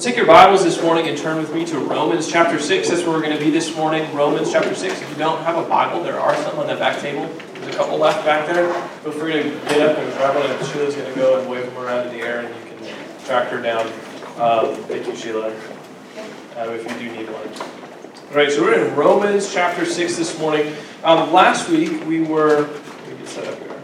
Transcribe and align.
take 0.00 0.16
your 0.16 0.24
Bibles 0.24 0.64
this 0.64 0.80
morning 0.80 1.08
and 1.08 1.18
turn 1.18 1.36
with 1.36 1.52
me 1.52 1.62
to 1.66 1.78
Romans 1.78 2.26
chapter 2.26 2.58
6. 2.58 2.88
That's 2.88 3.02
where 3.02 3.10
we're 3.10 3.20
going 3.20 3.36
to 3.36 3.44
be 3.44 3.50
this 3.50 3.76
morning. 3.76 4.10
Romans 4.14 4.50
chapter 4.50 4.74
6. 4.74 5.02
If 5.02 5.10
you 5.10 5.16
don't 5.16 5.42
have 5.42 5.58
a 5.58 5.68
Bible, 5.68 6.02
there 6.02 6.18
are 6.18 6.34
some 6.36 6.58
on 6.58 6.68
the 6.68 6.76
back 6.76 7.02
table. 7.02 7.26
There's 7.52 7.74
a 7.74 7.76
couple 7.76 7.98
left 7.98 8.24
back 8.24 8.46
there. 8.46 8.72
Feel 9.00 9.12
free 9.12 9.34
to 9.34 9.42
get 9.42 9.82
up 9.82 9.98
and 9.98 10.10
grab 10.14 10.36
one, 10.36 10.50
and 10.50 10.66
Sheila's 10.68 10.96
going 10.96 11.12
to 11.12 11.20
go 11.20 11.38
and 11.38 11.50
wave 11.50 11.66
them 11.66 11.76
around 11.76 12.06
in 12.06 12.14
the 12.14 12.24
air, 12.24 12.40
and 12.40 12.48
you 12.48 12.88
can 12.88 13.26
track 13.26 13.48
her 13.48 13.60
down. 13.60 13.86
Um, 14.38 14.74
thank 14.84 15.06
you, 15.06 15.14
Sheila, 15.14 15.48
uh, 15.50 16.70
if 16.70 16.90
you 16.90 17.10
do 17.10 17.14
need 17.14 17.28
one. 17.28 18.30
All 18.30 18.36
right, 18.36 18.50
so 18.50 18.62
we're 18.62 18.82
in 18.82 18.96
Romans 18.96 19.52
chapter 19.52 19.84
6 19.84 20.16
this 20.16 20.38
morning. 20.38 20.74
Um, 21.04 21.30
last 21.30 21.68
week, 21.68 22.06
we 22.06 22.22
were 22.22 22.62
me 22.66 23.16
get 23.18 23.28
set 23.28 23.46
up 23.48 23.58
here. 23.58 23.76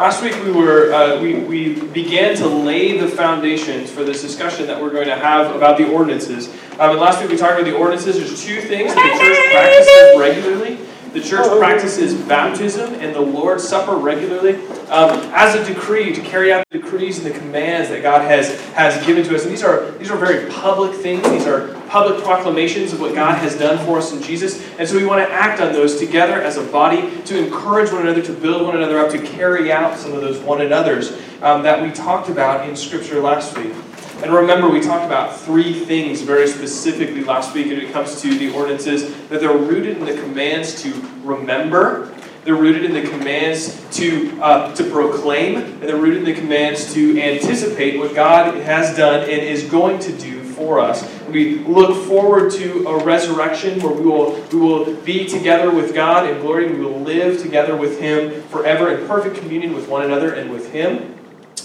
Last 0.00 0.22
week 0.22 0.34
we 0.42 0.50
were 0.50 0.94
uh, 0.94 1.20
we, 1.20 1.34
we 1.34 1.74
began 1.74 2.34
to 2.36 2.46
lay 2.46 2.96
the 2.96 3.06
foundations 3.06 3.90
for 3.90 4.02
this 4.02 4.22
discussion 4.22 4.66
that 4.66 4.80
we're 4.80 4.92
going 4.92 5.08
to 5.08 5.14
have 5.14 5.54
about 5.54 5.76
the 5.76 5.92
ordinances. 5.92 6.48
Um, 6.78 6.92
and 6.92 6.98
last 6.98 7.20
week 7.20 7.30
we 7.30 7.36
talked 7.36 7.60
about 7.60 7.70
the 7.70 7.76
ordinances. 7.76 8.16
There's 8.16 8.42
two 8.42 8.62
things 8.62 8.94
that 8.94 8.96
the 8.96 9.18
church 9.20 9.36
practices 9.52 10.18
regularly. 10.18 10.89
The 11.12 11.20
church 11.20 11.58
practices 11.58 12.14
baptism 12.14 12.94
and 12.94 13.12
the 13.12 13.20
Lord's 13.20 13.66
Supper 13.66 13.96
regularly 13.96 14.54
um, 14.90 15.18
as 15.34 15.56
a 15.56 15.64
decree 15.64 16.14
to 16.14 16.20
carry 16.20 16.52
out 16.52 16.64
the 16.70 16.78
decrees 16.78 17.18
and 17.18 17.26
the 17.26 17.36
commands 17.36 17.88
that 17.88 18.02
God 18.02 18.22
has, 18.22 18.60
has 18.74 19.04
given 19.04 19.24
to 19.24 19.34
us. 19.34 19.42
And 19.42 19.50
these 19.50 19.64
are, 19.64 19.90
these 19.92 20.08
are 20.08 20.16
very 20.16 20.48
public 20.52 20.94
things. 20.94 21.28
These 21.30 21.48
are 21.48 21.74
public 21.88 22.22
proclamations 22.22 22.92
of 22.92 23.00
what 23.00 23.12
God 23.16 23.38
has 23.38 23.58
done 23.58 23.84
for 23.84 23.98
us 23.98 24.12
in 24.12 24.22
Jesus. 24.22 24.64
And 24.78 24.88
so 24.88 24.96
we 24.96 25.04
want 25.04 25.26
to 25.26 25.34
act 25.34 25.60
on 25.60 25.72
those 25.72 25.98
together 25.98 26.40
as 26.40 26.58
a 26.58 26.62
body 26.64 27.20
to 27.22 27.44
encourage 27.44 27.90
one 27.90 28.02
another, 28.02 28.22
to 28.22 28.32
build 28.32 28.64
one 28.64 28.76
another 28.76 29.00
up, 29.00 29.10
to 29.10 29.18
carry 29.18 29.72
out 29.72 29.98
some 29.98 30.12
of 30.12 30.20
those 30.20 30.38
one 30.38 30.60
another's 30.60 31.10
um, 31.42 31.64
that 31.64 31.82
we 31.82 31.90
talked 31.90 32.28
about 32.28 32.68
in 32.68 32.76
Scripture 32.76 33.20
last 33.20 33.58
week. 33.58 33.74
And 34.22 34.34
remember, 34.34 34.68
we 34.68 34.80
talked 34.80 35.06
about 35.06 35.40
three 35.40 35.72
things 35.72 36.20
very 36.20 36.46
specifically 36.46 37.24
last 37.24 37.54
week 37.54 37.68
when 37.68 37.80
it 37.80 37.90
comes 37.90 38.20
to 38.20 38.38
the 38.38 38.52
ordinances 38.52 39.16
that 39.28 39.40
they're 39.40 39.56
rooted 39.56 39.96
in 39.96 40.04
the 40.04 40.12
commands 40.12 40.82
to 40.82 40.92
remember, 41.24 42.14
they're 42.44 42.54
rooted 42.54 42.84
in 42.84 42.92
the 42.92 43.08
commands 43.08 43.82
to, 43.96 44.38
uh, 44.42 44.74
to 44.74 44.84
proclaim, 44.90 45.56
and 45.56 45.82
they're 45.82 45.96
rooted 45.96 46.18
in 46.18 46.24
the 46.24 46.34
commands 46.34 46.92
to 46.92 47.18
anticipate 47.18 47.98
what 47.98 48.14
God 48.14 48.54
has 48.56 48.94
done 48.94 49.20
and 49.20 49.30
is 49.30 49.64
going 49.64 49.98
to 50.00 50.12
do 50.18 50.44
for 50.44 50.80
us. 50.80 51.02
We 51.28 51.60
look 51.60 52.06
forward 52.06 52.52
to 52.52 52.88
a 52.88 53.02
resurrection 53.02 53.80
where 53.80 53.92
we 53.92 54.02
will, 54.02 54.38
we 54.52 54.58
will 54.58 54.94
be 54.96 55.26
together 55.26 55.70
with 55.70 55.94
God 55.94 56.28
in 56.28 56.40
glory. 56.40 56.70
We 56.70 56.84
will 56.84 57.00
live 57.00 57.40
together 57.40 57.74
with 57.74 57.98
Him 57.98 58.42
forever 58.44 58.94
in 58.94 59.06
perfect 59.06 59.36
communion 59.36 59.72
with 59.72 59.88
one 59.88 60.02
another 60.02 60.34
and 60.34 60.50
with 60.50 60.72
Him. 60.72 61.19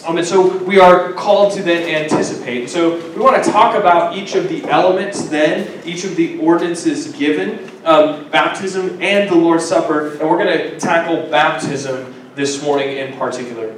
Um, 0.06 0.18
and 0.18 0.28
so 0.28 0.58
we 0.60 0.80
are 0.80 1.14
called 1.14 1.54
to 1.54 1.64
then 1.64 1.90
anticipate. 1.90 2.70
So 2.70 2.98
we 3.14 3.22
want 3.22 3.44
to 3.44 3.50
talk 3.50 3.76
about 3.76 4.16
each 4.16 4.36
of 4.36 4.48
the 4.50 4.64
elements 4.66 5.28
then, 5.30 5.82
each 5.84 6.04
of 6.04 6.16
the 6.16 6.38
ordinances 6.38 7.12
given, 7.14 7.72
um, 7.86 8.30
baptism 8.30 9.02
and 9.02 9.28
the 9.30 9.36
Lord's 9.36 9.66
Supper, 9.66 10.12
and 10.12 10.30
we're 10.30 10.38
going 10.38 10.58
to 10.58 10.80
tackle 10.80 11.28
baptism 11.32 12.14
this 12.36 12.62
morning 12.62 12.98
in 12.98 13.18
particular. 13.18 13.76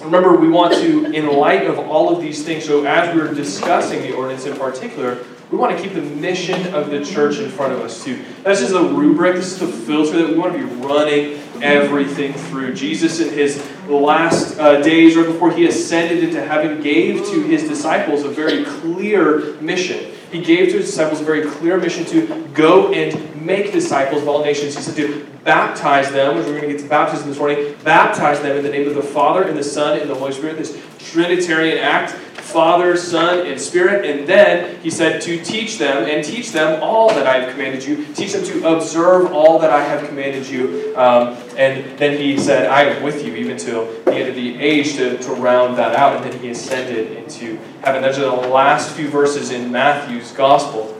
Remember, 0.00 0.36
we 0.36 0.48
want 0.48 0.72
to, 0.74 1.12
in 1.12 1.26
light 1.26 1.66
of 1.66 1.78
all 1.78 2.14
of 2.14 2.22
these 2.22 2.44
things, 2.44 2.64
so 2.64 2.84
as 2.84 3.14
we're 3.14 3.34
discussing 3.34 4.00
the 4.02 4.14
ordinance 4.14 4.46
in 4.46 4.56
particular, 4.56 5.18
we 5.50 5.56
want 5.56 5.76
to 5.76 5.82
keep 5.82 5.94
the 5.94 6.02
mission 6.02 6.74
of 6.74 6.90
the 6.90 7.04
church 7.04 7.38
in 7.38 7.50
front 7.50 7.72
of 7.72 7.80
us 7.80 8.04
too. 8.04 8.22
This 8.44 8.60
is 8.60 8.70
the 8.70 8.82
rubric, 8.82 9.36
this 9.36 9.52
is 9.52 9.58
the 9.60 9.66
filter 9.66 10.18
that 10.18 10.28
we 10.28 10.38
want 10.38 10.52
to 10.52 10.58
be 10.58 10.64
running 10.84 11.40
everything 11.62 12.32
through. 12.34 12.74
Jesus, 12.74 13.20
in 13.20 13.32
his 13.32 13.64
last 13.88 14.58
uh, 14.58 14.80
days, 14.82 15.16
right 15.16 15.26
before 15.26 15.50
he 15.50 15.66
ascended 15.66 16.22
into 16.22 16.44
heaven, 16.44 16.82
gave 16.82 17.26
to 17.28 17.42
his 17.42 17.64
disciples 17.64 18.24
a 18.24 18.28
very 18.28 18.64
clear 18.64 19.54
mission. 19.60 20.12
He 20.30 20.42
gave 20.42 20.70
to 20.70 20.76
his 20.78 20.86
disciples 20.86 21.20
a 21.20 21.24
very 21.24 21.48
clear 21.48 21.78
mission 21.78 22.04
to 22.06 22.46
go 22.52 22.92
and 22.92 23.44
make 23.44 23.72
disciples 23.72 24.22
of 24.22 24.28
all 24.28 24.44
nations. 24.44 24.76
He 24.76 24.82
said 24.82 24.96
to 24.96 25.26
baptize 25.44 26.10
them, 26.10 26.36
which 26.36 26.46
we're 26.46 26.60
going 26.60 26.70
to 26.70 26.74
get 26.74 26.82
to 26.82 26.88
baptism 26.88 27.28
this 27.28 27.38
morning, 27.38 27.74
baptize 27.84 28.40
them 28.40 28.56
in 28.56 28.62
the 28.62 28.70
name 28.70 28.88
of 28.88 28.94
the 28.94 29.02
Father, 29.02 29.42
and 29.42 29.56
the 29.56 29.64
Son, 29.64 29.98
and 29.98 30.08
the 30.08 30.14
Holy 30.14 30.32
Spirit, 30.32 30.58
this 30.58 30.80
Trinitarian 30.98 31.78
act 31.78 32.12
Father, 32.48 32.96
Son, 32.96 33.46
and 33.46 33.60
Spirit. 33.60 34.06
And 34.06 34.26
then 34.26 34.80
he 34.82 34.88
said 34.88 35.20
to 35.22 35.44
teach 35.44 35.76
them 35.76 36.04
and 36.08 36.24
teach 36.24 36.50
them 36.50 36.82
all 36.82 37.10
that 37.10 37.26
I 37.26 37.40
have 37.40 37.52
commanded 37.52 37.84
you. 37.84 38.06
Teach 38.14 38.32
them 38.32 38.42
to 38.44 38.74
observe 38.74 39.32
all 39.32 39.58
that 39.58 39.70
I 39.70 39.82
have 39.82 40.08
commanded 40.08 40.48
you. 40.48 40.94
Um, 40.96 41.36
and 41.58 41.98
then 41.98 42.18
he 42.18 42.38
said, 42.38 42.70
I 42.70 42.84
am 42.84 43.02
with 43.02 43.22
you 43.22 43.34
even 43.34 43.58
till 43.58 43.92
the 44.04 44.14
end 44.14 44.30
of 44.30 44.34
the 44.34 44.58
age 44.58 44.94
to, 44.94 45.18
to 45.18 45.32
round 45.34 45.76
that 45.76 45.94
out. 45.94 46.16
And 46.16 46.32
then 46.32 46.40
he 46.40 46.48
ascended 46.48 47.18
into 47.18 47.58
heaven. 47.82 48.00
Those 48.00 48.18
are 48.18 48.22
the 48.22 48.48
last 48.48 48.96
few 48.96 49.08
verses 49.08 49.50
in 49.50 49.70
Matthew's 49.70 50.32
gospel. 50.32 50.97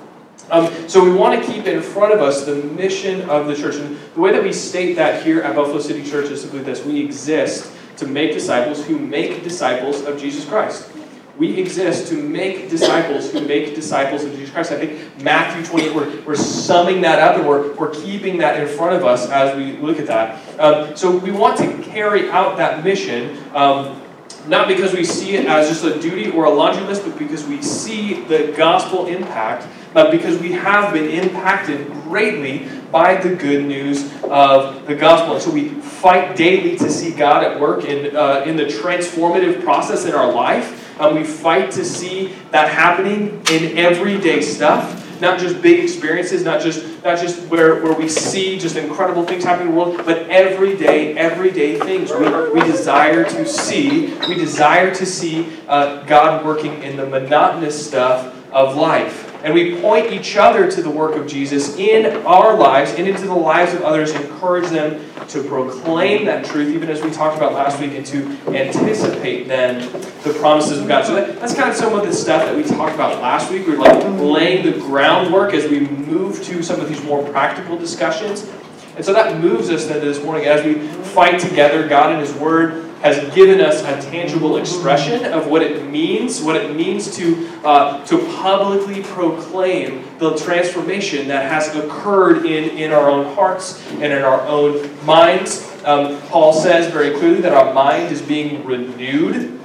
Um, 0.51 0.89
so 0.89 1.05
we 1.05 1.13
want 1.13 1.43
to 1.43 1.53
keep 1.53 1.67
in 1.67 1.83
front 1.83 2.15
of 2.15 2.21
us 2.21 2.45
the 2.45 2.55
mission 2.55 3.29
of 3.29 3.47
the 3.47 3.55
church. 3.55 3.77
And 3.77 3.99
the 4.15 4.21
way 4.21 4.33
that 4.33 4.43
we 4.43 4.53
state 4.53 4.95
that 4.95 5.25
here 5.25 5.43
at 5.43 5.55
Buffalo 5.55 5.81
City 5.81 6.09
Church 6.09 6.31
is 6.31 6.41
simply 6.41 6.61
this 6.61 6.85
we 6.85 7.05
exist 7.05 7.73
to 7.99 8.07
make 8.07 8.33
disciples 8.33 8.85
who 8.85 8.99
make 8.99 9.43
disciples 9.43 10.03
of 10.03 10.19
Jesus 10.21 10.45
Christ. 10.45 10.91
We 11.37 11.57
exist 11.57 12.09
to 12.09 12.21
make 12.21 12.69
disciples 12.69 13.31
who 13.31 13.41
make 13.47 13.75
disciples 13.75 14.25
of 14.25 14.33
Jesus 14.33 14.51
Christ. 14.51 14.73
I 14.73 14.79
think 14.85 15.23
Matthew 15.23 15.65
28, 15.65 15.95
we're, 15.95 16.21
we're 16.23 16.35
summing 16.35 17.01
that 17.03 17.21
up 17.21 17.37
and 17.37 17.47
we're, 17.47 17.75
we're 17.75 17.95
keeping 17.95 18.39
that 18.39 18.61
in 18.61 18.67
front 18.67 18.97
of 18.97 19.05
us 19.05 19.29
as 19.31 19.57
we 19.57 19.77
look 19.77 20.01
at 20.01 20.07
that. 20.09 20.41
Um, 20.59 20.97
so 20.97 21.17
we 21.17 21.31
want 21.31 21.59
to 21.59 21.83
carry 21.83 22.29
out 22.31 22.57
that 22.57 22.83
mission. 22.83 23.39
Um, 23.55 24.03
not 24.49 24.67
because 24.67 24.95
we 24.95 25.05
see 25.05 25.37
it 25.37 25.47
as 25.47 25.69
just 25.69 25.85
a 25.85 26.01
duty 26.01 26.31
or 26.31 26.47
a 26.47 26.51
laundry 26.51 26.85
list, 26.85 27.05
but 27.05 27.19
because 27.19 27.45
we 27.45 27.63
see 27.63 28.23
the 28.25 28.55
gospel 28.57 29.07
impact, 29.07 29.67
because 30.11 30.39
we 30.41 30.53
have 30.53 30.93
been 30.93 31.11
impacted 31.11 31.91
greatly 32.05 32.69
by 32.91 33.17
the 33.17 33.35
good 33.35 33.65
news 33.67 34.11
of 34.25 34.87
the 34.87 34.95
gospel. 34.95 35.35
And 35.35 35.43
so 35.43 35.51
we 35.51 35.69
fight 35.69 36.37
daily 36.37 36.77
to 36.79 36.91
see 36.91 37.13
God 37.13 37.45
at 37.45 37.61
work 37.61 37.85
in, 37.85 38.17
uh, 38.17 38.45
in 38.47 38.57
the 38.57 38.65
transformative 38.65 39.63
process 39.63 40.07
in 40.07 40.15
our 40.15 40.33
life. 40.33 40.99
Um, 41.01 41.15
we 41.15 41.25
fight 41.25 41.71
to 41.73 41.85
see 41.85 42.35
that 42.51 42.71
happening 42.71 43.43
in 43.51 43.77
everyday 43.77 44.41
stuff, 44.41 45.21
not 45.21 45.39
just 45.39 45.61
big 45.61 45.83
experiences, 45.83 46.45
not 46.45 46.61
just 46.61 46.85
not 47.05 47.19
just 47.19 47.47
where, 47.49 47.83
where 47.83 47.93
we 47.93 48.09
see 48.09 48.59
just 48.59 48.77
incredible 48.77 49.25
things 49.25 49.45
happening 49.45 49.69
in 49.69 49.75
the 49.75 49.81
world, 49.81 49.97
but 50.05 50.29
everyday, 50.31 51.17
everyday 51.17 51.79
things. 51.79 52.11
We, 52.13 52.29
we 52.51 52.61
desire 52.61 53.25
to 53.25 53.47
see, 53.47 54.15
we 54.29 54.35
desire 54.35 54.95
to 54.95 55.07
see 55.07 55.59
uh, 55.69 56.05
God 56.05 56.45
working 56.45 56.83
in 56.83 56.97
the 56.97 57.07
monotonous 57.07 57.87
stuff 57.87 58.35
of 58.53 58.77
life. 58.77 59.28
And 59.45 59.55
we 59.55 59.81
point 59.81 60.13
each 60.13 60.37
other 60.37 60.71
to 60.71 60.83
the 60.83 60.91
work 60.91 61.15
of 61.15 61.29
Jesus 61.29 61.77
in 61.77 62.27
our 62.27 62.57
lives 62.57 62.93
and 62.95 63.07
into 63.07 63.27
the 63.27 63.35
lives 63.35 63.73
of 63.73 63.83
others, 63.83 64.11
encourage 64.11 64.69
them 64.69 65.05
to 65.29 65.43
proclaim 65.45 66.25
that 66.25 66.45
truth, 66.45 66.75
even 66.75 66.89
as 66.89 67.03
we 67.03 67.11
talked 67.11 67.37
about 67.37 67.53
last 67.53 67.79
week, 67.81 67.93
and 67.93 68.05
to 68.07 68.27
anticipate 68.49 69.47
then 69.47 69.81
the 70.25 70.35
promises 70.41 70.79
of 70.81 70.89
God. 70.89 71.05
So 71.05 71.15
that, 71.15 71.39
that's 71.39 71.55
kind 71.55 71.71
of 71.71 71.77
some 71.77 71.95
of 71.95 72.05
the 72.05 72.13
stuff 72.13 72.43
that 72.43 72.57
we 72.57 72.65
talked 72.65 72.95
about 72.95 73.23
last 73.23 73.51
week. 73.51 73.67
We 73.67 73.75
are 73.75 73.79
like 73.79 74.03
laying 74.21 74.65
the 74.65 74.79
groundwork 74.79 75.55
as 75.55 75.71
we 75.71 75.81
move 75.81 76.43
to 76.45 76.63
some 76.63 76.81
of 76.81 76.89
these 76.89 77.03
more 77.05 77.23
practical 77.31 77.79
discussions. 77.79 78.51
And 78.97 79.05
so 79.05 79.13
that 79.13 79.41
moves 79.41 79.71
us 79.71 79.87
then 79.87 80.01
this 80.01 80.23
morning 80.25 80.47
as 80.47 80.65
we 80.65 80.75
fight 80.75 81.39
together, 81.39 81.87
God 81.87 82.11
and 82.11 82.21
His 82.21 82.35
Word 82.35 82.88
has 83.03 83.33
given 83.35 83.61
us 83.61 83.83
a 83.83 84.11
tangible 84.11 84.57
expression 84.57 85.25
of 85.27 85.47
what 85.47 85.63
it 85.63 85.89
means, 85.89 86.43
what 86.43 86.57
it 86.57 86.75
means 86.75 87.17
to, 87.17 87.49
uh, 87.65 88.05
to 88.07 88.19
publicly 88.37 89.03
proclaim 89.05 90.05
the 90.19 90.37
transformation 90.37 91.29
that 91.29 91.51
has 91.51 91.75
occurred 91.77 92.45
in, 92.45 92.71
in 92.77 92.93
our 92.93 93.09
own 93.09 93.35
hearts 93.35 93.85
and 93.93 94.13
in 94.13 94.23
our 94.23 94.41
own 94.43 94.91
minds. 95.05 95.65
Um, 95.85 96.21
Paul 96.23 96.53
says 96.53 96.93
very 96.93 97.17
clearly 97.19 97.41
that 97.43 97.53
our 97.53 97.73
mind 97.73 98.13
is 98.13 98.21
being 98.21 98.65
renewed. 98.65 99.59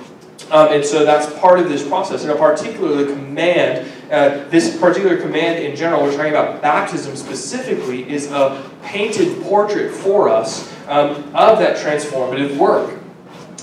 Um, 0.52 0.72
and 0.72 0.86
so 0.86 1.04
that's 1.04 1.34
part 1.40 1.60
of 1.60 1.70
this 1.70 1.88
process. 1.88 2.24
And 2.24 2.32
a 2.32 2.36
particular 2.36 3.08
command, 3.08 3.92
uh, 4.12 4.48
this 4.50 4.78
particular 4.78 5.18
command 5.18 5.64
in 5.64 5.76
general, 5.76 6.04
we're 6.04 6.16
talking 6.16 6.32
about 6.32 6.62
baptism 6.62 7.16
specifically, 7.16 8.08
is 8.08 8.30
a 8.30 8.70
painted 8.84 9.42
portrait 9.42 9.92
for 9.92 10.30
us 10.30 10.72
um, 10.88 11.16
of 11.34 11.58
that 11.58 11.78
transformative 11.78 12.56
work. 12.58 13.03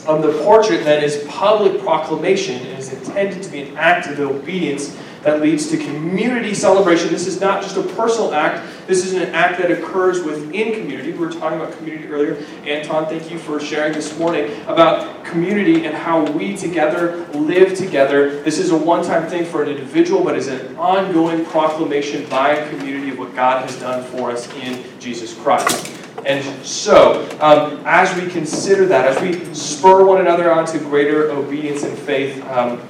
Um, 0.07 0.23
the 0.23 0.33
portrait 0.45 0.85
then 0.85 1.03
is 1.03 1.25
public 1.29 1.81
proclamation 1.83 2.57
and 2.67 2.79
is 2.79 2.93
intended 2.93 3.43
to 3.43 3.51
be 3.51 3.63
an 3.63 3.77
act 3.77 4.07
of 4.07 4.19
obedience 4.21 4.97
that 5.23 5.43
leads 5.43 5.69
to 5.71 5.77
community 5.77 6.55
celebration. 6.55 7.11
This 7.11 7.27
is 7.27 7.41
not 7.41 7.63
just 7.63 7.77
a 7.77 7.83
personal 7.83 8.33
act, 8.33 8.67
this 8.87 9.05
is 9.05 9.13
an 9.13 9.35
act 9.35 9.61
that 9.61 9.71
occurs 9.71 10.23
within 10.23 10.73
community. 10.73 11.13
We 11.13 11.19
were 11.19 11.31
talking 11.31 11.61
about 11.61 11.77
community 11.77 12.09
earlier. 12.09 12.43
Anton, 12.65 13.07
thank 13.07 13.31
you 13.31 13.39
for 13.39 13.61
sharing 13.61 13.93
this 13.93 14.19
morning 14.19 14.51
about 14.67 15.25
community 15.25 15.85
and 15.85 15.95
how 15.95 16.25
we 16.33 16.57
together 16.57 17.27
live 17.35 17.77
together. 17.77 18.43
This 18.43 18.59
is 18.59 18.71
a 18.71 18.77
one 18.77 19.05
time 19.05 19.29
thing 19.29 19.45
for 19.45 19.63
an 19.63 19.69
individual, 19.69 20.25
but 20.25 20.37
is 20.37 20.49
an 20.49 20.77
ongoing 20.77 21.45
proclamation 21.45 22.29
by 22.31 22.55
a 22.55 22.71
community 22.71 23.11
of 23.11 23.19
what 23.19 23.35
God 23.35 23.63
has 23.63 23.79
done 23.79 24.03
for 24.05 24.31
us 24.31 24.51
in 24.55 24.83
Jesus 24.99 25.35
Christ. 25.35 26.00
And 26.27 26.45
so, 26.67 27.27
um, 27.41 27.83
as 27.87 28.15
we 28.21 28.31
consider 28.31 28.87
that, 28.87 29.07
as 29.07 29.23
we 29.23 29.55
spur 29.55 30.05
one 30.05 30.21
another 30.21 30.53
on 30.53 30.67
to 30.67 30.79
greater 30.79 31.31
obedience 31.31 31.83
and 31.83 31.97
faith, 31.99 32.45
um, 32.47 32.81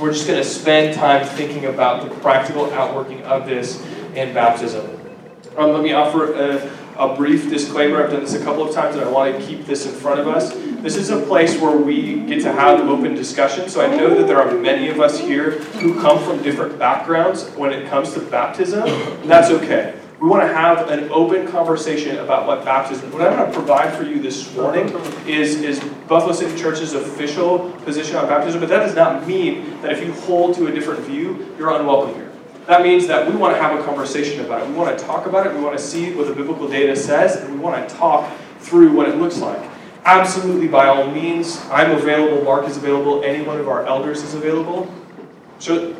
we're 0.00 0.12
just 0.12 0.26
going 0.26 0.38
to 0.38 0.48
spend 0.48 0.94
time 0.94 1.26
thinking 1.26 1.66
about 1.66 2.08
the 2.08 2.14
practical 2.16 2.70
outworking 2.72 3.22
of 3.22 3.46
this 3.46 3.84
in 4.14 4.32
baptism. 4.32 4.86
Um, 5.56 5.72
let 5.72 5.82
me 5.82 5.92
offer 5.92 6.32
a, 6.32 6.70
a 6.96 7.16
brief 7.16 7.50
disclaimer. 7.50 8.02
I've 8.02 8.10
done 8.10 8.20
this 8.20 8.34
a 8.34 8.42
couple 8.42 8.66
of 8.66 8.74
times, 8.74 8.96
and 8.96 9.04
I 9.04 9.10
want 9.10 9.38
to 9.38 9.46
keep 9.46 9.66
this 9.66 9.86
in 9.86 9.92
front 9.92 10.20
of 10.20 10.28
us. 10.28 10.52
This 10.82 10.96
is 10.96 11.10
a 11.10 11.20
place 11.20 11.60
where 11.60 11.76
we 11.76 12.20
get 12.20 12.42
to 12.42 12.52
have 12.52 12.80
open 12.88 13.14
discussion. 13.14 13.68
So 13.68 13.82
I 13.82 13.94
know 13.94 14.14
that 14.14 14.26
there 14.26 14.40
are 14.40 14.54
many 14.54 14.88
of 14.88 15.00
us 15.00 15.18
here 15.18 15.58
who 15.80 16.00
come 16.00 16.22
from 16.24 16.42
different 16.42 16.78
backgrounds 16.78 17.48
when 17.50 17.72
it 17.72 17.88
comes 17.90 18.14
to 18.14 18.20
baptism. 18.20 18.84
That's 19.26 19.50
okay. 19.50 19.99
We 20.20 20.28
want 20.28 20.42
to 20.42 20.52
have 20.52 20.90
an 20.90 21.10
open 21.10 21.48
conversation 21.48 22.18
about 22.18 22.46
what 22.46 22.62
baptism. 22.62 23.10
What 23.10 23.22
I'm 23.22 23.38
going 23.38 23.50
to 23.50 23.56
provide 23.56 23.96
for 23.96 24.02
you 24.02 24.20
this 24.20 24.54
morning 24.54 24.88
is, 25.26 25.62
is 25.62 25.80
Buffalo 26.08 26.34
City 26.34 26.54
Church's 26.60 26.92
official 26.92 27.70
position 27.86 28.16
on 28.16 28.28
baptism, 28.28 28.60
but 28.60 28.68
that 28.68 28.80
does 28.80 28.94
not 28.94 29.26
mean 29.26 29.80
that 29.80 29.92
if 29.92 30.04
you 30.04 30.12
hold 30.12 30.54
to 30.56 30.66
a 30.66 30.72
different 30.72 31.00
view, 31.06 31.54
you're 31.56 31.74
unwelcome 31.74 32.14
here. 32.16 32.30
That 32.66 32.82
means 32.82 33.06
that 33.06 33.26
we 33.26 33.34
want 33.34 33.56
to 33.56 33.62
have 33.62 33.80
a 33.80 33.82
conversation 33.82 34.44
about 34.44 34.60
it. 34.60 34.68
We 34.68 34.74
want 34.74 34.98
to 34.98 35.02
talk 35.02 35.24
about 35.24 35.46
it. 35.46 35.54
We 35.54 35.62
want 35.62 35.78
to 35.78 35.82
see 35.82 36.12
what 36.12 36.26
the 36.26 36.34
biblical 36.34 36.68
data 36.68 36.94
says, 36.94 37.36
and 37.36 37.54
we 37.54 37.58
want 37.58 37.88
to 37.88 37.94
talk 37.94 38.30
through 38.58 38.92
what 38.92 39.08
it 39.08 39.16
looks 39.16 39.38
like. 39.38 39.70
Absolutely, 40.04 40.68
by 40.68 40.88
all 40.88 41.10
means, 41.10 41.58
I'm 41.70 41.92
available. 41.92 42.44
Mark 42.44 42.68
is 42.68 42.76
available. 42.76 43.24
Any 43.24 43.42
one 43.42 43.58
of 43.58 43.70
our 43.70 43.86
elders 43.86 44.22
is 44.22 44.34
available. 44.34 44.92
No, 45.66 45.94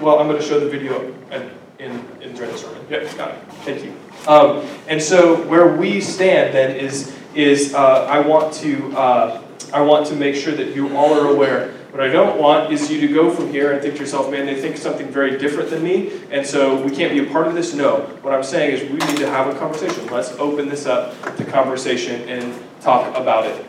well, 0.00 0.20
I'm 0.20 0.28
going 0.28 0.40
to 0.40 0.46
show 0.46 0.60
the 0.60 0.70
video 0.70 1.12
and 1.32 1.50
in, 1.78 1.90
in 2.20 2.34
during 2.34 2.52
the 2.52 2.58
sermon. 2.58 2.84
Yep, 2.90 3.16
got 3.16 3.30
it. 3.30 3.52
Thank 3.64 3.84
you. 3.84 3.94
Um, 4.26 4.66
and 4.88 5.00
so 5.00 5.42
where 5.48 5.76
we 5.76 6.00
stand 6.00 6.54
then 6.54 6.76
is 6.76 7.14
is 7.34 7.74
uh, 7.74 8.04
I 8.04 8.20
want 8.20 8.52
to 8.54 8.96
uh, 8.96 9.42
I 9.72 9.80
want 9.82 10.06
to 10.08 10.16
make 10.16 10.34
sure 10.34 10.54
that 10.54 10.74
you 10.74 10.96
all 10.96 11.14
are 11.14 11.32
aware. 11.32 11.74
What 11.90 12.02
I 12.02 12.08
don't 12.08 12.38
want 12.38 12.70
is 12.72 12.90
you 12.90 13.00
to 13.06 13.14
go 13.14 13.30
from 13.30 13.50
here 13.50 13.72
and 13.72 13.80
think 13.80 13.94
to 13.94 14.00
yourself, 14.00 14.30
man, 14.30 14.44
they 14.44 14.60
think 14.60 14.76
something 14.76 15.08
very 15.08 15.38
different 15.38 15.70
than 15.70 15.82
me, 15.82 16.20
and 16.30 16.46
so 16.46 16.82
we 16.82 16.94
can't 16.94 17.12
be 17.12 17.26
a 17.26 17.32
part 17.32 17.46
of 17.46 17.54
this. 17.54 17.74
No. 17.74 18.00
What 18.22 18.34
I'm 18.34 18.42
saying 18.42 18.74
is 18.74 18.82
we 18.90 18.98
need 18.98 19.16
to 19.18 19.30
have 19.30 19.54
a 19.54 19.58
conversation. 19.58 20.06
Let's 20.08 20.32
open 20.32 20.68
this 20.68 20.84
up 20.86 21.14
to 21.36 21.44
conversation 21.44 22.28
and 22.28 22.54
talk 22.80 23.16
about 23.16 23.46
it. 23.46 23.64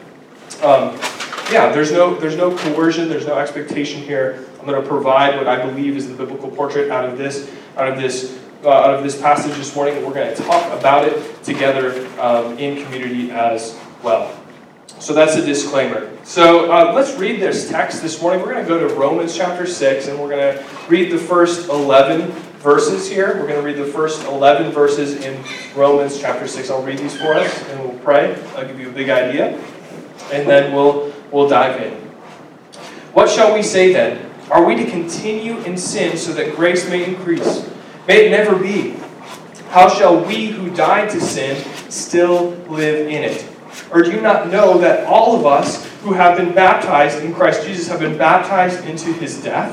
Um, 0.61 0.99
yeah, 1.51 1.71
there's 1.71 1.91
no 1.91 2.15
there's 2.15 2.35
no 2.35 2.55
coercion, 2.57 3.07
there's 3.07 3.25
no 3.25 3.37
expectation 3.37 4.01
here. 4.01 4.45
I'm 4.59 4.65
going 4.65 4.81
to 4.81 4.87
provide 4.87 5.37
what 5.37 5.47
I 5.47 5.65
believe 5.65 5.95
is 5.95 6.09
the 6.09 6.13
biblical 6.13 6.51
portrait 6.51 6.91
out 6.91 7.05
of 7.05 7.17
this 7.17 7.49
out 7.77 7.89
of 7.89 7.97
this 7.97 8.39
uh, 8.63 8.69
out 8.69 8.93
of 8.93 9.03
this 9.03 9.19
passage 9.19 9.55
this 9.55 9.75
morning, 9.75 9.95
and 9.95 10.05
we're 10.05 10.13
going 10.13 10.35
to 10.35 10.43
talk 10.43 10.77
about 10.77 11.07
it 11.07 11.43
together 11.43 12.05
um, 12.19 12.57
in 12.57 12.83
community 12.83 13.31
as 13.31 13.79
well. 14.03 14.37
So 14.99 15.13
that's 15.13 15.35
a 15.35 15.45
disclaimer. 15.45 16.11
So 16.25 16.69
uh, 16.69 16.91
let's 16.93 17.15
read 17.15 17.39
this 17.39 17.69
text 17.69 18.01
this 18.01 18.21
morning. 18.21 18.41
We're 18.41 18.53
going 18.53 18.65
to 18.65 18.67
go 18.67 18.85
to 18.85 18.93
Romans 18.95 19.35
chapter 19.35 19.65
6, 19.65 20.07
and 20.09 20.19
we're 20.19 20.29
going 20.29 20.57
to 20.57 20.65
read 20.89 21.09
the 21.09 21.17
first 21.17 21.69
11 21.69 22.31
verses 22.59 23.09
here. 23.09 23.39
We're 23.39 23.47
going 23.47 23.61
to 23.61 23.65
read 23.65 23.77
the 23.77 23.89
first 23.89 24.25
11 24.25 24.73
verses 24.73 25.23
in 25.23 25.41
Romans 25.73 26.19
chapter 26.19 26.45
6. 26.45 26.69
I'll 26.69 26.83
read 26.83 26.97
these 26.97 27.15
for 27.15 27.33
us, 27.33 27.63
and 27.69 27.79
we'll 27.79 27.97
pray. 27.99 28.35
I'll 28.57 28.67
give 28.67 28.77
you 28.77 28.89
a 28.89 28.91
big 28.91 29.09
idea, 29.09 29.57
and 30.33 30.49
then 30.49 30.73
we'll, 30.73 31.13
we'll 31.31 31.47
dive 31.47 31.81
in. 31.81 31.93
What 33.13 33.29
shall 33.29 33.53
we 33.53 33.63
say 33.63 33.93
then? 33.93 34.28
Are 34.49 34.65
we 34.65 34.75
to 34.75 34.89
continue 34.89 35.57
in 35.59 35.77
sin 35.77 36.17
so 36.17 36.33
that 36.33 36.55
grace 36.55 36.89
may 36.89 37.05
increase? 37.05 37.69
May 38.07 38.27
it 38.27 38.31
never 38.31 38.55
be. 38.55 38.95
How 39.69 39.87
shall 39.87 40.23
we 40.25 40.47
who 40.47 40.71
died 40.71 41.11
to 41.11 41.21
sin 41.21 41.63
still 41.91 42.51
live 42.67 43.07
in 43.07 43.23
it? 43.23 43.47
Or 43.91 44.01
do 44.01 44.11
you 44.11 44.21
not 44.21 44.49
know 44.49 44.79
that 44.79 45.05
all 45.05 45.35
of 45.35 45.45
us 45.45 45.85
who 46.01 46.13
have 46.13 46.37
been 46.37 46.55
baptized 46.55 47.23
in 47.23 47.33
Christ 47.35 47.67
Jesus 47.67 47.87
have 47.87 47.99
been 47.99 48.17
baptized 48.17 48.85
into 48.85 49.13
his 49.13 49.43
death? 49.43 49.71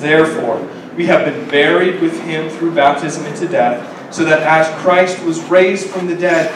Therefore, 0.00 0.66
we 0.96 1.04
have 1.06 1.26
been 1.26 1.48
buried 1.50 2.00
with 2.00 2.18
him 2.22 2.48
through 2.48 2.74
baptism 2.74 3.26
into 3.26 3.46
death, 3.46 4.14
so 4.14 4.24
that 4.24 4.40
as 4.42 4.66
Christ 4.82 5.22
was 5.24 5.42
raised 5.44 5.88
from 5.88 6.06
the 6.06 6.16
dead 6.16 6.50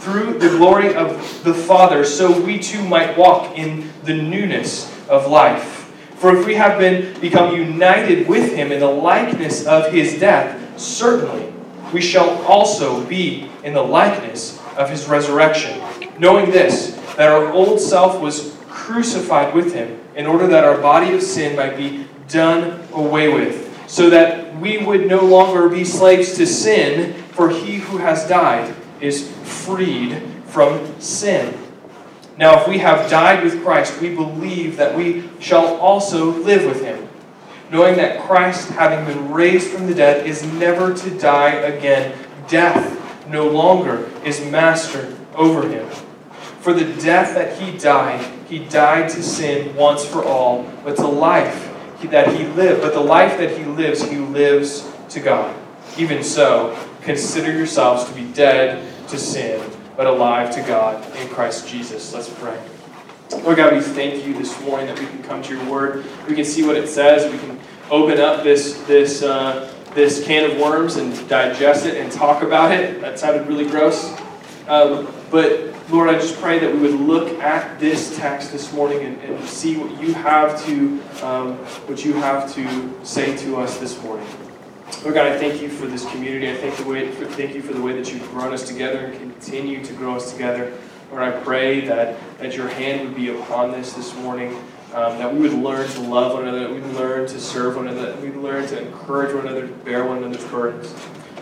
through 0.00 0.38
the 0.38 0.48
glory 0.50 0.94
of 0.94 1.42
the 1.42 1.54
Father, 1.54 2.04
so 2.04 2.40
we 2.40 2.58
too 2.58 2.84
might 2.84 3.16
walk 3.18 3.58
in 3.58 3.90
the 4.04 4.14
newness 4.14 4.92
of 5.08 5.26
life. 5.26 5.81
For 6.22 6.38
if 6.38 6.46
we 6.46 6.54
have 6.54 6.78
been 6.78 7.18
become 7.18 7.56
united 7.56 8.28
with 8.28 8.54
him 8.54 8.70
in 8.70 8.78
the 8.78 8.86
likeness 8.86 9.66
of 9.66 9.90
his 9.90 10.20
death, 10.20 10.78
certainly 10.80 11.52
we 11.92 12.00
shall 12.00 12.40
also 12.44 13.04
be 13.06 13.50
in 13.64 13.74
the 13.74 13.82
likeness 13.82 14.60
of 14.76 14.88
his 14.88 15.08
resurrection. 15.08 15.82
Knowing 16.20 16.52
this, 16.52 16.92
that 17.16 17.28
our 17.28 17.52
old 17.52 17.80
self 17.80 18.20
was 18.20 18.56
crucified 18.68 19.52
with 19.52 19.74
him, 19.74 19.98
in 20.14 20.26
order 20.26 20.46
that 20.46 20.62
our 20.62 20.80
body 20.80 21.12
of 21.12 21.24
sin 21.24 21.56
might 21.56 21.76
be 21.76 22.06
done 22.28 22.80
away 22.92 23.34
with, 23.34 23.76
so 23.90 24.08
that 24.08 24.56
we 24.60 24.78
would 24.78 25.08
no 25.08 25.24
longer 25.24 25.68
be 25.68 25.84
slaves 25.84 26.36
to 26.36 26.46
sin, 26.46 27.14
for 27.32 27.50
he 27.50 27.78
who 27.78 27.96
has 27.96 28.28
died 28.28 28.72
is 29.00 29.28
freed 29.42 30.22
from 30.46 31.00
sin. 31.00 31.52
Now, 32.38 32.60
if 32.60 32.68
we 32.68 32.78
have 32.78 33.10
died 33.10 33.44
with 33.44 33.62
Christ, 33.62 34.00
we 34.00 34.14
believe 34.14 34.76
that 34.76 34.96
we 34.96 35.28
shall 35.38 35.76
also 35.76 36.30
live 36.30 36.64
with 36.64 36.82
him, 36.82 37.08
knowing 37.70 37.96
that 37.96 38.22
Christ, 38.22 38.70
having 38.70 39.04
been 39.04 39.30
raised 39.32 39.68
from 39.68 39.86
the 39.86 39.94
dead, 39.94 40.26
is 40.26 40.42
never 40.42 40.94
to 40.94 41.18
die 41.18 41.50
again. 41.50 42.16
Death 42.48 43.28
no 43.28 43.48
longer 43.48 44.10
is 44.24 44.44
master 44.50 45.16
over 45.34 45.68
him. 45.68 45.86
For 46.60 46.72
the 46.72 46.84
death 47.02 47.34
that 47.34 47.58
he 47.58 47.76
died, 47.76 48.24
he 48.48 48.60
died 48.60 49.10
to 49.10 49.22
sin 49.22 49.74
once 49.76 50.04
for 50.04 50.24
all, 50.24 50.70
but 50.84 50.96
to 50.96 51.06
life 51.06 51.68
that 52.04 52.34
he 52.34 52.46
lived, 52.46 52.80
but 52.80 52.94
the 52.94 53.00
life 53.00 53.38
that 53.38 53.56
he 53.56 53.64
lives, 53.64 54.02
he 54.08 54.16
lives 54.16 54.90
to 55.10 55.20
God. 55.20 55.54
Even 55.98 56.22
so, 56.22 56.76
consider 57.02 57.52
yourselves 57.52 58.04
to 58.04 58.14
be 58.14 58.24
dead 58.32 59.08
to 59.08 59.18
sin 59.18 59.60
but 60.02 60.12
alive 60.12 60.52
to 60.52 60.60
God 60.62 61.00
in 61.18 61.28
Christ 61.28 61.68
Jesus. 61.68 62.12
Let's 62.12 62.28
pray. 62.28 62.60
Lord 63.44 63.56
God, 63.56 63.72
we 63.72 63.80
thank 63.80 64.26
you 64.26 64.34
this 64.34 64.60
morning 64.62 64.88
that 64.88 64.98
we 64.98 65.06
can 65.06 65.22
come 65.22 65.40
to 65.42 65.54
your 65.54 65.64
word. 65.70 66.04
We 66.28 66.34
can 66.34 66.44
see 66.44 66.66
what 66.66 66.74
it 66.74 66.88
says. 66.88 67.30
We 67.30 67.38
can 67.38 67.56
open 67.88 68.18
up 68.18 68.42
this, 68.42 68.82
this, 68.88 69.22
uh, 69.22 69.72
this 69.94 70.24
can 70.24 70.50
of 70.50 70.58
worms 70.58 70.96
and 70.96 71.28
digest 71.28 71.86
it 71.86 71.98
and 71.98 72.10
talk 72.10 72.42
about 72.42 72.72
it. 72.72 73.00
That 73.00 73.16
sounded 73.20 73.46
really 73.46 73.64
gross. 73.64 74.12
Um, 74.66 75.06
but 75.30 75.72
Lord, 75.88 76.08
I 76.08 76.14
just 76.14 76.40
pray 76.40 76.58
that 76.58 76.74
we 76.74 76.80
would 76.80 76.98
look 76.98 77.38
at 77.38 77.78
this 77.78 78.16
text 78.16 78.50
this 78.50 78.72
morning 78.72 79.04
and, 79.04 79.20
and 79.20 79.48
see 79.48 79.76
what 79.76 80.02
you 80.02 80.14
have 80.14 80.60
to 80.66 81.00
um, 81.24 81.58
what 81.86 82.04
you 82.04 82.14
have 82.14 82.52
to 82.54 83.04
say 83.04 83.36
to 83.36 83.56
us 83.56 83.78
this 83.78 84.02
morning. 84.02 84.26
Lord 85.02 85.16
God, 85.16 85.26
I 85.26 85.36
thank 85.36 85.60
you 85.60 85.68
for 85.68 85.88
this 85.88 86.08
community. 86.12 86.48
I 86.48 86.54
thank, 86.54 86.76
the 86.76 86.84
way, 86.84 87.10
thank 87.10 87.56
you 87.56 87.60
for 87.60 87.72
the 87.72 87.82
way 87.82 87.92
that 88.00 88.12
you've 88.12 88.30
grown 88.30 88.54
us 88.54 88.68
together 88.68 89.06
and 89.06 89.18
continue 89.18 89.84
to 89.84 89.92
grow 89.94 90.14
us 90.14 90.30
together. 90.30 90.78
Lord, 91.10 91.24
I 91.24 91.32
pray 91.40 91.80
that, 91.86 92.16
that 92.38 92.54
your 92.54 92.68
hand 92.68 93.08
would 93.08 93.16
be 93.16 93.30
upon 93.30 93.72
this 93.72 93.94
this 93.94 94.14
morning, 94.18 94.54
um, 94.94 95.18
that 95.18 95.34
we 95.34 95.40
would 95.40 95.54
learn 95.54 95.88
to 95.90 96.00
love 96.02 96.34
one 96.34 96.46
another, 96.46 96.60
that 96.60 96.70
we 96.70 96.80
would 96.80 96.94
learn 96.94 97.26
to 97.26 97.40
serve 97.40 97.74
one 97.74 97.88
another, 97.88 98.12
that 98.12 98.22
we 98.22 98.30
would 98.30 98.44
learn 98.44 98.64
to 98.68 98.80
encourage 98.80 99.34
one 99.34 99.48
another, 99.48 99.66
to 99.66 99.72
bear 99.72 100.06
one 100.06 100.18
another's 100.18 100.44
burdens. 100.44 100.94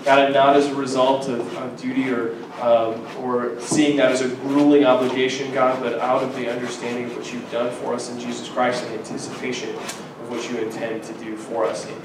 God, 0.04 0.32
not 0.32 0.56
as 0.56 0.66
a 0.68 0.74
result 0.74 1.28
of, 1.28 1.54
of 1.58 1.78
duty 1.78 2.08
or, 2.08 2.34
um, 2.62 3.06
or 3.18 3.60
seeing 3.60 3.98
that 3.98 4.10
as 4.10 4.22
a 4.22 4.28
grueling 4.36 4.86
obligation, 4.86 5.52
God, 5.52 5.82
but 5.82 5.98
out 5.98 6.22
of 6.22 6.34
the 6.34 6.50
understanding 6.50 7.04
of 7.04 7.16
what 7.18 7.30
you've 7.30 7.50
done 7.52 7.70
for 7.74 7.92
us 7.92 8.08
in 8.10 8.18
Jesus 8.18 8.48
Christ 8.48 8.82
and 8.86 8.98
anticipation 8.98 9.68
of 9.74 10.30
what 10.30 10.50
you 10.50 10.56
intend 10.56 11.02
to 11.04 11.12
do 11.22 11.36
for 11.36 11.66
us 11.66 11.84
in 11.84 11.92
Him. 11.92 12.02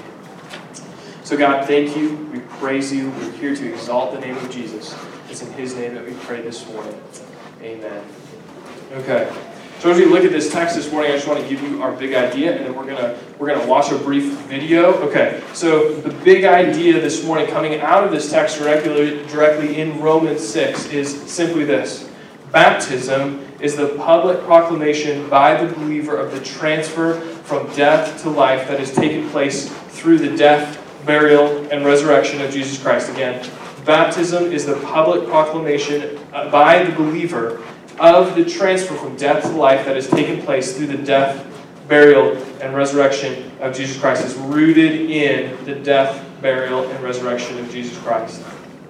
So, 1.26 1.36
God, 1.36 1.66
thank 1.66 1.96
you. 1.96 2.14
We 2.32 2.38
praise 2.38 2.92
you. 2.92 3.10
We're 3.10 3.32
here 3.32 3.56
to 3.56 3.72
exalt 3.72 4.14
the 4.14 4.20
name 4.20 4.36
of 4.36 4.48
Jesus. 4.48 4.96
It's 5.28 5.42
in 5.42 5.52
His 5.54 5.74
name 5.74 5.96
that 5.96 6.06
we 6.06 6.12
pray 6.20 6.40
this 6.40 6.64
morning. 6.68 6.96
Amen. 7.60 8.04
Okay. 8.92 9.34
So 9.80 9.90
as 9.90 9.98
we 9.98 10.04
look 10.04 10.22
at 10.22 10.30
this 10.30 10.52
text 10.52 10.76
this 10.76 10.88
morning, 10.92 11.10
I 11.10 11.16
just 11.16 11.26
want 11.26 11.40
to 11.40 11.48
give 11.48 11.60
you 11.62 11.82
our 11.82 11.90
big 11.90 12.14
idea, 12.14 12.54
and 12.54 12.64
then 12.64 12.76
we're 12.76 12.86
gonna 12.86 13.18
we're 13.40 13.48
gonna 13.48 13.66
watch 13.66 13.90
a 13.90 13.98
brief 13.98 14.34
video. 14.42 14.92
Okay. 15.08 15.42
So 15.52 15.94
the 15.94 16.14
big 16.22 16.44
idea 16.44 17.00
this 17.00 17.24
morning, 17.24 17.48
coming 17.48 17.80
out 17.80 18.04
of 18.04 18.12
this 18.12 18.30
text 18.30 18.58
directly 18.60 19.26
directly 19.26 19.80
in 19.80 20.00
Romans 20.00 20.46
six, 20.46 20.86
is 20.92 21.12
simply 21.28 21.64
this: 21.64 22.08
baptism 22.52 23.44
is 23.58 23.74
the 23.74 23.88
public 23.96 24.38
proclamation 24.42 25.28
by 25.28 25.60
the 25.60 25.74
believer 25.74 26.16
of 26.16 26.30
the 26.30 26.38
transfer 26.38 27.18
from 27.42 27.66
death 27.74 28.22
to 28.22 28.30
life 28.30 28.68
that 28.68 28.78
has 28.78 28.94
taken 28.94 29.28
place 29.30 29.68
through 29.88 30.18
the 30.18 30.36
death 30.36 30.85
burial, 31.06 31.68
and 31.70 31.86
resurrection 31.86 32.42
of 32.42 32.50
Jesus 32.50 32.82
Christ. 32.82 33.10
Again, 33.10 33.48
baptism 33.84 34.52
is 34.52 34.66
the 34.66 34.76
public 34.80 35.28
proclamation 35.28 36.18
uh, 36.32 36.50
by 36.50 36.82
the 36.82 36.92
believer 36.92 37.62
of 37.98 38.34
the 38.34 38.44
transfer 38.44 38.94
from 38.94 39.16
death 39.16 39.44
to 39.44 39.50
life 39.50 39.86
that 39.86 39.96
has 39.96 40.08
taken 40.08 40.42
place 40.44 40.76
through 40.76 40.88
the 40.88 40.98
death, 40.98 41.46
burial, 41.88 42.36
and 42.60 42.74
resurrection 42.74 43.50
of 43.60 43.74
Jesus 43.74 43.98
Christ. 43.98 44.24
It's 44.24 44.34
rooted 44.34 45.10
in 45.10 45.64
the 45.64 45.76
death, 45.76 46.24
burial, 46.42 46.82
and 46.90 47.02
resurrection 47.02 47.58
of 47.58 47.70
Jesus 47.70 47.96
Christ. 47.98 48.42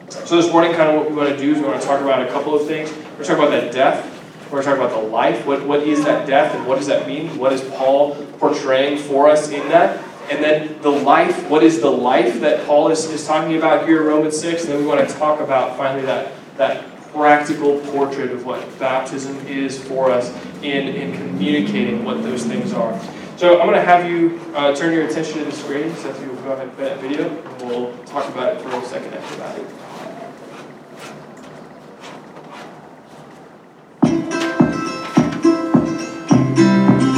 So 0.09 0.41
this 0.41 0.51
morning, 0.51 0.73
kind 0.73 0.91
of 0.91 0.97
what 0.97 1.11
we 1.11 1.17
want 1.17 1.29
to 1.29 1.37
do 1.37 1.53
is 1.53 1.59
we 1.59 1.65
want 1.65 1.81
to 1.81 1.87
talk 1.87 2.01
about 2.01 2.23
a 2.23 2.31
couple 2.31 2.55
of 2.55 2.67
things. 2.67 2.93
We're 3.19 3.25
talking 3.25 3.45
about 3.45 3.51
that 3.51 3.73
death. 3.73 4.13
We're 4.51 4.63
talking 4.63 4.81
about 4.81 5.01
the 5.01 5.09
life. 5.09 5.45
What, 5.45 5.67
what 5.67 5.81
is 5.81 6.05
that 6.05 6.27
death 6.27 6.55
and 6.55 6.67
what 6.67 6.79
does 6.79 6.87
that 6.87 7.07
mean? 7.07 7.37
What 7.37 7.53
is 7.53 7.63
Paul 7.71 8.15
portraying 8.39 8.99
for 8.99 9.29
us 9.29 9.51
in 9.51 9.69
that. 9.69 10.03
And 10.31 10.43
then 10.43 10.81
the 10.83 10.91
life, 10.91 11.49
what 11.49 11.63
is 11.63 11.81
the 11.81 11.91
life 11.91 12.41
that 12.41 12.67
Paul 12.67 12.91
is, 12.91 13.05
is 13.07 13.27
talking 13.27 13.57
about 13.57 13.87
here 13.87 14.01
in 14.01 14.07
Romans 14.09 14.39
6? 14.39 14.65
And 14.65 14.73
then 14.73 14.81
we 14.81 14.87
want 14.87 15.09
to 15.09 15.15
talk 15.17 15.41
about 15.41 15.77
finally 15.77 16.05
that, 16.07 16.33
that 16.57 16.85
practical 17.13 17.79
portrait 17.81 18.31
of 18.31 18.45
what 18.45 18.79
baptism 18.79 19.37
is 19.47 19.83
for 19.83 20.11
us 20.11 20.31
in, 20.63 20.89
in 20.89 21.17
communicating 21.17 22.05
what 22.05 22.23
those 22.23 22.45
things 22.45 22.73
are. 22.73 22.99
So 23.37 23.61
I'm 23.61 23.67
going 23.67 23.79
to 23.79 23.85
have 23.85 24.11
you 24.11 24.41
uh, 24.55 24.75
turn 24.75 24.93
your 24.93 25.07
attention 25.07 25.39
to 25.39 25.45
the 25.45 25.53
screen, 25.53 25.95
so 25.97 26.09
if 26.09 26.21
you 26.21 26.27
go 26.43 26.53
ahead 26.53 26.69
and 26.69 26.77
play 26.77 26.89
that 26.89 27.01
video, 27.01 27.29
and 27.29 27.63
we'll 27.63 27.97
talk 28.05 28.29
about 28.31 28.57
it 28.57 28.63
for 28.63 28.71
a 28.71 28.85
second 28.85 29.13
after 29.15 29.37
that. 29.37 29.86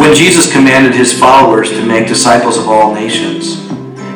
When 0.08 0.16
Jesus 0.16 0.50
commanded 0.50 0.94
his 0.94 1.12
followers 1.12 1.68
to 1.68 1.84
make 1.84 2.08
disciples 2.08 2.56
of 2.56 2.66
all 2.66 2.94
nations, 2.94 3.60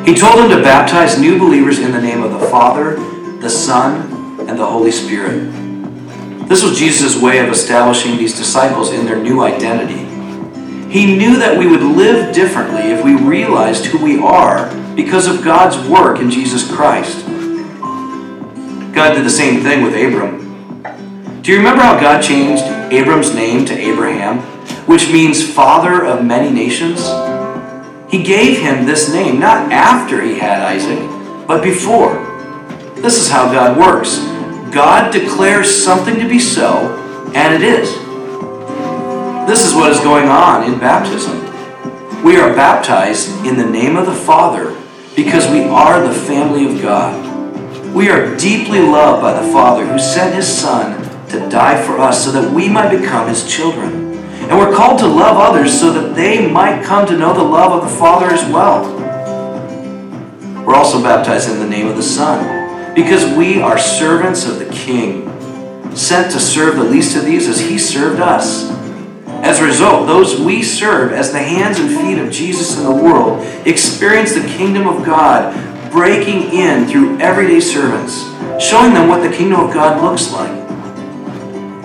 he 0.03 0.15
told 0.15 0.39
them 0.39 0.49
to 0.49 0.63
baptize 0.63 1.19
new 1.19 1.37
believers 1.37 1.77
in 1.77 1.91
the 1.91 2.01
name 2.01 2.23
of 2.23 2.31
the 2.31 2.47
Father, 2.47 2.95
the 3.37 3.47
Son, 3.47 4.39
and 4.49 4.57
the 4.57 4.65
Holy 4.65 4.89
Spirit. 4.89 5.51
This 6.49 6.63
was 6.63 6.79
Jesus' 6.79 7.21
way 7.21 7.37
of 7.37 7.49
establishing 7.49 8.17
these 8.17 8.35
disciples 8.35 8.91
in 8.91 9.05
their 9.05 9.21
new 9.21 9.43
identity. 9.43 9.99
He 10.91 11.15
knew 11.15 11.37
that 11.37 11.59
we 11.59 11.67
would 11.67 11.83
live 11.83 12.33
differently 12.33 12.81
if 12.81 13.05
we 13.05 13.13
realized 13.13 13.85
who 13.85 14.03
we 14.03 14.17
are 14.17 14.75
because 14.95 15.27
of 15.27 15.43
God's 15.43 15.77
work 15.87 16.17
in 16.17 16.31
Jesus 16.31 16.67
Christ. 16.73 17.23
God 18.95 19.13
did 19.13 19.25
the 19.25 19.29
same 19.29 19.61
thing 19.61 19.83
with 19.83 19.93
Abram. 19.93 21.43
Do 21.43 21.51
you 21.51 21.59
remember 21.59 21.83
how 21.83 21.99
God 21.99 22.23
changed 22.23 22.63
Abram's 22.91 23.35
name 23.35 23.63
to 23.65 23.77
Abraham? 23.77 24.52
Which 24.85 25.11
means 25.11 25.53
father 25.53 26.05
of 26.05 26.25
many 26.25 26.49
nations. 26.49 27.01
He 28.11 28.23
gave 28.23 28.59
him 28.59 28.85
this 28.85 29.11
name 29.11 29.39
not 29.39 29.71
after 29.71 30.21
he 30.21 30.39
had 30.39 30.61
Isaac, 30.61 30.99
but 31.47 31.63
before. 31.63 32.15
This 32.95 33.17
is 33.17 33.29
how 33.29 33.51
God 33.51 33.77
works 33.77 34.33
God 34.73 35.13
declares 35.13 35.83
something 35.83 36.15
to 36.15 36.27
be 36.27 36.39
so, 36.39 36.97
and 37.35 37.53
it 37.53 37.61
is. 37.61 37.93
This 39.47 39.63
is 39.63 39.75
what 39.75 39.91
is 39.91 39.99
going 39.99 40.27
on 40.27 40.63
in 40.63 40.79
baptism. 40.79 41.43
We 42.23 42.37
are 42.37 42.55
baptized 42.55 43.45
in 43.45 43.55
the 43.55 43.69
name 43.69 43.95
of 43.95 44.07
the 44.07 44.15
Father 44.15 44.75
because 45.15 45.47
we 45.51 45.61
are 45.61 46.01
the 46.01 46.13
family 46.13 46.65
of 46.65 46.81
God. 46.81 47.93
We 47.93 48.09
are 48.09 48.35
deeply 48.35 48.79
loved 48.79 49.21
by 49.21 49.39
the 49.39 49.53
Father 49.53 49.85
who 49.85 49.99
sent 49.99 50.33
his 50.33 50.47
Son 50.47 50.99
to 51.27 51.47
die 51.51 51.79
for 51.85 51.99
us 51.99 52.25
so 52.25 52.31
that 52.31 52.51
we 52.51 52.67
might 52.67 52.97
become 52.97 53.27
his 53.27 53.47
children. 53.47 54.02
And 54.49 54.59
we're 54.59 54.75
called 54.75 54.99
to 54.99 55.07
love 55.07 55.37
others 55.37 55.79
so 55.79 55.91
that 55.93 56.15
they 56.15 56.49
might 56.49 56.83
come 56.83 57.05
to 57.07 57.17
know 57.17 57.33
the 57.33 57.43
love 57.43 57.71
of 57.71 57.89
the 57.89 57.97
Father 57.97 58.27
as 58.27 58.43
well. 58.51 58.99
We're 60.65 60.75
also 60.75 61.01
baptized 61.01 61.49
in 61.49 61.59
the 61.59 61.67
name 61.67 61.87
of 61.87 61.95
the 61.95 62.03
Son 62.03 62.93
because 62.93 63.35
we 63.35 63.61
are 63.61 63.77
servants 63.77 64.45
of 64.45 64.59
the 64.59 64.69
King, 64.71 65.29
sent 65.95 66.31
to 66.31 66.39
serve 66.39 66.75
the 66.75 66.83
least 66.83 67.15
of 67.17 67.25
these 67.25 67.47
as 67.47 67.59
he 67.59 67.77
served 67.77 68.19
us. 68.19 68.71
As 69.43 69.59
a 69.59 69.65
result, 69.65 70.07
those 70.07 70.39
we 70.39 70.63
serve 70.63 71.11
as 71.11 71.31
the 71.31 71.39
hands 71.39 71.79
and 71.79 71.89
feet 71.89 72.17
of 72.17 72.31
Jesus 72.31 72.77
in 72.77 72.83
the 72.83 72.95
world 72.95 73.45
experience 73.67 74.33
the 74.33 74.47
kingdom 74.47 74.87
of 74.87 75.05
God 75.05 75.53
breaking 75.91 76.53
in 76.53 76.87
through 76.87 77.19
everyday 77.19 77.59
servants, 77.59 78.23
showing 78.63 78.93
them 78.93 79.09
what 79.09 79.21
the 79.21 79.35
kingdom 79.35 79.59
of 79.59 79.73
God 79.73 80.01
looks 80.01 80.31
like. 80.31 80.62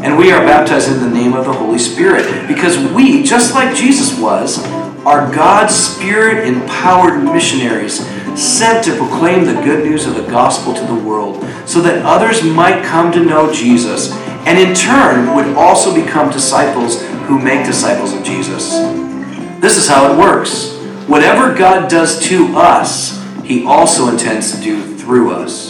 And 0.00 0.16
we 0.16 0.30
are 0.30 0.40
baptized 0.40 0.90
in 0.90 1.00
the 1.00 1.10
name 1.10 1.32
of 1.32 1.44
the 1.44 1.52
Holy 1.52 1.78
Spirit 1.78 2.46
because 2.46 2.78
we, 2.92 3.22
just 3.22 3.54
like 3.54 3.76
Jesus 3.76 4.18
was, 4.18 4.64
are 5.04 5.32
God's 5.34 5.74
Spirit 5.74 6.46
empowered 6.46 7.24
missionaries 7.24 8.06
sent 8.40 8.84
to 8.84 8.96
proclaim 8.96 9.44
the 9.44 9.60
good 9.62 9.84
news 9.84 10.06
of 10.06 10.14
the 10.14 10.26
gospel 10.30 10.72
to 10.72 10.86
the 10.86 10.94
world 10.94 11.44
so 11.66 11.80
that 11.80 12.04
others 12.06 12.44
might 12.44 12.84
come 12.84 13.10
to 13.10 13.24
know 13.24 13.52
Jesus 13.52 14.12
and 14.46 14.58
in 14.58 14.74
turn 14.74 15.34
would 15.34 15.56
also 15.56 15.94
become 15.94 16.30
disciples 16.30 17.02
who 17.26 17.38
make 17.38 17.66
disciples 17.66 18.14
of 18.14 18.22
Jesus. 18.22 18.70
This 19.60 19.76
is 19.76 19.88
how 19.88 20.12
it 20.12 20.18
works. 20.18 20.76
Whatever 21.08 21.54
God 21.54 21.90
does 21.90 22.22
to 22.28 22.56
us, 22.56 23.20
He 23.42 23.66
also 23.66 24.08
intends 24.08 24.54
to 24.54 24.62
do 24.62 24.96
through 24.96 25.32
us. 25.32 25.67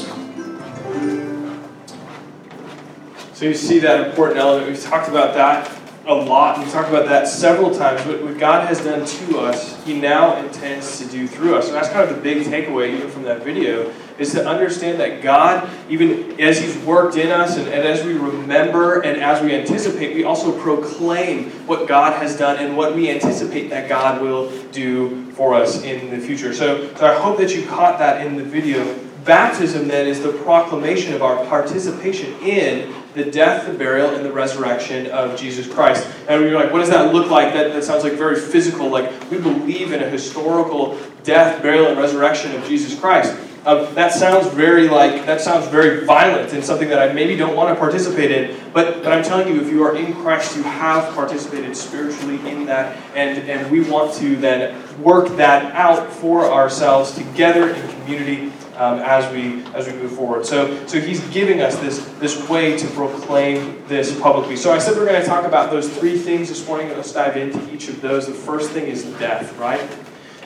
So 3.39 3.45
you 3.45 3.55
see 3.55 3.79
that 3.79 4.09
important 4.09 4.41
element. 4.41 4.67
We've 4.67 4.83
talked 4.83 5.09
about 5.09 5.33
that 5.35 5.71
a 6.09 6.13
lot. 6.13 6.59
We've 6.59 6.73
talked 6.73 6.89
about 6.89 7.07
that 7.07 7.29
several 7.29 7.73
times. 7.73 8.05
What, 8.05 8.21
what 8.21 8.37
God 8.37 8.67
has 8.67 8.83
done 8.83 9.07
to 9.07 9.39
us, 9.39 9.81
He 9.85 10.01
now 10.01 10.45
intends 10.45 10.99
to 10.99 11.07
do 11.07 11.29
through 11.29 11.55
us. 11.55 11.69
And 11.69 11.77
that's 11.77 11.89
kind 11.89 12.11
of 12.11 12.17
the 12.17 12.21
big 12.21 12.45
takeaway, 12.49 12.97
even 12.97 13.09
from 13.09 13.23
that 13.23 13.45
video, 13.45 13.95
is 14.19 14.33
to 14.33 14.45
understand 14.45 14.99
that 14.99 15.23
God, 15.23 15.71
even 15.89 16.41
as 16.41 16.59
He's 16.59 16.77
worked 16.79 17.15
in 17.15 17.31
us 17.31 17.57
and, 17.57 17.69
and 17.69 17.87
as 17.87 18.05
we 18.05 18.15
remember 18.15 19.03
and 19.03 19.23
as 19.23 19.41
we 19.41 19.55
anticipate, 19.55 20.17
we 20.17 20.25
also 20.25 20.61
proclaim 20.61 21.51
what 21.69 21.87
God 21.87 22.21
has 22.21 22.37
done 22.37 22.57
and 22.57 22.77
what 22.77 22.97
we 22.97 23.09
anticipate 23.09 23.71
that 23.71 23.89
God 23.89 24.21
will 24.21 24.51
do 24.73 25.31
for 25.31 25.55
us 25.55 25.85
in 25.85 26.11
the 26.11 26.19
future. 26.19 26.53
So, 26.53 26.93
so 26.97 27.07
I 27.07 27.15
hope 27.15 27.39
that 27.39 27.55
you 27.55 27.65
caught 27.67 28.01
that 28.01 28.27
in 28.27 28.35
the 28.35 28.43
video. 28.43 28.99
Baptism, 29.25 29.87
then, 29.87 30.09
is 30.09 30.23
the 30.23 30.33
proclamation 30.33 31.13
of 31.13 31.23
our 31.23 31.45
participation 31.47 32.33
in 32.41 32.95
the 33.15 33.25
death, 33.25 33.67
the 33.67 33.73
burial, 33.73 34.15
and 34.15 34.25
the 34.25 34.33
resurrection 34.33 35.07
of 35.07 35.39
Jesus 35.39 35.73
Christ. 35.73 36.07
And 36.29 36.43
we're 36.43 36.55
like, 36.55 36.73
what 36.73 36.81
does 36.81 36.91
that 36.91 37.13
look 37.13 37.31
like? 37.31 37.53
That, 37.55 37.73
that 37.73 37.85
sounds 37.85 38.05
like 38.05 38.15
very 38.15 38.39
physical. 38.39 38.89
Like 38.89 39.31
we 39.31 39.39
believe 39.39 39.93
in 39.93 40.03
a 40.03 40.09
historical 40.09 40.99
death, 41.23 41.63
burial, 41.63 41.87
and 41.87 41.99
resurrection 41.99 42.55
of 42.55 42.65
Jesus 42.65 42.99
Christ. 42.99 43.37
Um, 43.67 43.93
that 43.97 44.13
sounds 44.13 44.47
very 44.55 44.89
like 44.89 45.27
that 45.27 45.41
sounds 45.41 45.67
very 45.67 46.07
violent 46.07 46.53
and 46.53 46.65
something 46.65 46.89
that 46.89 47.11
I 47.11 47.13
maybe 47.13 47.37
don't 47.37 47.57
want 47.57 47.69
to 47.69 47.79
participate 47.79 48.31
in. 48.31 48.57
But 48.73 49.03
but 49.03 49.13
I'm 49.13 49.25
telling 49.25 49.49
you, 49.53 49.61
if 49.61 49.69
you 49.69 49.83
are 49.83 49.97
in 49.97 50.15
Christ, 50.15 50.57
you 50.57 50.63
have 50.63 51.13
participated 51.15 51.77
spiritually 51.77 52.37
in 52.49 52.67
that, 52.67 52.97
and 53.15 53.39
and 53.51 53.71
we 53.71 53.81
want 53.81 54.15
to 54.15 54.37
then 54.37 54.81
work 55.03 55.29
that 55.37 55.75
out 55.75 56.11
for 56.11 56.45
ourselves 56.45 57.13
together 57.13 57.75
in 57.75 57.91
community 57.91 58.53
um, 58.79 59.01
as 59.01 59.31
we 59.33 59.65
as 59.75 59.87
we 59.87 59.93
move 59.95 60.13
forward. 60.13 60.47
So 60.47 60.87
so 60.87 61.01
he's 61.01 61.21
giving 61.29 61.61
us 61.61 61.77
this 61.79 61.99
this 62.21 62.49
way 62.49 62.77
to 62.79 62.87
proclaim 62.89 63.85
this 63.89 64.19
publicly. 64.21 64.57
So 64.57 64.73
I 64.73 64.79
said 64.79 64.97
we're 64.97 65.07
going 65.07 65.21
to 65.21 65.27
talk 65.27 65.45
about 65.45 65.71
those 65.71 65.89
three 65.89 66.17
things 66.17 66.49
this 66.49 66.67
morning. 66.67 66.89
Let's 66.89 67.13
dive 67.13 67.37
into 67.37 67.73
each 67.75 67.89
of 67.89 68.01
those. 68.01 68.27
The 68.27 68.33
first 68.33 68.71
thing 68.71 68.87
is 68.87 69.05
death, 69.19 69.57
right? 69.59 69.87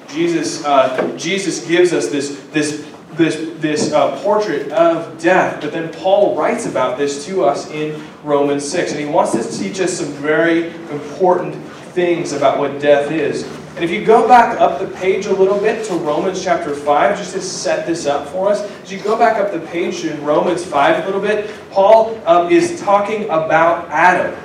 Jesus 0.09 0.65
uh, 0.65 1.17
Jesus 1.17 1.67
gives 1.67 1.93
us 1.93 2.09
this 2.09 2.41
this 2.53 2.89
this, 3.15 3.37
this 3.61 3.93
uh, 3.93 4.19
portrait 4.23 4.73
of 4.73 5.21
death. 5.21 5.61
But 5.61 5.73
then 5.73 5.93
Paul 5.93 6.35
writes 6.35 6.67
about 6.67 6.99
this 6.99 7.27
to 7.27 7.45
us 7.45 7.71
in 7.71 8.03
Romans 8.25 8.69
6. 8.69 8.93
And 8.93 9.01
he 9.01 9.07
wants 9.07 9.33
to 9.33 9.59
teach 9.59 9.81
us 9.81 9.99
some 9.99 10.09
very 10.13 10.69
important 10.91 11.55
things 11.93 12.33
about 12.33 12.59
what 12.59 12.81
death 12.81 13.11
is. 13.11 13.45
And 13.75 13.83
if 13.83 13.91
you 13.91 14.05
go 14.05 14.29
back 14.29 14.61
up 14.61 14.79
the 14.79 14.87
page 14.99 15.25
a 15.25 15.33
little 15.35 15.59
bit 15.59 15.85
to 15.87 15.95
Romans 15.95 16.45
chapter 16.45 16.75
5, 16.75 17.17
just 17.17 17.33
to 17.33 17.41
set 17.41 17.87
this 17.87 18.05
up 18.05 18.29
for 18.29 18.51
us, 18.51 18.61
as 18.83 18.93
you 18.93 19.01
go 19.01 19.17
back 19.17 19.39
up 19.39 19.51
the 19.51 19.67
page 19.69 20.05
in 20.05 20.23
Romans 20.23 20.63
5 20.63 21.03
a 21.03 21.07
little 21.07 21.23
bit, 21.23 21.51
Paul 21.71 22.21
um, 22.27 22.53
is 22.53 22.81
talking 22.83 23.25
about 23.25 23.89
Adam. 23.89 24.39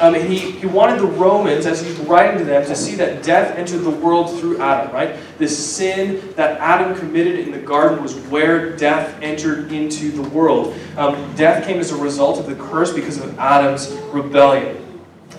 Um, 0.00 0.14
he, 0.14 0.52
he 0.52 0.66
wanted 0.66 0.98
the 0.98 1.06
Romans, 1.06 1.66
as 1.66 1.82
he's 1.82 1.96
writing 2.00 2.38
to 2.38 2.44
them, 2.44 2.64
to 2.64 2.74
see 2.74 2.94
that 2.96 3.22
death 3.22 3.56
entered 3.56 3.80
the 3.80 3.90
world 3.90 4.40
through 4.40 4.60
Adam, 4.60 4.92
right? 4.92 5.16
This 5.38 5.56
sin 5.56 6.32
that 6.34 6.58
Adam 6.58 6.98
committed 6.98 7.40
in 7.40 7.52
the 7.52 7.58
garden 7.58 8.02
was 8.02 8.16
where 8.28 8.74
death 8.76 9.16
entered 9.22 9.72
into 9.72 10.10
the 10.10 10.22
world. 10.30 10.74
Um, 10.96 11.34
death 11.36 11.64
came 11.66 11.78
as 11.78 11.92
a 11.92 11.96
result 11.96 12.40
of 12.40 12.46
the 12.46 12.56
curse 12.56 12.92
because 12.92 13.18
of 13.18 13.38
Adam's 13.38 13.92
rebellion. 14.10 14.83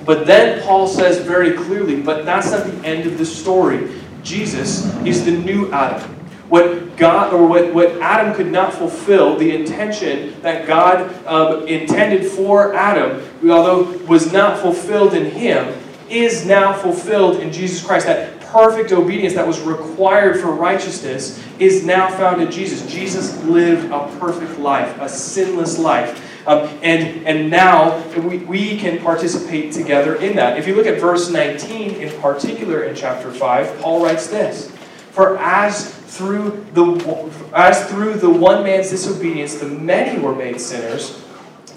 But 0.06 0.28
then 0.28 0.62
Paul 0.64 0.88
says 0.88 1.20
very 1.26 1.54
clearly, 1.54 2.02
but 2.02 2.26
that's 2.26 2.52
not 2.52 2.66
the 2.66 2.88
end 2.88 3.08
of 3.08 3.18
the 3.18 3.26
story. 3.26 3.90
Jesus 4.24 4.86
is 5.06 5.26
the 5.26 5.32
new 5.32 5.72
Adam. 5.72 6.12
What 6.50 6.96
God 6.96 7.34
or 7.34 7.48
what, 7.48 7.74
what 7.74 8.00
Adam 8.02 8.36
could 8.36 8.52
not 8.52 8.74
fulfill, 8.74 9.36
the 9.36 9.56
intention 9.56 10.40
that 10.42 10.68
God 10.68 11.26
um, 11.26 11.68
intended 11.68 12.26
for 12.26 12.76
Adam, 12.76 13.24
although 13.50 13.84
was 14.06 14.32
not 14.32 14.60
fulfilled 14.60 15.16
in 15.16 15.26
him, 15.26 15.76
is 16.08 16.46
now 16.46 16.72
fulfilled 16.72 17.40
in 17.40 17.52
Jesus 17.52 17.84
Christ. 17.84 18.06
That 18.06 18.40
perfect 18.42 18.92
obedience 18.92 19.34
that 19.34 19.46
was 19.46 19.60
required 19.62 20.40
for 20.40 20.52
righteousness 20.52 21.44
is 21.60 21.84
now 21.84 22.10
found 22.10 22.42
in 22.42 22.52
Jesus. 22.52 22.90
Jesus 22.92 23.36
lived 23.44 23.92
a 23.92 24.08
perfect 24.20 24.60
life, 24.60 24.96
a 25.02 25.10
sinless 25.10 25.80
life. 25.80 26.22
Um, 26.48 26.70
and, 26.84 27.26
and 27.26 27.50
now 27.50 28.06
we, 28.14 28.38
we 28.40 28.78
can 28.78 29.00
participate 29.00 29.74
together 29.74 30.16
in 30.16 30.36
that. 30.36 30.58
If 30.60 30.68
you 30.68 30.76
look 30.76 30.86
at 30.86 31.00
verse 31.00 31.30
19 31.32 31.92
in 31.96 32.22
particular 32.22 32.84
in 32.84 32.96
chapter 32.96 33.32
5, 33.32 33.80
Paul 33.80 34.04
writes 34.04 34.28
this 34.28 34.72
For 35.12 35.38
as 35.38 35.92
through 35.94 36.66
the, 36.74 37.32
as 37.54 37.90
through 37.90 38.16
the 38.16 38.30
one 38.30 38.64
man's 38.64 38.92
disobedience 38.92 39.56
the 39.56 39.68
many 39.68 40.20
were 40.20 40.36
made 40.36 40.62
sinners, 40.62 41.22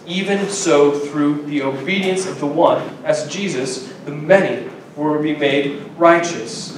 even 0.06 0.48
so 0.48 0.98
through 0.98 1.42
the 1.46 1.62
obedience 1.62 2.26
of 2.26 2.38
the 2.38 2.46
one, 2.46 2.82
as 3.04 3.26
Jesus, 3.28 3.92
the 4.04 4.10
many 4.10 4.68
where 4.96 5.12
we're 5.12 5.38
made 5.38 5.82
righteous. 5.96 6.76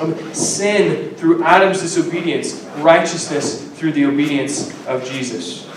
Um, 0.00 0.34
sin 0.34 1.14
through 1.14 1.44
Adam's 1.44 1.80
disobedience, 1.82 2.64
righteousness 2.78 3.62
through 3.72 3.92
the 3.92 4.06
obedience 4.06 4.74
of 4.86 5.04
Jesus. 5.04 5.68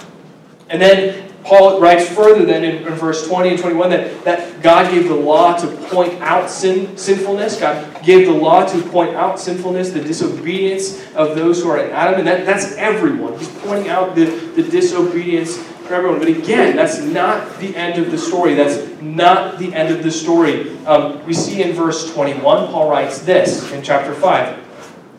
And 0.69 0.81
then 0.81 1.24
Paul 1.45 1.79
writes 1.79 2.09
further 2.09 2.43
then 2.43 2.63
in, 2.63 2.87
in, 2.87 2.93
verse 2.95 3.27
20 3.27 3.49
and 3.49 3.59
21 3.59 3.91
that, 3.91 4.23
that 4.25 4.63
God 4.63 4.91
gave 4.91 5.07
the 5.07 5.15
law 5.15 5.55
to 5.55 5.67
point 5.87 6.19
out 6.21 6.49
sin, 6.49 6.97
sinfulness. 6.97 7.59
God 7.59 8.03
gave 8.03 8.25
the 8.25 8.33
law 8.33 8.65
to 8.65 8.81
point 8.89 9.15
out 9.15 9.39
sinfulness, 9.39 9.91
the 9.91 10.01
disobedience 10.01 11.05
of 11.13 11.35
those 11.35 11.61
who 11.61 11.69
are 11.69 11.77
in 11.77 11.91
Adam. 11.91 12.17
And 12.17 12.27
that, 12.27 12.47
that's 12.47 12.73
everyone. 12.77 13.37
He's 13.37 13.47
pointing 13.59 13.89
out 13.89 14.15
the, 14.15 14.25
the 14.25 14.63
disobedience 14.63 15.57
for 15.57 15.93
everyone. 15.93 16.17
But 16.17 16.29
again, 16.29 16.75
that's 16.75 16.99
not 16.99 17.59
the 17.59 17.75
end 17.75 18.03
of 18.03 18.09
the 18.09 18.17
story. 18.17 18.55
That's 18.55 18.99
not 18.99 19.59
the 19.59 19.71
end 19.71 19.93
of 19.93 20.01
the 20.01 20.11
story. 20.11 20.75
Um, 20.87 21.23
we 21.27 21.33
see 21.35 21.61
in 21.61 21.73
verse 21.73 22.11
21, 22.11 22.41
Paul 22.41 22.89
writes 22.89 23.19
this 23.19 23.71
in 23.71 23.83
chapter 23.83 24.15
5 24.15 24.63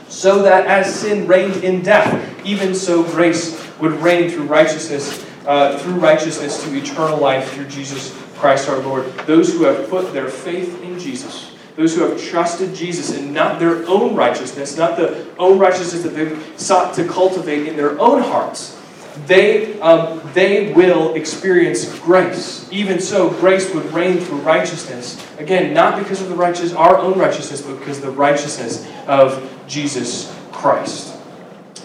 so 0.09 0.43
that 0.43 0.67
as 0.67 0.93
sin 0.93 1.27
reigned 1.27 1.63
in 1.63 1.83
death, 1.83 2.45
even 2.45 2.75
so 2.75 3.03
grace 3.03 3.61
would 3.79 3.93
reign 3.93 4.31
through 4.31 4.45
righteousness 4.45 5.26
uh, 5.47 5.79
through 5.79 5.95
righteousness 5.95 6.63
to 6.65 6.77
eternal 6.77 7.19
life 7.19 7.53
through 7.53 7.67
Jesus 7.67 8.17
Christ 8.37 8.69
our 8.69 8.79
Lord. 8.79 9.07
Those 9.27 9.53
who 9.53 9.65
have 9.65 9.89
put 9.89 10.13
their 10.13 10.29
faith 10.29 10.83
in 10.83 10.99
Jesus, 10.99 11.53
those 11.77 11.95
who 11.95 12.03
have 12.03 12.21
trusted 12.21 12.75
Jesus 12.75 13.17
and 13.17 13.33
not 13.33 13.59
their 13.59 13.87
own 13.87 14.15
righteousness, 14.15 14.77
not 14.77 14.97
the 14.97 15.27
own 15.39 15.59
righteousness 15.59 16.03
that 16.03 16.11
they've 16.11 16.55
sought 16.57 16.95
to 16.95 17.07
cultivate 17.07 17.67
in 17.67 17.77
their 17.77 17.99
own 18.01 18.23
hearts, 18.23 18.81
they, 19.27 19.81
um, 19.81 20.21
they 20.35 20.73
will 20.75 21.15
experience 21.15 21.99
grace. 22.01 22.69
Even 22.71 23.01
so, 23.01 23.31
grace 23.31 23.73
would 23.75 23.87
reign 23.93 24.19
through 24.19 24.39
righteousness. 24.39 25.25
Again, 25.39 25.73
not 25.73 25.99
because 25.99 26.21
of 26.21 26.29
the 26.29 26.35
righteous, 26.35 26.75
our 26.75 26.99
own 26.99 27.19
righteousness, 27.19 27.63
but 27.63 27.79
because 27.79 27.99
of 27.99 28.05
the 28.05 28.11
righteousness 28.11 28.87
of 29.07 29.51
Jesus 29.67 30.35
Christ. 30.53 31.15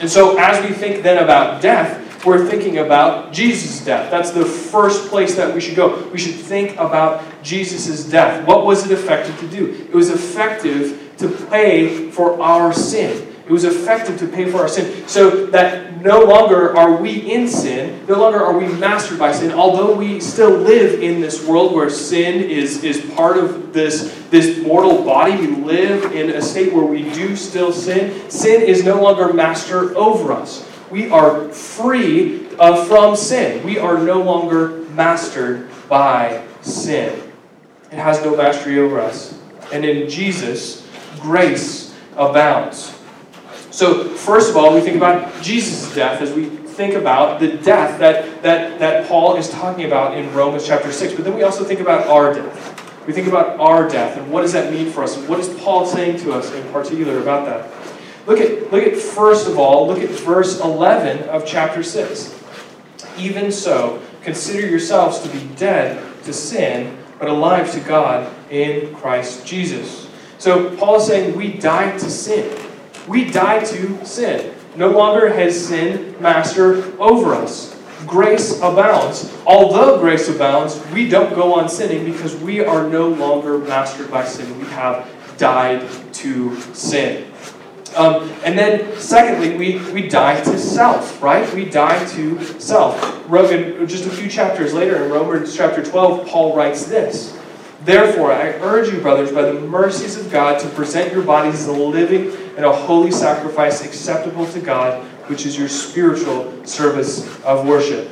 And 0.01 0.09
so, 0.09 0.37
as 0.37 0.61
we 0.67 0.75
think 0.75 1.03
then 1.03 1.23
about 1.23 1.61
death, 1.61 2.00
we're 2.25 2.47
thinking 2.47 2.77
about 2.79 3.33
Jesus' 3.33 3.83
death. 3.83 4.11
That's 4.11 4.31
the 4.31 4.45
first 4.45 5.09
place 5.09 5.35
that 5.35 5.53
we 5.53 5.61
should 5.61 5.75
go. 5.75 6.07
We 6.09 6.19
should 6.19 6.35
think 6.35 6.73
about 6.73 7.23
Jesus' 7.43 8.05
death. 8.05 8.47
What 8.47 8.65
was 8.65 8.85
it 8.85 8.91
effective 8.91 9.39
to 9.39 9.47
do? 9.47 9.87
It 9.89 9.95
was 9.95 10.09
effective 10.09 11.13
to 11.17 11.29
pay 11.47 12.09
for 12.11 12.41
our 12.41 12.73
sin. 12.73 13.27
It 13.45 13.51
was 13.51 13.63
effective 13.63 14.17
to 14.19 14.27
pay 14.27 14.49
for 14.49 14.59
our 14.59 14.67
sin. 14.67 15.07
So 15.07 15.47
that 15.47 16.01
no 16.01 16.23
longer 16.23 16.75
are 16.77 16.95
we 16.95 17.31
in 17.31 17.47
sin, 17.47 18.05
no 18.07 18.19
longer 18.19 18.39
are 18.39 18.57
we 18.57 18.67
mastered 18.67 19.19
by 19.19 19.31
sin, 19.31 19.51
although 19.51 19.95
we 19.95 20.19
still 20.19 20.51
live 20.51 21.01
in 21.01 21.21
this 21.21 21.45
world 21.45 21.73
where 21.73 21.89
sin 21.89 22.41
is, 22.41 22.83
is 22.83 23.01
part 23.11 23.37
of 23.37 23.73
this, 23.73 24.25
this 24.29 24.59
mortal 24.65 25.03
body. 25.03 25.35
We 25.35 25.47
live 25.47 26.13
in 26.13 26.29
a 26.31 26.41
state 26.41 26.73
where 26.73 26.85
we 26.85 27.03
do 27.11 27.35
still 27.35 27.73
sin. 27.73 28.29
Sin 28.29 28.61
is 28.61 28.83
no 28.83 29.01
longer 29.01 29.33
master 29.33 29.95
over 29.97 30.31
us. 30.31 30.70
We 30.91 31.09
are 31.09 31.49
free 31.49 32.47
uh, 32.59 32.83
from 32.85 33.15
sin. 33.15 33.65
We 33.65 33.79
are 33.79 33.97
no 33.97 34.21
longer 34.21 34.79
mastered 34.89 35.69
by 35.87 36.45
sin. 36.61 37.31
It 37.91 37.97
has 37.97 38.23
no 38.23 38.35
mastery 38.35 38.79
over 38.79 38.99
us. 38.99 39.39
And 39.71 39.85
in 39.85 40.09
Jesus, 40.09 40.85
grace 41.21 41.95
abounds. 42.17 42.93
So, 43.71 44.03
first 44.03 44.49
of 44.49 44.57
all, 44.57 44.73
we 44.75 44.81
think 44.81 44.97
about 44.97 45.41
Jesus' 45.41 45.95
death 45.95 46.21
as 46.21 46.33
we 46.33 46.45
think 46.45 46.93
about 46.95 47.39
the 47.39 47.53
death 47.57 47.99
that, 47.99 48.43
that, 48.43 48.79
that 48.79 49.07
Paul 49.07 49.37
is 49.37 49.49
talking 49.49 49.85
about 49.85 50.17
in 50.17 50.33
Romans 50.33 50.67
chapter 50.67 50.91
6. 50.91 51.13
But 51.13 51.23
then 51.23 51.35
we 51.35 51.43
also 51.43 51.63
think 51.63 51.79
about 51.79 52.07
our 52.07 52.33
death. 52.33 53.07
We 53.07 53.13
think 53.13 53.27
about 53.27 53.59
our 53.59 53.89
death 53.89 54.17
and 54.17 54.31
what 54.31 54.41
does 54.41 54.53
that 54.53 54.71
mean 54.71 54.91
for 54.91 55.03
us? 55.03 55.17
What 55.17 55.39
is 55.39 55.49
Paul 55.61 55.85
saying 55.85 56.19
to 56.19 56.33
us 56.33 56.51
in 56.53 56.63
particular 56.71 57.19
about 57.19 57.45
that? 57.45 57.80
Look 58.27 58.39
at, 58.39 58.71
look 58.71 58.83
at, 58.83 58.95
first 58.97 59.47
of 59.47 59.57
all, 59.57 59.87
look 59.87 59.99
at 59.99 60.09
verse 60.09 60.59
11 60.59 61.29
of 61.29 61.45
chapter 61.45 61.81
6. 61.81 62.37
Even 63.17 63.51
so, 63.51 64.01
consider 64.23 64.67
yourselves 64.67 65.19
to 65.19 65.29
be 65.29 65.43
dead 65.55 66.03
to 66.23 66.33
sin, 66.33 66.97
but 67.19 67.29
alive 67.29 67.71
to 67.71 67.79
God 67.79 68.31
in 68.51 68.93
Christ 68.95 69.45
Jesus. 69.45 70.09
So 70.37 70.75
Paul 70.77 70.97
is 70.97 71.07
saying 71.07 71.35
we 71.35 71.53
died 71.53 71.99
to 71.99 72.09
sin. 72.09 72.57
We 73.07 73.29
died 73.29 73.65
to 73.67 74.05
sin. 74.05 74.53
No 74.75 74.89
longer 74.89 75.33
has 75.33 75.67
sin 75.67 76.15
master 76.21 76.99
over 76.99 77.33
us. 77.33 77.77
Grace 78.07 78.57
abounds. 78.57 79.35
Although 79.45 79.99
grace 79.99 80.29
abounds, 80.29 80.81
we 80.91 81.07
don't 81.09 81.35
go 81.35 81.53
on 81.53 81.69
sinning 81.69 82.11
because 82.11 82.35
we 82.37 82.59
are 82.59 82.87
no 82.87 83.09
longer 83.09 83.57
mastered 83.59 84.09
by 84.09 84.25
sin. 84.25 84.59
We 84.59 84.65
have 84.67 85.07
died 85.37 85.87
to 86.13 86.59
sin. 86.73 87.30
Um, 87.95 88.29
and 88.45 88.57
then, 88.57 88.97
secondly, 88.99 89.57
we, 89.57 89.91
we 89.91 90.07
die 90.07 90.41
to 90.43 90.57
self, 90.57 91.21
right? 91.21 91.51
We 91.53 91.65
die 91.65 92.05
to 92.13 92.41
self. 92.59 93.25
Roman, 93.27 93.85
just 93.87 94.05
a 94.05 94.09
few 94.09 94.29
chapters 94.29 94.73
later, 94.73 95.03
in 95.03 95.11
Romans 95.11 95.55
chapter 95.55 95.83
12, 95.83 96.27
Paul 96.27 96.55
writes 96.55 96.85
this 96.85 97.37
Therefore, 97.83 98.31
I 98.31 98.49
urge 98.59 98.93
you, 98.93 99.01
brothers, 99.01 99.31
by 99.31 99.41
the 99.41 99.59
mercies 99.59 100.15
of 100.15 100.31
God, 100.31 100.59
to 100.61 100.69
present 100.69 101.11
your 101.11 101.23
bodies 101.23 101.55
as 101.55 101.67
a 101.67 101.73
living 101.73 102.31
and 102.55 102.63
a 102.63 102.71
holy 102.71 103.11
sacrifice 103.11 103.83
acceptable 103.83 104.45
to 104.51 104.59
God, 104.59 105.03
which 105.27 105.45
is 105.45 105.57
your 105.57 105.67
spiritual 105.67 106.65
service 106.65 107.25
of 107.43 107.67
worship. 107.67 108.09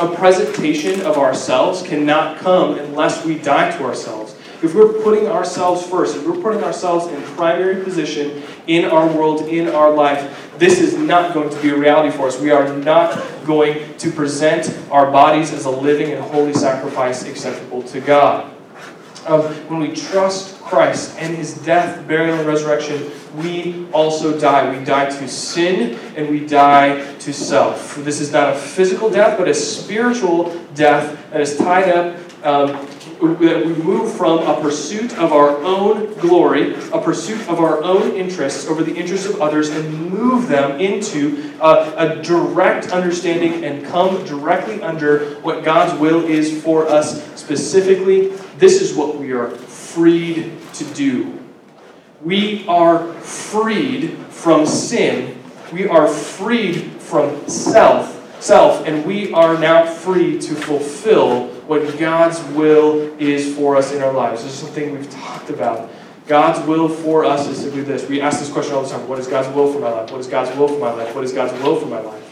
A 0.00 0.14
presentation 0.14 1.00
of 1.02 1.16
ourselves 1.16 1.82
cannot 1.82 2.38
come 2.38 2.78
unless 2.78 3.24
we 3.24 3.38
die 3.38 3.70
to 3.76 3.84
ourselves. 3.84 4.27
If 4.60 4.74
we're 4.74 4.92
putting 5.04 5.28
ourselves 5.28 5.86
first, 5.86 6.16
if 6.16 6.26
we're 6.26 6.42
putting 6.42 6.64
ourselves 6.64 7.06
in 7.06 7.22
primary 7.36 7.84
position 7.84 8.42
in 8.66 8.84
our 8.84 9.06
world, 9.06 9.42
in 9.42 9.68
our 9.68 9.92
life, 9.92 10.50
this 10.58 10.80
is 10.80 10.96
not 10.96 11.32
going 11.32 11.48
to 11.50 11.62
be 11.62 11.70
a 11.70 11.76
reality 11.76 12.16
for 12.16 12.26
us. 12.26 12.40
We 12.40 12.50
are 12.50 12.76
not 12.76 13.22
going 13.46 13.96
to 13.98 14.10
present 14.10 14.76
our 14.90 15.10
bodies 15.10 15.52
as 15.52 15.64
a 15.64 15.70
living 15.70 16.12
and 16.12 16.20
holy 16.20 16.52
sacrifice 16.52 17.24
acceptable 17.24 17.82
to 17.84 18.00
God. 18.00 18.52
Um, 19.26 19.42
when 19.68 19.80
we 19.80 19.94
trust 19.94 20.58
Christ 20.60 21.16
and 21.18 21.36
his 21.36 21.54
death, 21.54 22.06
burial, 22.08 22.38
and 22.38 22.48
resurrection, 22.48 23.10
we 23.36 23.86
also 23.92 24.38
die. 24.40 24.76
We 24.76 24.84
die 24.84 25.08
to 25.10 25.28
sin 25.28 25.98
and 26.16 26.28
we 26.28 26.46
die 26.46 27.14
to 27.18 27.32
self. 27.32 27.96
This 27.96 28.20
is 28.20 28.32
not 28.32 28.56
a 28.56 28.58
physical 28.58 29.10
death, 29.10 29.38
but 29.38 29.48
a 29.48 29.54
spiritual 29.54 30.58
death 30.74 31.30
that 31.30 31.40
is 31.40 31.56
tied 31.56 31.90
up 31.90 32.18
um, 32.44 32.86
that 33.20 33.66
we 33.66 33.74
move 33.74 34.12
from 34.12 34.38
a 34.38 34.60
pursuit 34.60 35.16
of 35.18 35.32
our 35.32 35.50
own 35.58 36.14
glory, 36.14 36.74
a 36.92 37.00
pursuit 37.00 37.40
of 37.48 37.58
our 37.58 37.82
own 37.82 38.12
interests 38.12 38.66
over 38.66 38.82
the 38.82 38.94
interests 38.94 39.26
of 39.26 39.40
others, 39.40 39.70
and 39.70 40.10
move 40.10 40.48
them 40.48 40.80
into 40.80 41.52
a, 41.60 41.94
a, 41.96 42.22
direct 42.22 42.90
understanding 42.90 43.64
and 43.64 43.84
come 43.86 44.24
directly 44.24 44.82
under 44.82 45.34
what 45.40 45.64
God's 45.64 45.98
will 46.00 46.24
is 46.24 46.62
for 46.62 46.86
us 46.86 47.24
specifically. 47.40 48.28
This 48.58 48.80
is 48.80 48.94
what 48.94 49.16
we 49.16 49.32
are 49.32 49.50
freed 49.50 50.52
to 50.74 50.84
do. 50.94 51.38
We 52.22 52.66
are 52.68 53.12
freed 53.14 54.16
from 54.30 54.66
sin. 54.66 55.42
We 55.72 55.86
are 55.86 56.08
freed 56.08 56.92
from 57.00 57.48
self, 57.48 58.42
self, 58.42 58.86
and 58.86 59.04
we 59.04 59.32
are 59.32 59.58
now 59.58 59.86
free 59.86 60.40
to 60.40 60.54
fulfill 60.54 61.57
what 61.68 61.98
God's 61.98 62.42
will 62.54 63.14
is 63.20 63.54
for 63.54 63.76
us 63.76 63.92
in 63.92 64.02
our 64.02 64.12
lives. 64.12 64.42
This 64.42 64.54
is 64.54 64.58
something 64.58 64.90
we've 64.90 65.10
talked 65.10 65.50
about. 65.50 65.90
God's 66.26 66.66
will 66.66 66.88
for 66.88 67.26
us 67.26 67.46
is 67.46 67.62
to 67.62 67.70
do 67.70 67.84
this. 67.84 68.08
We 68.08 68.22
ask 68.22 68.40
this 68.40 68.50
question 68.50 68.74
all 68.74 68.82
the 68.82 68.88
time 68.88 69.06
What 69.06 69.18
is 69.18 69.28
God's 69.28 69.54
will 69.54 69.70
for 69.70 69.78
my 69.78 69.90
life? 69.90 70.10
What 70.10 70.20
is 70.20 70.26
God's 70.26 70.56
will 70.56 70.68
for 70.68 70.78
my 70.78 70.92
life? 70.92 71.14
What 71.14 71.24
is 71.24 71.32
God's 71.32 71.52
will 71.62 71.78
for 71.78 71.86
my 71.86 72.00
life? 72.00 72.24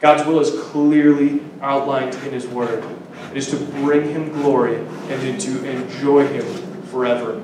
God's 0.00 0.26
will 0.26 0.38
is 0.38 0.50
clearly 0.70 1.40
outlined 1.60 2.14
in 2.14 2.32
His 2.32 2.46
Word. 2.46 2.84
It 3.32 3.36
is 3.36 3.50
to 3.50 3.56
bring 3.56 4.08
Him 4.08 4.32
glory 4.32 4.76
and 4.76 5.40
to 5.40 5.64
enjoy 5.68 6.26
Him 6.28 6.82
forever. 6.84 7.42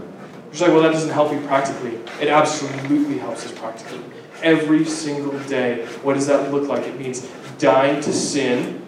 You're 0.53 0.69
like, 0.69 0.75
well, 0.75 0.83
that 0.83 0.93
doesn't 0.93 1.11
help 1.11 1.33
me 1.33 1.45
practically. 1.47 1.97
It 2.21 2.29
absolutely 2.29 3.19
helps 3.19 3.47
us 3.47 3.53
practically. 3.53 4.01
Every 4.43 4.85
single 4.85 5.39
day. 5.41 5.87
What 6.03 6.15
does 6.15 6.27
that 6.29 6.53
look 6.53 6.69
like? 6.69 6.87
It 6.87 6.99
means 6.99 7.29
dying 7.59 8.01
to 8.03 8.13
sin. 8.13 8.87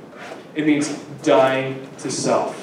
It 0.54 0.66
means 0.66 0.88
dying 1.22 1.88
to 1.98 2.10
self. 2.10 2.58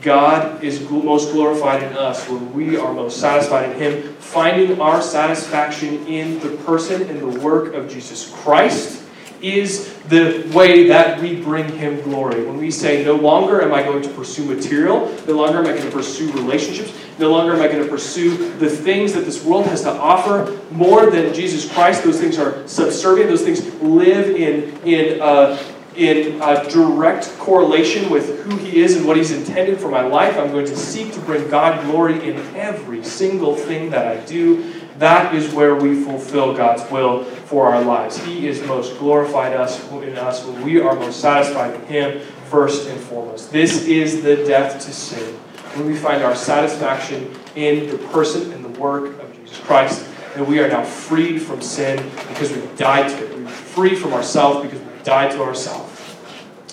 God 0.00 0.62
is 0.62 0.88
most 0.88 1.32
glorified 1.32 1.82
in 1.82 1.92
us 1.94 2.28
when 2.28 2.52
we 2.52 2.76
are 2.76 2.92
most 2.92 3.20
satisfied 3.20 3.70
in 3.70 3.78
Him, 3.78 4.14
finding 4.14 4.80
our 4.80 5.02
satisfaction 5.02 6.06
in 6.06 6.38
the 6.38 6.50
person 6.64 7.02
and 7.08 7.20
the 7.20 7.40
work 7.40 7.74
of 7.74 7.88
Jesus 7.90 8.32
Christ 8.36 9.04
is 9.40 9.92
the 10.08 10.48
way 10.52 10.88
that 10.88 11.20
we 11.20 11.40
bring 11.40 11.68
Him 11.68 12.00
glory. 12.02 12.44
When 12.44 12.56
we 12.56 12.70
say, 12.70 13.04
no 13.04 13.14
longer 13.14 13.62
am 13.62 13.72
I 13.72 13.82
going 13.82 14.02
to 14.02 14.08
pursue 14.10 14.44
material, 14.44 15.14
no 15.26 15.34
longer 15.34 15.58
am 15.58 15.66
I 15.66 15.70
going 15.70 15.82
to 15.82 15.90
pursue 15.90 16.30
relationships, 16.32 16.92
no 17.18 17.30
longer 17.30 17.54
am 17.54 17.60
I 17.60 17.68
going 17.68 17.82
to 17.82 17.88
pursue 17.88 18.36
the 18.58 18.70
things 18.70 19.12
that 19.12 19.24
this 19.24 19.44
world 19.44 19.66
has 19.66 19.82
to 19.82 19.92
offer 19.92 20.58
more 20.70 21.10
than 21.10 21.34
Jesus 21.34 21.70
Christ. 21.70 22.04
Those 22.04 22.20
things 22.20 22.38
are 22.38 22.66
subservient, 22.66 23.30
those 23.30 23.42
things 23.42 23.64
live 23.82 24.34
in, 24.34 24.76
in 24.82 25.20
uh, 25.20 25.56
in 25.98 26.40
a 26.40 26.68
direct 26.70 27.36
correlation 27.38 28.08
with 28.08 28.44
who 28.44 28.56
He 28.56 28.80
is 28.80 28.96
and 28.96 29.06
what 29.06 29.16
He's 29.16 29.32
intended 29.32 29.80
for 29.80 29.90
my 29.90 30.02
life. 30.02 30.38
I'm 30.38 30.52
going 30.52 30.66
to 30.66 30.76
seek 30.76 31.12
to 31.14 31.20
bring 31.20 31.48
God 31.50 31.84
glory 31.84 32.28
in 32.28 32.36
every 32.54 33.02
single 33.02 33.56
thing 33.56 33.90
that 33.90 34.06
I 34.06 34.24
do. 34.24 34.72
That 34.98 35.34
is 35.34 35.52
where 35.52 35.74
we 35.74 36.02
fulfill 36.02 36.54
God's 36.54 36.88
will 36.90 37.24
for 37.24 37.72
our 37.72 37.82
lives. 37.82 38.16
He 38.24 38.48
is 38.48 38.62
most 38.62 38.98
glorified 38.98 39.52
us 39.52 39.80
in 39.92 40.16
us 40.16 40.44
when 40.44 40.62
we 40.62 40.80
are 40.80 40.94
most 40.94 41.20
satisfied 41.20 41.74
in 41.74 41.86
Him 41.86 42.20
first 42.48 42.88
and 42.88 43.00
foremost. 43.00 43.52
This 43.52 43.84
is 43.86 44.22
the 44.22 44.36
death 44.36 44.84
to 44.86 44.92
sin. 44.92 45.34
When 45.74 45.86
we 45.86 45.96
find 45.96 46.22
our 46.22 46.34
satisfaction 46.34 47.34
in 47.54 47.90
the 47.90 47.98
person 48.08 48.52
and 48.52 48.64
the 48.64 48.80
work 48.80 49.20
of 49.20 49.36
Jesus 49.36 49.58
Christ, 49.60 50.08
and 50.34 50.46
we 50.46 50.60
are 50.60 50.68
now 50.68 50.84
freed 50.84 51.40
from 51.40 51.60
sin 51.60 51.96
because 52.28 52.52
we've 52.52 52.76
died 52.76 53.08
to 53.08 53.24
it. 53.24 53.36
We're 53.36 53.48
free 53.48 53.94
from 53.94 54.12
ourselves 54.12 54.62
because 54.62 54.80
we've 54.80 55.02
died 55.04 55.32
to 55.32 55.42
ourselves. 55.42 55.87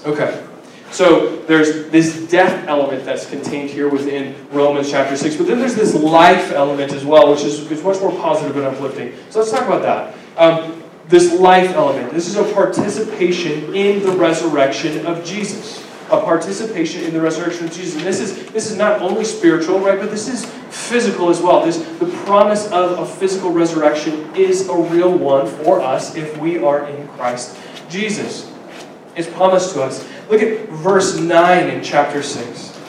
Okay. 0.05 0.45
So 0.91 1.41
there's 1.41 1.89
this 1.89 2.27
death 2.29 2.67
element 2.67 3.03
that's 3.03 3.29
contained 3.29 3.69
here 3.69 3.89
within 3.89 4.35
Romans 4.51 4.89
chapter 4.89 5.17
6, 5.17 5.35
but 5.35 5.47
then 5.47 5.59
there's 5.59 5.75
this 5.75 5.93
life 5.93 6.51
element 6.51 6.93
as 6.93 7.03
well, 7.03 7.29
which 7.31 7.43
is, 7.43 7.69
much 7.83 7.99
more 7.99 8.11
positive 8.11 8.55
and 8.55 8.65
uplifting. 8.65 9.13
So 9.29 9.39
let's 9.39 9.51
talk 9.51 9.63
about 9.63 9.81
that. 9.81 10.15
Um, 10.37 10.83
this 11.07 11.33
life 11.33 11.71
element. 11.71 12.13
This 12.13 12.27
is 12.27 12.35
a 12.37 12.43
participation 12.53 13.75
in 13.75 14.03
the 14.03 14.11
resurrection 14.11 15.05
of 15.05 15.25
Jesus. 15.25 15.83
A 16.07 16.21
participation 16.21 17.03
in 17.03 17.13
the 17.13 17.21
resurrection 17.21 17.65
of 17.65 17.73
Jesus. 17.73 17.95
And 17.95 18.05
this 18.05 18.19
is 18.19 18.45
this 18.51 18.71
is 18.71 18.77
not 18.77 19.01
only 19.01 19.23
spiritual, 19.23 19.79
right, 19.79 19.99
but 19.99 20.11
this 20.11 20.27
is 20.27 20.45
physical 20.69 21.29
as 21.29 21.41
well. 21.41 21.65
This 21.65 21.77
the 21.99 22.07
promise 22.25 22.67
of 22.71 22.99
a 22.99 23.05
physical 23.05 23.51
resurrection 23.51 24.33
is 24.35 24.69
a 24.69 24.75
real 24.75 25.15
one 25.15 25.47
for 25.47 25.81
us 25.81 26.15
if 26.15 26.37
we 26.37 26.57
are 26.57 26.87
in 26.87 27.07
Christ 27.09 27.57
Jesus. 27.89 28.54
It's 29.15 29.29
promised 29.29 29.73
to 29.73 29.83
us. 29.83 30.07
Look 30.29 30.41
at 30.41 30.67
verse 30.69 31.17
9 31.17 31.69
in 31.69 31.83
chapter 31.83 32.21
6. 32.21 32.79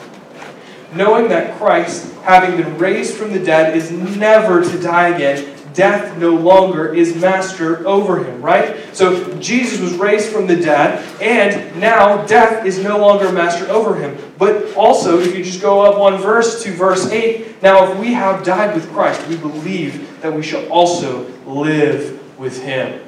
Knowing 0.94 1.28
that 1.28 1.56
Christ, 1.58 2.12
having 2.22 2.56
been 2.56 2.78
raised 2.78 3.16
from 3.16 3.32
the 3.32 3.38
dead, 3.38 3.76
is 3.76 3.90
never 3.90 4.62
to 4.62 4.80
die 4.80 5.08
again, 5.08 5.56
death 5.76 6.16
no 6.16 6.30
longer 6.30 6.92
is 6.92 7.14
master 7.14 7.86
over 7.86 8.24
him, 8.24 8.40
right? 8.40 8.76
So 8.96 9.38
Jesus 9.38 9.78
was 9.78 9.92
raised 9.94 10.32
from 10.32 10.46
the 10.46 10.56
dead, 10.56 11.04
and 11.20 11.78
now 11.78 12.24
death 12.26 12.64
is 12.64 12.82
no 12.82 12.98
longer 12.98 13.30
master 13.30 13.66
over 13.70 13.94
him. 13.94 14.16
But 14.38 14.74
also, 14.74 15.20
if 15.20 15.36
you 15.36 15.44
just 15.44 15.60
go 15.60 15.82
up 15.82 15.98
one 15.98 16.16
verse 16.16 16.62
to 16.64 16.72
verse 16.72 17.10
8, 17.10 17.62
now 17.62 17.92
if 17.92 17.98
we 17.98 18.14
have 18.14 18.42
died 18.42 18.74
with 18.74 18.90
Christ, 18.92 19.24
we 19.28 19.36
believe 19.36 20.20
that 20.22 20.32
we 20.32 20.42
shall 20.42 20.66
also 20.68 21.30
live 21.44 22.38
with 22.38 22.62
him. 22.62 23.05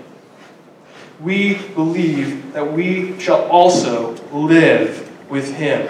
We 1.20 1.58
believe 1.68 2.52
that 2.52 2.72
we 2.72 3.18
shall 3.18 3.42
also 3.48 4.14
live 4.32 5.04
with 5.30 5.54
him 5.54 5.88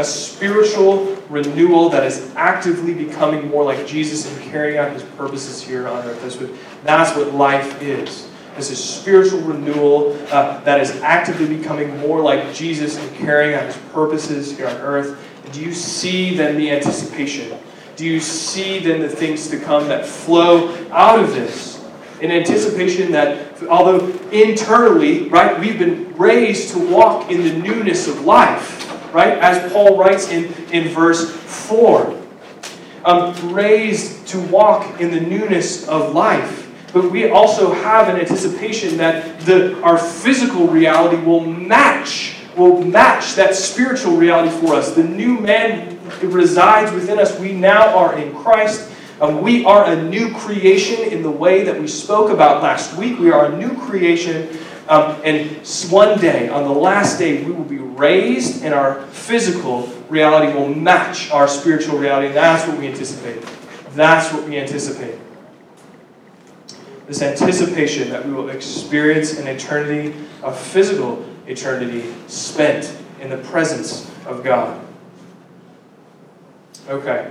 a 0.00 0.04
spiritual 0.04 1.16
renewal 1.28 1.90
that 1.90 2.04
is 2.04 2.32
actively 2.34 2.94
becoming 2.94 3.48
more 3.48 3.64
like 3.64 3.86
Jesus 3.86 4.30
and 4.30 4.50
carrying 4.50 4.78
out 4.78 4.92
his 4.92 5.02
purposes 5.02 5.62
here 5.62 5.86
on 5.88 6.04
earth. 6.06 6.22
That's 6.22 6.36
what, 6.36 6.50
that's 6.84 7.16
what 7.16 7.34
life 7.34 7.82
is. 7.82 8.28
This 8.56 8.70
is 8.70 8.82
spiritual 8.82 9.40
renewal 9.40 10.18
uh, 10.30 10.60
that 10.60 10.80
is 10.80 10.90
actively 11.02 11.56
becoming 11.56 11.96
more 11.98 12.20
like 12.20 12.52
Jesus 12.54 12.98
and 12.98 13.16
carrying 13.16 13.54
out 13.54 13.66
his 13.66 13.76
purposes 13.92 14.56
here 14.56 14.68
on 14.68 14.76
earth. 14.76 15.18
Do 15.52 15.60
you 15.60 15.72
see 15.72 16.34
then 16.34 16.56
the 16.56 16.70
anticipation? 16.70 17.58
Do 17.96 18.06
you 18.06 18.20
see 18.20 18.78
then 18.78 19.00
the 19.00 19.08
things 19.08 19.48
to 19.48 19.58
come 19.58 19.88
that 19.88 20.06
flow 20.06 20.74
out 20.90 21.20
of 21.20 21.32
this? 21.34 21.69
In 22.20 22.30
anticipation 22.30 23.12
that, 23.12 23.62
although 23.68 24.06
internally, 24.30 25.28
right, 25.28 25.58
we've 25.58 25.78
been 25.78 26.14
raised 26.16 26.72
to 26.74 26.78
walk 26.78 27.30
in 27.30 27.42
the 27.42 27.52
newness 27.52 28.08
of 28.08 28.24
life 28.24 28.80
right? 29.12 29.38
As 29.38 29.72
Paul 29.72 29.96
writes 29.96 30.28
in, 30.28 30.52
in 30.72 30.88
verse 30.88 31.30
4. 31.30 32.18
Um, 33.04 33.54
raised 33.54 34.26
to 34.28 34.40
walk 34.48 35.00
in 35.00 35.10
the 35.10 35.20
newness 35.20 35.88
of 35.88 36.14
life. 36.14 36.70
But 36.92 37.10
we 37.10 37.30
also 37.30 37.72
have 37.72 38.08
an 38.08 38.20
anticipation 38.20 38.98
that 38.98 39.40
the, 39.40 39.80
our 39.82 39.96
physical 39.96 40.66
reality 40.66 41.16
will 41.22 41.40
match, 41.40 42.34
will 42.56 42.82
match 42.84 43.36
that 43.36 43.54
spiritual 43.54 44.16
reality 44.16 44.50
for 44.50 44.74
us. 44.74 44.94
The 44.94 45.04
new 45.04 45.38
man 45.38 45.98
resides 46.20 46.92
within 46.92 47.18
us. 47.18 47.38
We 47.38 47.52
now 47.52 47.96
are 47.96 48.18
in 48.18 48.34
Christ. 48.34 48.90
Um, 49.20 49.42
we 49.42 49.64
are 49.64 49.84
a 49.84 50.02
new 50.02 50.34
creation 50.34 51.00
in 51.12 51.22
the 51.22 51.30
way 51.30 51.64
that 51.64 51.78
we 51.78 51.86
spoke 51.86 52.30
about 52.30 52.62
last 52.62 52.96
week. 52.96 53.18
We 53.18 53.30
are 53.30 53.52
a 53.52 53.56
new 53.56 53.76
creation 53.76 54.48
um, 54.90 55.20
and 55.22 55.64
one 55.88 56.18
day, 56.18 56.48
on 56.48 56.64
the 56.64 56.72
last 56.72 57.16
day, 57.16 57.44
we 57.44 57.52
will 57.52 57.62
be 57.62 57.78
raised, 57.78 58.64
and 58.64 58.74
our 58.74 59.06
physical 59.06 59.86
reality 60.08 60.52
will 60.52 60.74
match 60.74 61.30
our 61.30 61.46
spiritual 61.46 61.96
reality. 61.96 62.26
And 62.26 62.36
that's 62.36 62.66
what 62.66 62.76
we 62.76 62.88
anticipate. 62.88 63.40
That's 63.90 64.34
what 64.34 64.48
we 64.48 64.58
anticipate. 64.58 65.16
This 67.06 67.22
anticipation 67.22 68.10
that 68.10 68.26
we 68.26 68.32
will 68.32 68.50
experience 68.50 69.38
an 69.38 69.46
eternity, 69.46 70.12
a 70.42 70.52
physical 70.52 71.24
eternity, 71.46 72.12
spent 72.26 72.92
in 73.20 73.30
the 73.30 73.38
presence 73.38 74.10
of 74.26 74.42
God. 74.42 74.84
Okay. 76.88 77.30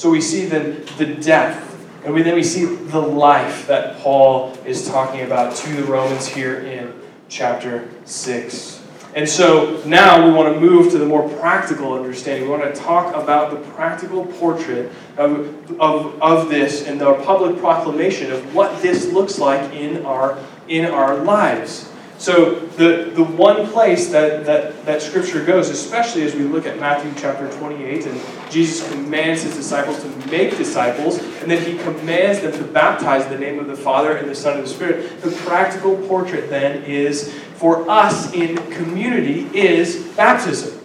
So 0.00 0.08
we 0.08 0.22
see 0.22 0.46
then 0.46 0.82
the 0.96 1.04
death 1.04 1.76
and 2.06 2.14
we, 2.14 2.22
then 2.22 2.34
we 2.34 2.42
see 2.42 2.64
the 2.64 2.98
life 2.98 3.66
that 3.66 3.98
Paul 3.98 4.56
is 4.64 4.88
talking 4.88 5.20
about 5.20 5.54
to 5.56 5.74
the 5.74 5.84
Romans 5.84 6.26
here 6.26 6.60
in 6.60 6.98
chapter 7.28 7.86
6. 8.06 8.82
And 9.14 9.28
so 9.28 9.82
now 9.84 10.26
we 10.26 10.32
want 10.32 10.54
to 10.54 10.58
move 10.58 10.90
to 10.92 10.98
the 10.98 11.04
more 11.04 11.28
practical 11.28 11.92
understanding. 11.92 12.44
We 12.44 12.48
want 12.48 12.74
to 12.74 12.80
talk 12.80 13.14
about 13.14 13.50
the 13.50 13.58
practical 13.72 14.24
portrait 14.24 14.90
of, 15.18 15.78
of, 15.78 16.22
of 16.22 16.48
this 16.48 16.86
and 16.86 16.98
the 16.98 17.16
public 17.16 17.58
proclamation 17.58 18.32
of 18.32 18.54
what 18.54 18.80
this 18.80 19.12
looks 19.12 19.38
like 19.38 19.74
in 19.74 20.06
our, 20.06 20.42
in 20.66 20.86
our 20.86 21.16
lives. 21.24 21.89
So 22.20 22.56
the, 22.76 23.10
the 23.14 23.24
one 23.24 23.66
place 23.68 24.10
that, 24.10 24.44
that, 24.44 24.84
that 24.84 25.00
Scripture 25.00 25.42
goes, 25.42 25.70
especially 25.70 26.22
as 26.24 26.34
we 26.34 26.42
look 26.42 26.66
at 26.66 26.78
Matthew 26.78 27.10
chapter 27.16 27.50
28, 27.56 28.04
and 28.04 28.20
Jesus 28.50 28.86
commands 28.92 29.42
his 29.42 29.56
disciples 29.56 30.02
to 30.02 30.08
make 30.30 30.54
disciples, 30.58 31.18
and 31.18 31.50
then 31.50 31.64
he 31.64 31.78
commands 31.82 32.40
them 32.40 32.52
to 32.52 32.62
baptize 32.62 33.24
in 33.24 33.32
the 33.32 33.38
name 33.38 33.58
of 33.58 33.68
the 33.68 33.74
Father 33.74 34.18
and 34.18 34.28
the 34.28 34.34
Son 34.34 34.58
and 34.58 34.64
the 34.64 34.68
Spirit. 34.68 35.22
The 35.22 35.30
practical 35.30 35.96
portrait 36.08 36.50
then 36.50 36.84
is, 36.84 37.32
for 37.54 37.88
us 37.88 38.34
in 38.34 38.58
community, 38.70 39.48
is 39.58 40.04
baptism. 40.08 40.78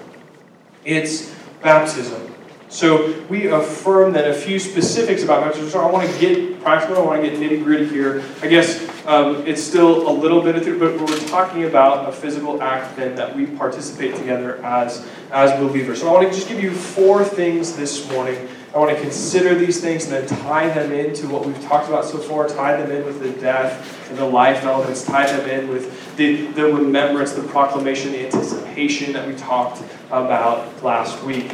It's 0.85 1.35
baptism. 1.61 2.33
So 2.69 3.23
we 3.29 3.47
affirm 3.47 4.13
that 4.13 4.27
a 4.29 4.33
few 4.33 4.59
specifics 4.59 5.23
about 5.23 5.43
baptism. 5.43 5.69
So 5.69 5.81
I 5.81 5.89
want 5.89 6.09
to 6.09 6.19
get 6.19 6.61
practical. 6.61 6.97
I 6.97 7.05
want 7.05 7.23
to 7.23 7.29
get 7.29 7.39
nitty 7.39 7.63
gritty 7.63 7.87
here. 7.87 8.23
I 8.41 8.47
guess 8.47 8.81
um, 9.05 9.45
it's 9.45 9.61
still 9.61 10.09
a 10.09 10.11
little 10.11 10.41
bit 10.41 10.55
of 10.55 10.67
it, 10.67 10.79
but 10.79 10.99
we're 10.99 11.27
talking 11.27 11.65
about 11.65 12.09
a 12.09 12.11
physical 12.11 12.61
act 12.61 12.95
then 12.95 13.15
that 13.15 13.35
we 13.35 13.45
participate 13.45 14.15
together 14.15 14.63
as 14.65 15.07
as 15.31 15.51
believers. 15.59 16.01
So 16.01 16.09
I 16.09 16.13
want 16.13 16.27
to 16.27 16.33
just 16.33 16.47
give 16.47 16.61
you 16.61 16.71
four 16.71 17.23
things 17.23 17.75
this 17.75 18.09
morning. 18.11 18.47
I 18.73 18.79
want 18.79 18.95
to 18.95 19.01
consider 19.01 19.55
these 19.55 19.79
things 19.79 20.05
and 20.05 20.13
then 20.13 20.39
tie 20.39 20.67
them 20.67 20.91
into 20.91 21.29
what 21.29 21.45
we've 21.45 21.61
talked 21.63 21.87
about 21.87 22.03
so 22.03 22.17
far. 22.17 22.47
Tie 22.47 22.75
them 22.75 22.91
in 22.91 23.05
with 23.05 23.21
the 23.21 23.29
death 23.39 24.09
and 24.09 24.17
the 24.17 24.25
life 24.25 24.63
elements. 24.65 25.05
Tie 25.05 25.25
them 25.25 25.49
in 25.49 25.69
with 25.69 26.17
the, 26.17 26.47
the 26.47 26.65
remembrance, 26.65 27.31
the 27.31 27.43
proclamation, 27.43 28.11
the 28.11 28.25
anticipation 28.25 29.13
that 29.13 29.25
we 29.25 29.33
talked 29.35 29.81
about 30.11 30.83
last 30.83 31.23
week. 31.23 31.53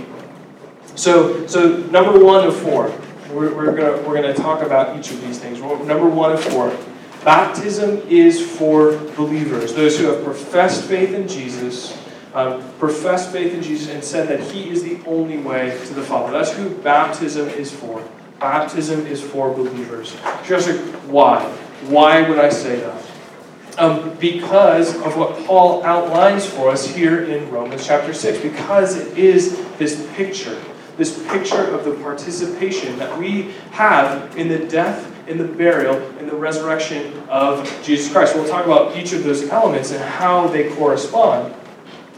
So, 0.96 1.48
so 1.48 1.78
number 1.78 2.24
one 2.24 2.46
of 2.46 2.56
four, 2.56 2.94
we're, 3.30 3.56
we're 3.56 3.76
going 3.76 4.06
we're 4.06 4.16
gonna 4.16 4.34
talk 4.34 4.62
about 4.62 4.98
each 4.98 5.12
of 5.12 5.22
these 5.22 5.40
things. 5.40 5.60
Number 5.60 6.08
one 6.08 6.34
of 6.34 6.44
four, 6.44 6.76
baptism 7.24 8.02
is 8.10 8.46
for 8.58 8.98
believers, 9.16 9.74
those 9.74 9.98
who 9.98 10.08
have 10.08 10.24
professed 10.24 10.84
faith 10.86 11.14
in 11.14 11.28
Jesus, 11.28 11.98
um, 12.34 12.62
professed 12.78 13.32
faith 13.32 13.54
in 13.54 13.62
Jesus, 13.62 13.90
and 13.90 14.04
said 14.04 14.28
that 14.28 14.42
He 14.52 14.70
is 14.70 14.84
the 14.84 15.00
only 15.06 15.38
way 15.38 15.78
to 15.88 15.94
the 15.94 16.02
Father. 16.02 16.32
That's 16.34 16.52
who 16.52 16.70
baptism 16.70 17.48
is 17.50 17.72
for. 17.72 18.04
Baptism 18.40 19.06
is 19.06 19.22
for 19.22 19.54
believers. 19.54 20.16
Just 20.46 20.70
why? 21.06 21.44
Why 21.88 22.28
would 22.28 22.40
I 22.40 22.50
say 22.50 22.80
that? 22.80 23.04
Um, 23.78 24.16
because 24.20 24.96
of 25.02 25.16
what 25.16 25.46
Paul 25.46 25.84
outlines 25.84 26.46
for 26.46 26.70
us 26.70 26.86
here 26.86 27.24
in 27.24 27.50
Romans 27.50 27.86
chapter 27.86 28.14
6, 28.14 28.40
because 28.40 28.98
it 28.98 29.18
is 29.18 29.66
this 29.78 30.06
picture 30.16 30.62
this 30.98 31.22
picture 31.28 31.64
of 31.66 31.86
the 31.86 31.94
participation 32.04 32.98
that 33.00 33.18
we 33.18 33.52
have 33.72 34.38
in 34.38 34.48
the 34.48 34.60
death, 34.60 35.08
in 35.28 35.38
the 35.38 35.46
burial, 35.46 35.96
in 36.18 36.28
the 36.28 36.36
resurrection 36.36 37.18
of 37.30 37.66
Jesus 37.84 38.12
Christ. 38.12 38.36
We'll 38.36 38.48
talk 38.48 38.66
about 38.66 38.98
each 38.98 39.14
of 39.14 39.24
those 39.24 39.50
elements 39.50 39.92
and 39.92 40.04
how 40.04 40.48
they 40.48 40.74
correspond. 40.76 41.54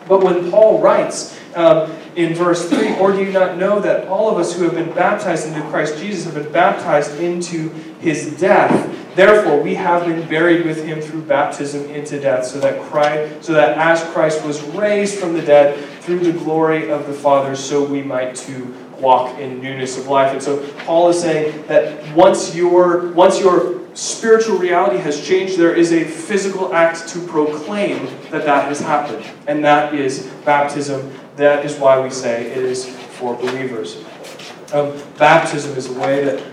But 0.07 0.23
when 0.23 0.51
Paul 0.51 0.81
writes 0.81 1.39
um, 1.55 1.91
in 2.15 2.33
verse 2.33 2.69
3 2.69 2.97
Or 2.97 3.11
do 3.11 3.23
you 3.23 3.31
not 3.31 3.57
know 3.57 3.79
that 3.79 4.07
all 4.07 4.29
of 4.29 4.37
us 4.37 4.55
who 4.55 4.63
have 4.63 4.73
been 4.73 4.93
baptized 4.93 5.47
into 5.47 5.61
Christ 5.69 5.97
Jesus 5.97 6.25
have 6.25 6.35
been 6.35 6.51
baptized 6.51 7.19
into 7.19 7.69
his 7.99 8.37
death? 8.39 8.89
Therefore, 9.15 9.61
we 9.61 9.75
have 9.75 10.07
been 10.07 10.27
buried 10.27 10.65
with 10.65 10.83
him 10.83 10.99
through 10.99 11.21
baptism 11.21 11.85
into 11.91 12.19
death, 12.19 12.47
so 12.47 12.59
that 12.61 12.81
Christ, 12.81 13.43
so 13.45 13.53
that 13.53 13.77
as 13.77 14.03
Christ 14.11 14.43
was 14.43 14.61
raised 14.69 15.19
from 15.19 15.33
the 15.33 15.41
dead 15.41 15.77
through 16.03 16.19
the 16.19 16.33
glory 16.33 16.89
of 16.91 17.07
the 17.07 17.13
Father, 17.13 17.55
so 17.55 17.83
we 17.83 18.03
might 18.03 18.35
too 18.35 18.75
walk 18.99 19.37
in 19.39 19.61
newness 19.61 19.97
of 19.97 20.07
life. 20.07 20.33
And 20.33 20.43
so 20.43 20.69
Paul 20.79 21.09
is 21.09 21.21
saying 21.21 21.65
that 21.67 22.13
once 22.15 22.55
your 22.55 23.11
once 23.13 23.39
your 23.39 23.81
spiritual 23.95 24.57
reality 24.57 24.97
has 24.97 25.25
changed, 25.25 25.57
there 25.57 25.73
is 25.73 25.93
a 25.93 26.03
physical 26.03 26.73
act 26.73 27.07
to 27.09 27.25
proclaim 27.27 28.07
that 28.31 28.45
that 28.45 28.65
has 28.65 28.79
happened, 28.81 29.25
and 29.47 29.63
that 29.63 29.93
is 29.93 30.27
baptism. 30.45 31.11
That 31.37 31.65
is 31.65 31.77
why 31.77 31.99
we 31.99 32.09
say 32.09 32.51
it 32.51 32.57
is 32.57 32.85
for 32.87 33.35
believers. 33.35 34.03
Um, 34.73 34.99
baptism 35.17 35.77
is 35.77 35.87
a 35.87 35.99
way 35.99 36.23
that 36.23 36.43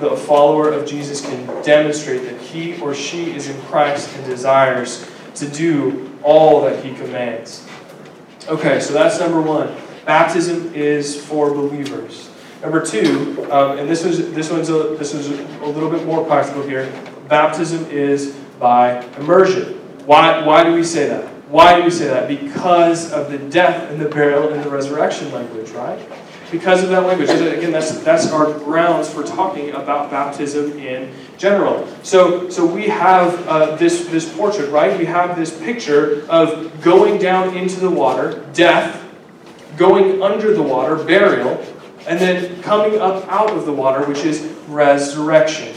the 0.00 0.16
follower 0.16 0.70
of 0.72 0.86
Jesus 0.86 1.20
can 1.20 1.46
demonstrate 1.62 2.22
that 2.24 2.40
he 2.40 2.80
or 2.80 2.94
she 2.94 3.32
is 3.32 3.48
in 3.48 3.60
Christ 3.62 4.14
and 4.16 4.26
desires 4.26 5.08
to 5.36 5.48
do 5.48 6.12
all 6.22 6.62
that 6.62 6.84
he 6.84 6.94
commands. 6.94 7.67
Okay, 8.48 8.80
so 8.80 8.94
that's 8.94 9.20
number 9.20 9.42
one. 9.42 9.74
Baptism 10.06 10.72
is 10.74 11.22
for 11.22 11.50
believers. 11.50 12.30
Number 12.62 12.84
two, 12.84 13.46
um, 13.52 13.78
and 13.78 13.88
this 13.88 14.04
was 14.04 14.32
this 14.32 14.50
one's 14.50 14.70
a, 14.70 14.96
this 14.96 15.12
is 15.12 15.28
a 15.28 15.66
little 15.66 15.90
bit 15.90 16.06
more 16.06 16.24
practical 16.24 16.62
here. 16.62 16.90
Baptism 17.28 17.84
is 17.90 18.34
by 18.58 19.04
immersion. 19.18 19.74
Why 20.06 20.42
why 20.46 20.64
do 20.64 20.72
we 20.72 20.82
say 20.82 21.08
that? 21.08 21.26
Why 21.50 21.76
do 21.76 21.84
we 21.84 21.90
say 21.90 22.06
that? 22.08 22.26
Because 22.26 23.12
of 23.12 23.30
the 23.30 23.36
death 23.36 23.90
and 23.90 24.00
the 24.00 24.08
burial 24.08 24.48
and 24.48 24.64
the 24.64 24.70
resurrection 24.70 25.30
language, 25.30 25.68
right? 25.70 25.98
Because 26.50 26.82
of 26.82 26.90
that 26.90 27.06
language. 27.06 27.30
Again, 27.30 27.72
that's, 27.72 27.98
that's 28.00 28.30
our 28.30 28.52
grounds 28.60 29.12
for 29.12 29.22
talking 29.22 29.70
about 29.70 30.10
baptism 30.10 30.78
in 30.78 31.12
general. 31.36 31.86
So, 32.02 32.48
so 32.50 32.64
we 32.64 32.88
have 32.88 33.46
uh, 33.46 33.76
this, 33.76 34.06
this 34.06 34.32
portrait, 34.36 34.70
right? 34.70 34.98
We 34.98 35.04
have 35.06 35.36
this 35.36 35.56
picture 35.58 36.26
of 36.28 36.80
going 36.80 37.18
down 37.18 37.56
into 37.56 37.80
the 37.80 37.90
water, 37.90 38.44
death, 38.52 39.04
going 39.76 40.22
under 40.22 40.54
the 40.54 40.62
water, 40.62 40.96
burial, 40.96 41.64
and 42.06 42.18
then 42.18 42.62
coming 42.62 43.00
up 43.00 43.26
out 43.28 43.50
of 43.50 43.66
the 43.66 43.72
water, 43.72 44.04
which 44.06 44.24
is 44.24 44.42
resurrection. 44.68 45.74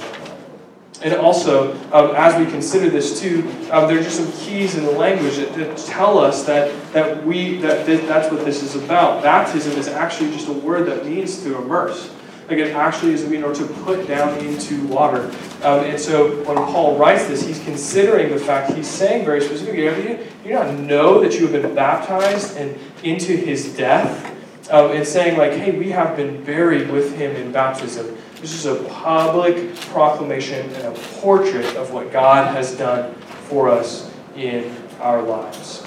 And 1.03 1.15
also, 1.15 1.73
um, 1.91 2.15
as 2.15 2.37
we 2.37 2.49
consider 2.51 2.89
this 2.89 3.19
too, 3.19 3.39
um, 3.71 3.87
there 3.87 3.99
are 3.99 4.03
just 4.03 4.17
some 4.17 4.31
keys 4.33 4.75
in 4.75 4.85
the 4.85 4.91
language 4.91 5.37
that, 5.37 5.53
that 5.55 5.77
tell 5.77 6.19
us 6.19 6.43
that, 6.45 6.71
that, 6.93 7.25
we, 7.25 7.57
that 7.57 7.85
that's 7.85 8.31
what 8.31 8.45
this 8.45 8.61
is 8.61 8.75
about. 8.75 9.23
Baptism 9.23 9.73
is 9.73 9.87
actually 9.87 10.31
just 10.31 10.47
a 10.47 10.53
word 10.53 10.87
that 10.87 11.05
means 11.05 11.41
to 11.43 11.57
immerse. 11.57 12.13
Like 12.47 12.59
it 12.59 12.75
actually 12.75 13.13
is, 13.13 13.23
you 13.31 13.39
know, 13.39 13.53
to 13.53 13.65
put 13.65 14.07
down 14.07 14.37
into 14.39 14.85
water. 14.87 15.23
Um, 15.63 15.85
and 15.85 15.99
so 15.99 16.43
when 16.43 16.57
Paul 16.57 16.97
writes 16.97 17.25
this, 17.27 17.45
he's 17.45 17.63
considering 17.63 18.29
the 18.29 18.39
fact, 18.39 18.73
he's 18.73 18.87
saying 18.87 19.25
very 19.25 19.41
specifically, 19.41 19.83
do 19.83 20.19
you 20.43 20.53
not 20.53 20.77
know 20.77 21.21
that 21.21 21.33
you 21.33 21.47
have 21.47 21.61
been 21.61 21.73
baptized 21.73 22.57
and 22.57 22.77
into 23.03 23.35
his 23.35 23.75
death? 23.75 24.27
Um, 24.69 24.91
and 24.91 25.05
saying 25.05 25.37
like, 25.37 25.53
hey, 25.53 25.71
we 25.77 25.89
have 25.89 26.15
been 26.15 26.43
buried 26.45 26.91
with 26.91 27.17
him 27.17 27.35
in 27.35 27.51
baptism. 27.51 28.15
This 28.41 28.55
is 28.55 28.65
a 28.65 28.83
public 28.85 29.75
proclamation 29.91 30.67
and 30.71 30.87
a 30.87 30.99
portrait 31.19 31.75
of 31.75 31.93
what 31.93 32.11
God 32.11 32.51
has 32.55 32.75
done 32.75 33.13
for 33.47 33.69
us 33.69 34.11
in 34.35 34.75
our 34.99 35.21
lives. 35.21 35.83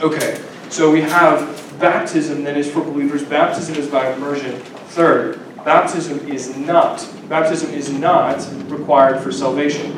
Okay, 0.00 0.42
so 0.70 0.90
we 0.90 1.02
have 1.02 1.78
baptism 1.78 2.42
that 2.44 2.56
is 2.56 2.70
for 2.70 2.80
believers. 2.80 3.22
Baptism 3.22 3.74
is 3.74 3.86
by 3.86 4.10
immersion. 4.14 4.58
Third, 4.88 5.40
baptism 5.62 6.26
is 6.26 6.56
not. 6.56 7.06
Baptism 7.28 7.70
is 7.74 7.92
not 7.92 8.48
required 8.70 9.20
for 9.22 9.30
salvation. 9.30 9.94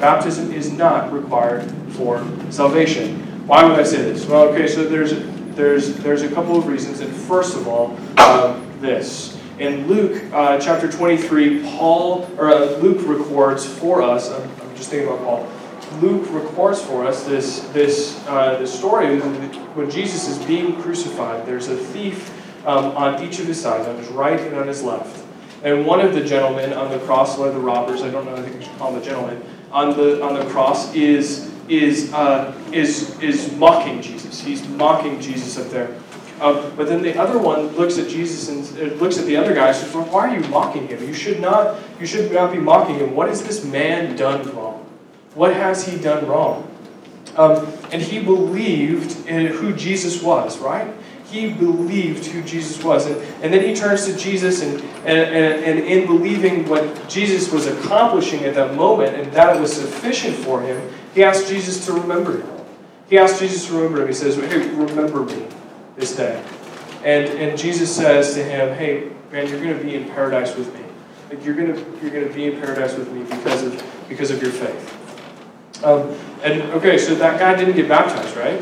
Baptism 0.00 0.50
is 0.54 0.72
not 0.72 1.12
required 1.12 1.70
for 1.90 2.26
salvation. 2.48 3.46
Why 3.46 3.64
would 3.64 3.78
I 3.78 3.82
say 3.82 3.98
this? 3.98 4.24
Well, 4.24 4.48
okay, 4.48 4.66
so 4.66 4.84
there's 4.84 5.12
there's 5.54 5.96
there's 5.96 6.22
a 6.22 6.30
couple 6.30 6.56
of 6.56 6.66
reasons, 6.66 7.00
and 7.00 7.12
first 7.14 7.56
of 7.56 7.68
all, 7.68 7.94
um, 8.18 8.66
this 8.80 9.36
in 9.60 9.86
Luke 9.86 10.22
uh, 10.32 10.58
chapter 10.58 10.90
23, 10.90 11.62
Paul 11.62 12.28
or 12.38 12.48
uh, 12.48 12.76
Luke 12.78 13.06
records 13.06 13.64
for 13.64 14.02
us. 14.02 14.30
I'm, 14.30 14.42
I'm, 14.42 14.74
just 14.74 14.88
thinking 14.88 15.08
about 15.08 15.22
Paul. 15.22 15.48
Luke 16.00 16.26
records 16.30 16.80
for 16.82 17.04
us 17.04 17.24
this 17.24 17.60
this 17.68 18.18
uh, 18.26 18.56
this 18.58 18.76
story 18.76 19.20
when 19.20 19.90
Jesus 19.90 20.28
is 20.28 20.38
being 20.46 20.80
crucified. 20.80 21.44
There's 21.44 21.68
a 21.68 21.76
thief 21.76 22.34
um, 22.66 22.96
on 22.96 23.22
each 23.22 23.38
of 23.38 23.46
his 23.46 23.60
sides, 23.60 23.86
on 23.86 23.96
his 23.96 24.08
right 24.08 24.40
and 24.40 24.56
on 24.56 24.66
his 24.66 24.82
left. 24.82 25.24
And 25.62 25.84
one 25.84 26.00
of 26.00 26.14
the 26.14 26.24
gentlemen 26.24 26.72
on 26.72 26.90
the 26.90 26.98
cross, 27.00 27.36
one 27.36 27.48
of 27.48 27.54
the 27.54 27.60
robbers, 27.60 28.00
I 28.00 28.10
don't 28.10 28.24
know, 28.24 28.34
I 28.34 28.40
think 28.40 28.56
we 28.56 28.64
should 28.64 28.78
call 28.78 28.94
him 28.94 29.02
gentleman, 29.02 29.44
on 29.72 29.94
the 29.94 30.24
on 30.24 30.34
the 30.34 30.46
cross 30.46 30.94
is 30.94 31.52
is 31.68 32.14
uh, 32.14 32.54
is 32.72 33.20
is 33.20 33.52
mocking 33.56 34.00
Jesus. 34.00 34.40
He's 34.40 34.66
mocking 34.68 35.20
Jesus 35.20 35.58
up 35.58 35.70
there. 35.70 35.94
Um, 36.40 36.72
but 36.74 36.88
then 36.88 37.02
the 37.02 37.18
other 37.20 37.38
one 37.38 37.66
looks 37.76 37.98
at 37.98 38.08
Jesus 38.08 38.48
and 38.48 38.92
uh, 38.92 38.94
looks 38.94 39.18
at 39.18 39.26
the 39.26 39.36
other 39.36 39.54
guy 39.54 39.68
and 39.68 39.76
says, 39.76 39.94
well, 39.94 40.04
"Why 40.04 40.30
are 40.30 40.40
you 40.40 40.48
mocking 40.48 40.88
him? 40.88 41.06
You 41.06 41.12
should 41.12 41.38
not. 41.38 41.78
You 42.00 42.06
should 42.06 42.32
not 42.32 42.50
be 42.50 42.58
mocking 42.58 42.96
him. 42.96 43.14
What 43.14 43.28
has 43.28 43.42
this 43.42 43.62
man 43.62 44.16
done 44.16 44.50
wrong? 44.56 44.86
What 45.34 45.54
has 45.54 45.86
he 45.86 45.98
done 45.98 46.26
wrong?" 46.26 46.66
Um, 47.36 47.68
and 47.92 48.00
he 48.00 48.22
believed 48.22 49.26
in 49.26 49.46
who 49.48 49.74
Jesus 49.74 50.22
was, 50.22 50.58
right? 50.58 50.92
He 51.30 51.52
believed 51.52 52.26
who 52.26 52.42
Jesus 52.42 52.82
was. 52.82 53.06
And, 53.06 53.16
and 53.42 53.52
then 53.52 53.64
he 53.64 53.74
turns 53.74 54.06
to 54.06 54.16
Jesus, 54.16 54.62
and, 54.62 54.80
and, 55.06 55.34
and, 55.34 55.64
and 55.64 55.78
in 55.78 56.06
believing 56.06 56.68
what 56.68 57.08
Jesus 57.08 57.52
was 57.52 57.66
accomplishing 57.66 58.44
at 58.44 58.54
that 58.54 58.74
moment, 58.74 59.14
and 59.14 59.30
that 59.32 59.56
it 59.56 59.60
was 59.60 59.74
sufficient 59.74 60.34
for 60.36 60.60
him, 60.62 60.90
he 61.14 61.22
asked 61.22 61.48
Jesus 61.48 61.84
to 61.86 61.92
remember 61.92 62.38
him. 62.38 62.48
He 63.08 63.18
asked 63.18 63.38
Jesus 63.40 63.66
to 63.66 63.74
remember 63.74 64.02
him. 64.02 64.08
He 64.08 64.14
says, 64.14 64.36
Hey, 64.36 64.68
remember 64.70 65.24
me 65.24 65.46
this 66.00 66.16
day. 66.16 66.42
And, 67.04 67.26
and 67.38 67.58
Jesus 67.58 67.94
says 67.94 68.34
to 68.34 68.42
him, 68.42 68.76
Hey, 68.76 69.10
man, 69.30 69.48
you're 69.48 69.62
going 69.62 69.76
to 69.76 69.84
be 69.84 69.94
in 69.94 70.08
paradise 70.10 70.56
with 70.56 70.74
me. 70.74 70.84
Like 71.30 71.44
you're 71.44 71.54
going 71.54 71.72
to 71.72 71.80
you're 72.02 72.10
going 72.10 72.26
to 72.26 72.34
be 72.34 72.46
in 72.46 72.60
paradise 72.60 72.96
with 72.96 73.10
me 73.12 73.22
because 73.22 73.62
of 73.62 74.06
because 74.08 74.32
of 74.32 74.42
your 74.42 74.50
faith. 74.50 75.84
Um, 75.84 76.10
and 76.42 76.62
okay, 76.72 76.98
so 76.98 77.14
that 77.14 77.38
guy 77.38 77.54
didn't 77.54 77.76
get 77.76 77.88
baptized, 77.88 78.36
right? 78.36 78.60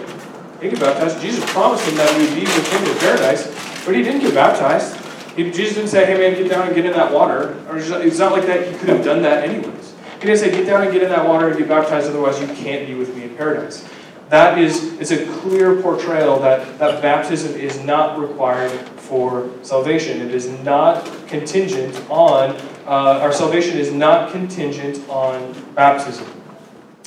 He 0.61 0.69
didn't 0.69 0.79
get 0.79 0.81
baptized. 0.81 1.21
Jesus 1.23 1.51
promised 1.51 1.89
him 1.89 1.97
that 1.97 2.19
we'd 2.19 2.35
be 2.35 2.41
with 2.43 2.71
him 2.71 2.85
in 2.85 2.99
paradise, 2.99 3.47
but 3.87 3.95
he 3.95 4.03
didn't 4.03 4.21
get 4.21 4.35
baptized. 4.35 4.97
He, 5.35 5.51
Jesus 5.51 5.77
didn't 5.77 5.89
say, 5.89 6.05
"Hey 6.05 6.19
man, 6.19 6.35
get 6.35 6.51
down 6.51 6.67
and 6.67 6.75
get 6.75 6.85
in 6.85 6.93
that 6.93 7.11
water." 7.11 7.57
Or 7.71 7.79
it's 7.79 8.19
not 8.19 8.33
like 8.33 8.45
that. 8.45 8.71
He 8.71 8.77
could 8.79 8.91
have 8.91 9.03
done 9.03 9.23
that 9.23 9.49
anyways. 9.49 9.95
He 10.21 10.27
didn't 10.27 10.39
say, 10.39 10.51
"Get 10.51 10.67
down 10.67 10.83
and 10.83 10.93
get 10.93 11.03
in 11.03 11.09
that 11.09 11.27
water 11.27 11.49
and 11.49 11.57
get 11.57 11.69
baptized, 11.69 12.07
otherwise 12.11 12.39
you 12.39 12.49
can't 12.49 12.87
be 12.87 12.93
with 12.93 13.17
me 13.17 13.23
in 13.25 13.35
paradise." 13.35 13.89
That 14.29 14.59
is 14.59 14.99
it's 15.01 15.11
a 15.11 15.27
clear 15.41 15.81
portrayal 15.81 16.39
that, 16.41 16.79
that 16.79 17.01
baptism 17.01 17.55
is 17.55 17.81
not 17.81 18.19
required 18.19 18.73
for 18.97 19.51
salvation. 19.63 20.21
It 20.21 20.35
is 20.35 20.49
not 20.63 21.05
contingent 21.27 21.97
on, 22.11 22.51
uh, 22.87 23.21
our 23.23 23.33
salvation 23.33 23.79
is 23.79 23.91
not 23.91 24.33
contingent 24.33 25.09
on 25.09 25.55
baptism. 25.75 26.27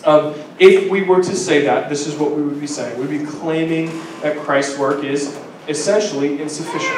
Um, 0.03 0.33
if 0.57 0.89
we 0.89 1.03
were 1.03 1.21
to 1.21 1.35
say 1.35 1.63
that, 1.65 1.89
this 1.89 2.07
is 2.07 2.15
what 2.15 2.31
we 2.31 2.41
would 2.41 2.59
be 2.59 2.65
saying. 2.65 2.99
We'd 2.99 3.19
be 3.19 3.23
claiming 3.23 3.87
that 4.21 4.37
Christ's 4.37 4.79
work 4.79 5.03
is 5.03 5.39
essentially 5.67 6.41
insufficient. 6.41 6.97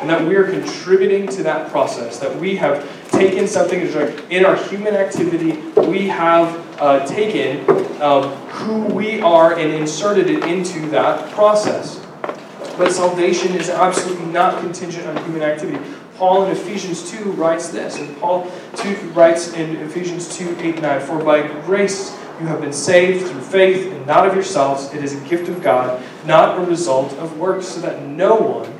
And 0.00 0.10
that 0.10 0.26
we 0.26 0.34
are 0.34 0.44
contributing 0.44 1.28
to 1.28 1.44
that 1.44 1.70
process, 1.70 2.18
that 2.18 2.36
we 2.36 2.56
have 2.56 2.86
taken 3.10 3.46
something 3.46 3.80
in 4.30 4.44
our 4.44 4.56
human 4.56 4.96
activity, 4.96 5.52
we 5.80 6.08
have 6.08 6.63
uh, 6.78 7.06
taken 7.06 7.60
um, 8.00 8.30
who 8.48 8.94
we 8.94 9.20
are 9.20 9.58
and 9.58 9.72
inserted 9.72 10.28
it 10.28 10.44
into 10.44 10.88
that 10.90 11.30
process. 11.32 12.04
But 12.76 12.92
salvation 12.92 13.54
is 13.54 13.70
absolutely 13.70 14.26
not 14.26 14.60
contingent 14.60 15.06
on 15.06 15.16
human 15.24 15.42
activity. 15.42 15.78
Paul 16.16 16.44
in 16.44 16.52
Ephesians 16.52 17.10
2 17.10 17.32
writes 17.32 17.68
this, 17.68 17.98
and 17.98 18.16
Paul 18.18 18.50
2 18.76 19.10
writes 19.10 19.52
in 19.54 19.76
Ephesians 19.76 20.36
2 20.36 20.56
8 20.60 20.80
9, 20.80 21.00
For 21.00 21.22
by 21.22 21.46
grace 21.62 22.16
you 22.40 22.46
have 22.46 22.60
been 22.60 22.72
saved 22.72 23.28
through 23.28 23.40
faith, 23.40 23.92
and 23.92 24.06
not 24.06 24.26
of 24.26 24.34
yourselves. 24.34 24.92
It 24.92 25.04
is 25.04 25.14
a 25.14 25.28
gift 25.28 25.48
of 25.48 25.62
God, 25.62 26.02
not 26.26 26.58
a 26.58 26.64
result 26.64 27.12
of 27.14 27.38
works, 27.38 27.66
so 27.66 27.80
that 27.80 28.02
no 28.02 28.34
one 28.34 28.73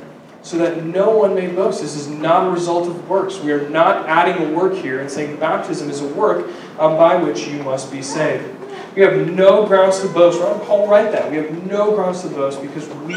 so 0.45 0.59
that 0.59 0.83
no 0.83 1.09
one 1.09 1.33
may 1.33 1.47
boast. 1.47 1.81
This 1.81 1.95
is 1.95 2.07
not 2.07 2.45
a 2.45 2.51
result 2.51 2.87
of 2.87 3.09
works. 3.09 3.39
We 3.39 3.51
are 3.51 3.67
not 3.67 4.07
adding 4.07 4.45
a 4.45 4.55
work 4.55 4.75
here 4.75 4.99
and 5.01 5.09
saying 5.09 5.37
baptism 5.37 5.89
is 5.89 6.01
a 6.01 6.07
work 6.09 6.47
um, 6.77 6.97
by 6.97 7.15
which 7.15 7.47
you 7.47 7.63
must 7.63 7.91
be 7.91 8.03
saved. 8.03 8.47
We 8.95 9.01
have 9.01 9.27
no 9.27 9.65
grounds 9.65 10.01
to 10.01 10.07
boast. 10.07 10.39
Ron 10.39 10.59
Paul 10.61 10.87
write 10.87 11.11
that. 11.13 11.31
We 11.31 11.37
have 11.37 11.65
no 11.65 11.95
grounds 11.95 12.21
to 12.21 12.27
boast 12.29 12.61
because 12.61 12.87
we 12.87 13.15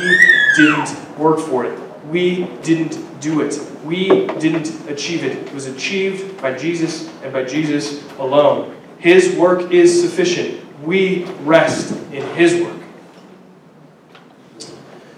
didn't 0.56 1.18
work 1.18 1.38
for 1.38 1.66
it. 1.66 1.78
We 2.06 2.46
didn't 2.62 3.20
do 3.20 3.42
it. 3.42 3.60
We 3.84 4.26
didn't 4.38 4.88
achieve 4.88 5.22
it. 5.22 5.36
It 5.36 5.52
was 5.52 5.66
achieved 5.66 6.40
by 6.40 6.56
Jesus 6.56 7.10
and 7.22 7.30
by 7.30 7.44
Jesus 7.44 8.02
alone. 8.18 8.74
His 9.00 9.36
work 9.36 9.70
is 9.70 10.00
sufficient. 10.00 10.64
We 10.82 11.24
rest 11.42 11.92
in 12.10 12.26
His 12.34 12.62
work. 12.62 12.80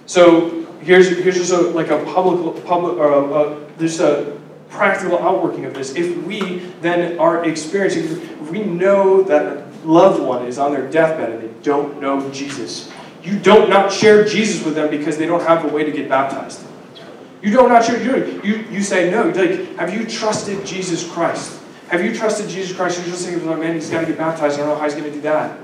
So, 0.06 0.59
here's 0.82 1.08
here's 1.08 1.36
just 1.36 1.52
a, 1.52 1.60
like 1.60 1.88
a 1.88 2.04
public 2.04 2.64
public 2.64 2.96
or 2.96 3.12
a, 3.12 3.22
a, 3.22 3.66
there's 3.78 4.00
a 4.00 4.38
practical 4.68 5.18
outworking 5.18 5.64
of 5.64 5.74
this. 5.74 5.94
If 5.94 6.16
we 6.24 6.58
then 6.80 7.18
are 7.18 7.44
experiencing, 7.44 8.04
if 8.04 8.50
we 8.50 8.62
know 8.62 9.22
that 9.22 9.46
a 9.46 9.70
loved 9.84 10.22
one 10.22 10.46
is 10.46 10.58
on 10.58 10.72
their 10.72 10.88
deathbed 10.90 11.30
and 11.30 11.42
they 11.42 11.62
don't 11.62 12.00
know 12.00 12.30
Jesus, 12.30 12.90
you 13.22 13.38
don't 13.38 13.68
not 13.68 13.92
share 13.92 14.24
Jesus 14.24 14.64
with 14.64 14.74
them 14.74 14.90
because 14.90 15.18
they 15.18 15.26
don't 15.26 15.42
have 15.42 15.64
a 15.64 15.68
way 15.68 15.84
to 15.84 15.90
get 15.90 16.08
baptized. 16.08 16.64
You 17.42 17.52
don't 17.52 17.68
not 17.68 17.84
share. 17.84 18.02
You 18.02 18.40
you, 18.42 18.64
you 18.70 18.82
say 18.82 19.10
no. 19.10 19.28
Like, 19.28 19.76
have 19.76 19.92
you 19.92 20.06
trusted 20.06 20.64
Jesus 20.64 21.08
Christ? 21.10 21.60
Have 21.88 22.04
you 22.04 22.14
trusted 22.14 22.48
Jesus 22.48 22.76
Christ? 22.76 22.98
You're 22.98 23.08
just 23.08 23.26
thinking, 23.26 23.48
oh, 23.48 23.56
man, 23.56 23.74
he's 23.74 23.90
got 23.90 24.02
to 24.02 24.06
get 24.06 24.16
baptized. 24.16 24.54
I 24.54 24.58
don't 24.58 24.68
know 24.68 24.76
how 24.76 24.84
he's 24.84 24.94
going 24.94 25.06
to 25.06 25.10
do 25.10 25.22
that. 25.22 25.58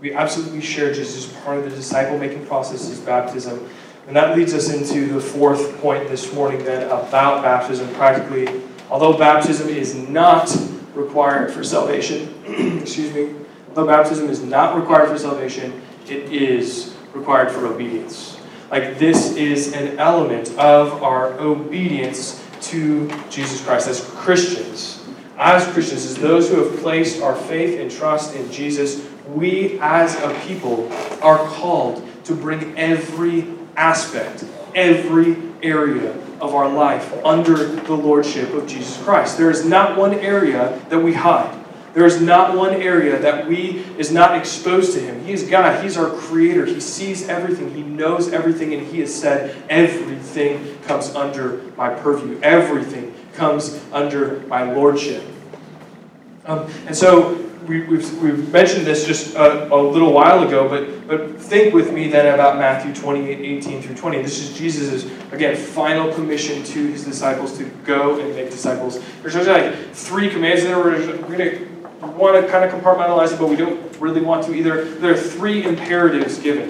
We 0.00 0.14
absolutely 0.14 0.62
share 0.62 0.94
Jesus. 0.94 1.26
as 1.26 1.42
Part 1.42 1.58
of 1.58 1.64
the 1.64 1.70
disciple 1.70 2.18
making 2.18 2.46
process 2.46 2.88
is 2.88 2.98
baptism. 3.00 3.68
And 4.06 4.16
that 4.16 4.36
leads 4.36 4.54
us 4.54 4.72
into 4.72 5.12
the 5.12 5.20
fourth 5.20 5.78
point 5.80 6.08
this 6.08 6.32
morning, 6.32 6.64
then, 6.64 6.86
about 6.86 7.42
baptism. 7.42 7.92
Practically, 7.94 8.62
although 8.88 9.16
baptism 9.16 9.68
is 9.68 9.94
not 9.94 10.50
required 10.94 11.52
for 11.52 11.62
salvation, 11.62 12.34
excuse 12.80 13.12
me, 13.12 13.34
although 13.68 13.86
baptism 13.86 14.30
is 14.30 14.42
not 14.42 14.74
required 14.74 15.10
for 15.10 15.18
salvation, 15.18 15.82
it 16.06 16.32
is 16.32 16.96
required 17.12 17.50
for 17.50 17.66
obedience. 17.66 18.38
Like, 18.70 18.98
this 18.98 19.36
is 19.36 19.74
an 19.74 19.98
element 19.98 20.48
of 20.56 21.02
our 21.02 21.38
obedience 21.38 22.42
to 22.62 23.10
Jesus 23.28 23.62
Christ 23.62 23.86
as 23.86 24.00
Christians. 24.00 25.04
As 25.36 25.66
Christians, 25.72 26.04
as 26.04 26.16
those 26.16 26.48
who 26.48 26.64
have 26.64 26.80
placed 26.80 27.22
our 27.22 27.34
faith 27.34 27.80
and 27.80 27.90
trust 27.90 28.34
in 28.34 28.50
Jesus, 28.50 29.09
we 29.34 29.78
as 29.80 30.16
a 30.20 30.34
people 30.46 30.90
are 31.22 31.38
called 31.38 32.06
to 32.24 32.34
bring 32.34 32.76
every 32.78 33.46
aspect, 33.76 34.44
every 34.74 35.36
area 35.62 36.12
of 36.40 36.54
our 36.54 36.68
life 36.68 37.12
under 37.24 37.56
the 37.64 37.94
lordship 37.94 38.52
of 38.54 38.66
Jesus 38.66 39.02
Christ. 39.02 39.36
There 39.36 39.50
is 39.50 39.64
not 39.64 39.96
one 39.96 40.14
area 40.14 40.80
that 40.88 40.98
we 40.98 41.14
hide. 41.14 41.56
There 41.92 42.06
is 42.06 42.20
not 42.20 42.56
one 42.56 42.74
area 42.74 43.18
that 43.18 43.48
we 43.48 43.84
is 43.98 44.12
not 44.12 44.36
exposed 44.36 44.94
to 44.94 45.00
him. 45.00 45.24
He 45.24 45.32
is 45.32 45.42
God. 45.42 45.82
He's 45.82 45.96
our 45.96 46.08
creator. 46.08 46.64
He 46.64 46.78
sees 46.78 47.28
everything. 47.28 47.74
He 47.74 47.82
knows 47.82 48.32
everything 48.32 48.72
and 48.72 48.86
he 48.86 49.00
has 49.00 49.12
said 49.12 49.56
everything 49.68 50.78
comes 50.82 51.14
under 51.16 51.62
my 51.76 51.92
purview. 51.92 52.38
Everything 52.42 53.12
comes 53.34 53.82
under 53.92 54.40
my 54.46 54.72
lordship. 54.72 55.24
Um, 56.46 56.70
and 56.86 56.96
so 56.96 57.49
we, 57.70 57.82
we've, 57.82 58.20
we've 58.20 58.52
mentioned 58.52 58.84
this 58.84 59.06
just 59.06 59.36
a, 59.36 59.72
a, 59.72 59.78
little 59.80 60.12
while 60.12 60.42
ago, 60.42 60.68
but, 60.68 61.06
but 61.06 61.40
think 61.40 61.72
with 61.72 61.92
me 61.92 62.08
then 62.08 62.34
about 62.34 62.56
Matthew 62.58 62.92
28 62.92 63.38
18 63.40 63.82
through 63.82 63.94
20. 63.94 64.22
This 64.22 64.40
is 64.40 64.58
Jesus' 64.58 65.04
again, 65.30 65.54
final 65.54 66.12
commission 66.12 66.64
to 66.64 66.86
his 66.88 67.04
disciples 67.04 67.56
to 67.58 67.64
go 67.84 68.18
and 68.18 68.34
make 68.34 68.50
disciples. 68.50 69.00
There's 69.22 69.36
like 69.46 69.92
three 69.92 70.28
commands 70.28 70.64
there. 70.64 70.78
We're, 70.78 71.06
going 71.16 71.38
to 71.38 72.06
want 72.08 72.44
to 72.44 72.50
kind 72.50 72.64
of 72.64 72.72
compartmentalize 72.72 73.32
it, 73.32 73.38
but 73.38 73.48
we 73.48 73.54
don't 73.54 73.96
really 74.00 74.20
want 74.20 74.44
to 74.46 74.54
either. 74.54 74.84
There 74.84 75.12
are 75.12 75.16
three 75.16 75.64
imperatives 75.64 76.40
given. 76.40 76.68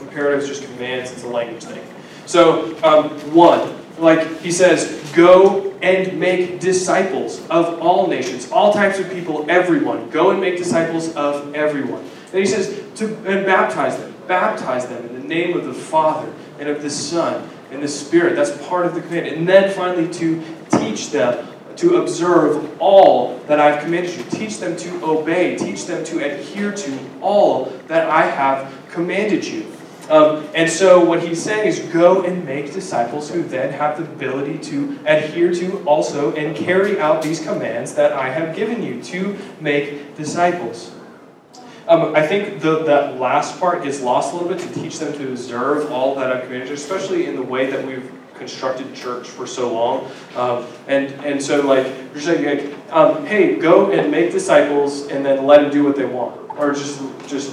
Imperatives, 0.00 0.48
just 0.48 0.64
commands, 0.64 1.12
it's 1.12 1.22
a 1.22 1.28
language 1.28 1.62
thing. 1.62 1.84
So, 2.26 2.76
um, 2.82 3.10
one, 3.32 3.76
like 4.00 4.40
he 4.40 4.50
says, 4.50 5.00
go 5.14 5.69
and 5.82 6.18
make 6.18 6.60
disciples 6.60 7.40
of 7.48 7.80
all 7.80 8.06
nations, 8.06 8.50
all 8.50 8.72
types 8.72 8.98
of 8.98 9.10
people, 9.10 9.46
everyone. 9.48 10.10
Go 10.10 10.30
and 10.30 10.40
make 10.40 10.56
disciples 10.56 11.14
of 11.14 11.54
everyone. 11.54 12.02
And 12.32 12.38
he 12.38 12.46
says, 12.46 12.82
to, 12.96 13.06
and 13.26 13.46
baptize 13.46 13.96
them. 13.96 14.14
Baptize 14.26 14.86
them 14.86 15.04
in 15.06 15.20
the 15.20 15.26
name 15.26 15.56
of 15.56 15.64
the 15.64 15.74
Father 15.74 16.32
and 16.58 16.68
of 16.68 16.82
the 16.82 16.90
Son 16.90 17.48
and 17.70 17.82
the 17.82 17.88
Spirit. 17.88 18.36
That's 18.36 18.56
part 18.68 18.86
of 18.86 18.94
the 18.94 19.00
command. 19.00 19.26
And 19.26 19.48
then 19.48 19.72
finally, 19.72 20.12
to 20.14 20.42
teach 20.70 21.10
them 21.10 21.46
to 21.76 21.96
observe 21.96 22.80
all 22.80 23.38
that 23.46 23.58
I've 23.58 23.82
commanded 23.82 24.14
you. 24.14 24.22
Teach 24.24 24.58
them 24.58 24.76
to 24.76 25.04
obey. 25.04 25.56
Teach 25.56 25.86
them 25.86 26.04
to 26.04 26.24
adhere 26.24 26.72
to 26.72 26.98
all 27.20 27.72
that 27.86 28.08
I 28.10 28.26
have 28.26 28.72
commanded 28.90 29.46
you. 29.46 29.66
Um, 30.10 30.48
and 30.54 30.68
so 30.68 31.02
what 31.04 31.22
he's 31.22 31.40
saying 31.40 31.68
is 31.68 31.78
go 31.92 32.22
and 32.22 32.44
make 32.44 32.72
disciples 32.72 33.30
who 33.30 33.44
then 33.44 33.72
have 33.72 33.96
the 33.96 34.02
ability 34.02 34.58
to 34.70 34.98
adhere 35.06 35.54
to 35.54 35.84
also 35.84 36.34
and 36.34 36.56
carry 36.56 37.00
out 37.00 37.22
these 37.22 37.40
commands 37.40 37.94
that 37.94 38.12
I 38.12 38.28
have 38.30 38.56
given 38.56 38.82
you 38.82 39.00
to 39.04 39.38
make 39.60 40.16
disciples. 40.16 40.90
Um, 41.86 42.14
I 42.14 42.26
think 42.26 42.60
the, 42.60 42.82
that 42.84 43.18
last 43.20 43.58
part 43.60 43.84
gets 43.84 44.00
lost 44.00 44.32
a 44.32 44.36
little 44.36 44.48
bit 44.48 44.58
to 44.60 44.74
teach 44.74 44.98
them 44.98 45.12
to 45.12 45.28
observe 45.28 45.90
all 45.92 46.16
that 46.16 46.32
I've 46.32 46.44
commanded, 46.44 46.72
especially 46.72 47.26
in 47.26 47.36
the 47.36 47.42
way 47.42 47.70
that 47.70 47.86
we've 47.86 48.10
constructed 48.34 48.92
church 48.94 49.28
for 49.28 49.46
so 49.46 49.72
long. 49.72 50.10
Um, 50.34 50.66
and, 50.88 51.12
and 51.24 51.42
so, 51.42 51.60
like, 51.66 51.86
you're 52.12 52.20
saying, 52.20 52.44
like, 52.44 52.92
um, 52.92 53.26
hey, 53.26 53.56
go 53.56 53.92
and 53.92 54.10
make 54.10 54.32
disciples 54.32 55.08
and 55.08 55.24
then 55.24 55.46
let 55.46 55.60
them 55.60 55.70
do 55.70 55.84
what 55.84 55.94
they 55.94 56.04
want. 56.04 56.50
Or 56.58 56.72
just, 56.72 57.00
just 57.28 57.50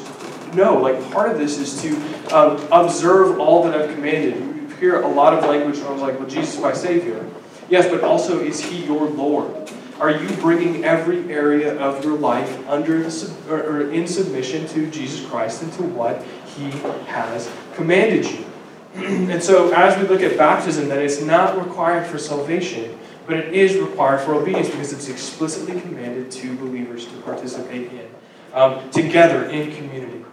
no, 0.58 0.78
like 0.78 1.12
part 1.12 1.32
of 1.32 1.38
this 1.38 1.60
is 1.60 1.82
to 1.84 2.36
um, 2.36 2.58
observe 2.72 3.39
all 3.39 3.63
that 3.63 3.80
I've 3.80 3.93
commanded. 3.93 4.36
You 4.36 4.67
hear 4.80 5.02
a 5.02 5.08
lot 5.08 5.34
of 5.34 5.46
language 5.46 5.78
from 5.78 6.00
like, 6.00 6.20
well, 6.20 6.28
Jesus 6.28 6.56
is 6.56 6.62
my 6.62 6.74
Savior. 6.74 7.26
Yes, 7.70 7.88
but 7.89 8.04
also, 8.04 8.39
is 8.39 8.60
He 8.60 8.86
your 8.86 9.08
Lord? 9.08 9.72
Are 10.00 10.12
you 10.12 10.30
bringing 10.38 10.84
every 10.84 11.32
area 11.32 11.78
of 11.80 12.04
your 12.04 12.17
life 12.17 12.67
under 12.67 13.06
or, 13.50 13.60
or 13.63 13.91
in 13.91 14.08
submission 14.08 14.67
to 14.70 14.89
Jesus 14.89 15.28
Christ 15.28 15.63
and 15.63 15.72
to 15.74 15.84
what 15.84 16.24
He 16.56 16.70
has 17.06 17.52
commanded 17.76 18.26
you? 18.26 18.46
and 18.96 19.43
so, 19.43 19.72
as 19.74 19.98
we 20.02 20.08
look 20.08 20.22
at 20.22 20.38
baptism, 20.38 20.89
that 20.89 21.00
it's 21.00 21.22
not 21.22 21.58
required 21.58 22.08
for 22.08 22.17
salvation, 22.17 22.98
but 23.28 23.36
it 23.38 23.54
is 23.54 23.78
required 23.78 24.22
for 24.22 24.34
obedience 24.34 24.70
because 24.70 24.93
it's 24.93 25.10
explicitly 25.10 25.80
commanded 25.82 26.32
to 26.32 26.56
believers 26.58 27.06
to 27.06 27.17
participate 27.22 27.91
in, 27.91 28.08
um, 28.54 28.89
together 28.89 29.46
in 29.46 29.76
community. 29.76 30.24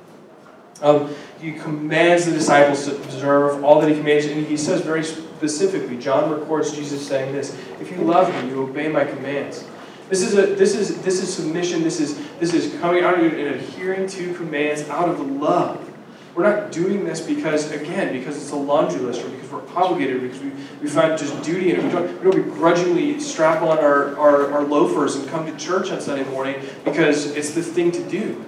Um, 0.83 1.15
he 1.41 1.53
commands 1.53 2.27
the 2.27 2.33
disciples 2.33 2.87
to 2.87 2.97
observe 2.97 3.65
all 3.65 3.81
that 3.81 3.89
he 3.89 3.97
commands, 3.97 4.27
and 4.27 4.47
he 4.47 4.57
says 4.57 4.81
very 4.81 5.05
specifically, 5.05 5.97
John 5.99 6.31
records 6.31 6.75
Jesus 6.75 7.07
saying 7.07 7.33
this: 7.33 7.57
"If 7.81 7.91
you 7.91 7.99
love 7.99 8.29
me, 8.29 8.51
you 8.51 8.63
obey 8.63 8.89
my 8.89 9.05
commands." 9.05 9.65
This 10.09 10.23
is 10.23 10.37
a 10.37 10.55
this 10.55 10.75
is 10.75 11.01
this 11.03 11.23
is 11.23 11.33
submission. 11.33 11.83
This 11.83 12.01
is 12.01 12.19
this 12.39 12.53
is 12.53 12.79
coming 12.81 13.05
out 13.05 13.19
and 13.19 13.33
adhering 13.33 14.07
to 14.09 14.35
commands 14.35 14.89
out 14.89 15.09
of 15.09 15.21
love. 15.21 15.91
We're 16.35 16.43
not 16.43 16.73
doing 16.73 17.05
this 17.05 17.21
because, 17.21 17.71
again, 17.71 18.13
because 18.13 18.37
it's 18.37 18.51
a 18.51 18.57
laundry 18.57 18.99
list 18.99 19.23
or 19.23 19.29
because 19.29 19.53
we're 19.53 19.77
obligated, 19.77 20.21
because 20.21 20.41
we, 20.41 20.51
we 20.83 20.89
find 20.89 21.17
just 21.17 21.41
duty 21.45 21.71
in 21.71 21.79
it. 21.79 21.85
We 21.85 21.91
don't, 21.91 22.25
we 22.25 22.31
don't 22.31 22.45
begrudgingly 22.45 23.21
strap 23.21 23.63
on 23.63 23.79
our, 23.79 24.19
our, 24.19 24.53
our 24.53 24.65
loafers 24.65 25.15
and 25.15 25.29
come 25.29 25.47
to 25.47 25.57
church 25.57 25.93
on 25.93 26.01
Sunday 26.01 26.29
morning 26.29 26.57
because 26.85 27.27
it's 27.37 27.55
the 27.55 27.63
thing 27.63 27.93
to 27.93 28.03
do. 28.09 28.45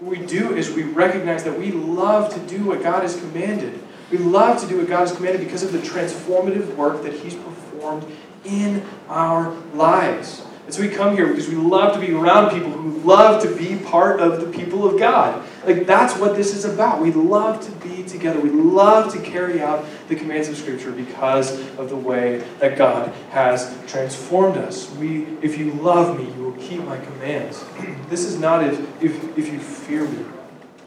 What 0.00 0.18
we 0.18 0.26
do 0.26 0.56
is 0.56 0.72
we 0.72 0.84
recognize 0.84 1.44
that 1.44 1.58
we 1.58 1.72
love 1.72 2.32
to 2.32 2.40
do 2.40 2.64
what 2.64 2.82
God 2.82 3.02
has 3.02 3.20
commanded. 3.20 3.78
We 4.10 4.16
love 4.16 4.58
to 4.62 4.66
do 4.66 4.78
what 4.78 4.88
God 4.88 5.00
has 5.00 5.12
commanded 5.12 5.42
because 5.42 5.62
of 5.62 5.72
the 5.72 5.78
transformative 5.78 6.74
work 6.74 7.02
that 7.02 7.12
He's 7.12 7.34
performed 7.34 8.10
in 8.44 8.82
our 9.08 9.54
lives. 9.74 10.42
And 10.64 10.72
so 10.72 10.80
we 10.80 10.88
come 10.88 11.14
here 11.16 11.28
because 11.28 11.48
we 11.48 11.56
love 11.56 11.92
to 11.94 12.00
be 12.00 12.14
around 12.14 12.50
people 12.50 12.70
who 12.70 12.98
love 13.00 13.42
to 13.42 13.54
be 13.54 13.76
part 13.76 14.20
of 14.20 14.40
the 14.40 14.46
people 14.58 14.88
of 14.88 14.98
God. 14.98 15.46
Like 15.64 15.86
that's 15.86 16.16
what 16.16 16.36
this 16.36 16.54
is 16.54 16.64
about. 16.64 17.00
We 17.00 17.12
love 17.12 17.60
to 17.66 17.70
be 17.86 18.02
together. 18.02 18.40
We 18.40 18.50
love 18.50 19.12
to 19.12 19.20
carry 19.20 19.60
out 19.60 19.84
the 20.08 20.16
commands 20.16 20.48
of 20.48 20.56
Scripture 20.56 20.90
because 20.90 21.60
of 21.76 21.90
the 21.90 21.96
way 21.96 22.38
that 22.60 22.78
God 22.78 23.12
has 23.30 23.76
transformed 23.86 24.56
us. 24.56 24.90
We, 24.92 25.24
if 25.42 25.58
you 25.58 25.72
love 25.72 26.18
me, 26.18 26.32
you 26.32 26.44
will 26.44 26.60
keep 26.60 26.82
my 26.84 26.98
commands. 26.98 27.62
this 28.08 28.24
is 28.24 28.38
not 28.38 28.64
if, 28.64 29.02
if, 29.02 29.38
if 29.38 29.52
you 29.52 29.60
fear 29.60 30.04
me, 30.04 30.24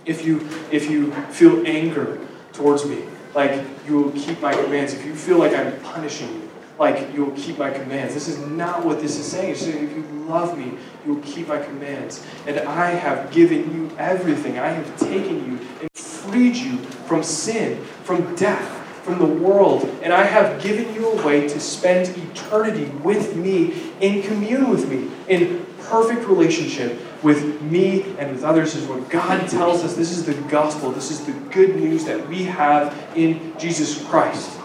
if 0.06 0.26
you 0.26 0.48
if 0.72 0.90
you 0.90 1.12
feel 1.12 1.66
anger 1.68 2.20
towards 2.52 2.86
me, 2.86 3.04
like 3.36 3.64
you 3.88 4.00
will 4.00 4.12
keep 4.12 4.42
my 4.42 4.54
commands. 4.54 4.94
If 4.94 5.06
you 5.06 5.16
feel 5.16 5.38
like 5.38 5.54
I'm 5.54 5.80
punishing 5.82 6.34
you, 6.34 6.43
like 6.80 7.14
you 7.14 7.26
will 7.26 7.36
keep 7.36 7.58
my 7.58 7.72
commands. 7.72 8.14
This 8.14 8.28
is 8.28 8.40
not 8.40 8.86
what 8.86 9.00
this 9.00 9.18
is 9.18 9.26
saying. 9.26 9.52
It's 9.52 9.62
saying 9.62 9.84
if 9.84 9.96
you 9.96 10.04
love 10.28 10.58
me, 10.58 10.78
you 11.06 11.16
will 11.16 11.22
keep 11.22 11.48
my 11.48 11.62
commands. 11.62 12.26
And 12.48 12.60
I 12.60 12.92
have 12.92 13.32
given 13.32 13.74
you 13.74 13.96
everything. 13.98 14.60
I 14.60 14.70
have 14.70 14.98
taken 14.98 15.46
you 15.46 15.60
and 15.82 15.90
freed 15.94 16.56
you 16.56 16.78
from 16.78 17.24
sin, 17.24 17.84
from 18.04 18.36
death, 18.36 18.70
from 19.04 19.20
the 19.20 19.26
world. 19.26 19.84
And 20.02 20.14
I 20.14 20.24
have 20.24 20.62
given 20.62 20.94
you 20.94 21.08
a 21.08 21.26
way 21.26 21.48
to 21.48 21.60
spend 21.60 22.16
eternity 22.18 22.86
with 23.04 23.36
me, 23.36 23.92
in 24.00 24.24
commune 24.24 24.70
with 24.70 24.90
me, 24.90 25.12
in 25.28 25.66
perfect 25.80 26.28
relationship 26.28 27.00
with 27.22 27.62
me 27.62 28.04
and 28.18 28.32
with 28.32 28.44
others 28.44 28.76
is 28.76 28.88
what 28.88 29.10
God 29.10 29.48
tells 29.48 29.84
us. 29.84 29.96
This 29.96 30.12
is 30.12 30.26
the 30.26 30.34
gospel. 30.50 30.92
This 30.92 31.12
is 31.12 31.26
the 31.26 31.34
good 31.52 31.76
news 31.76 32.06
that 32.06 32.28
we 32.28 32.44
have 32.44 32.98
in 33.16 33.58
Jesus 33.58 34.04
Christ. 34.06 34.60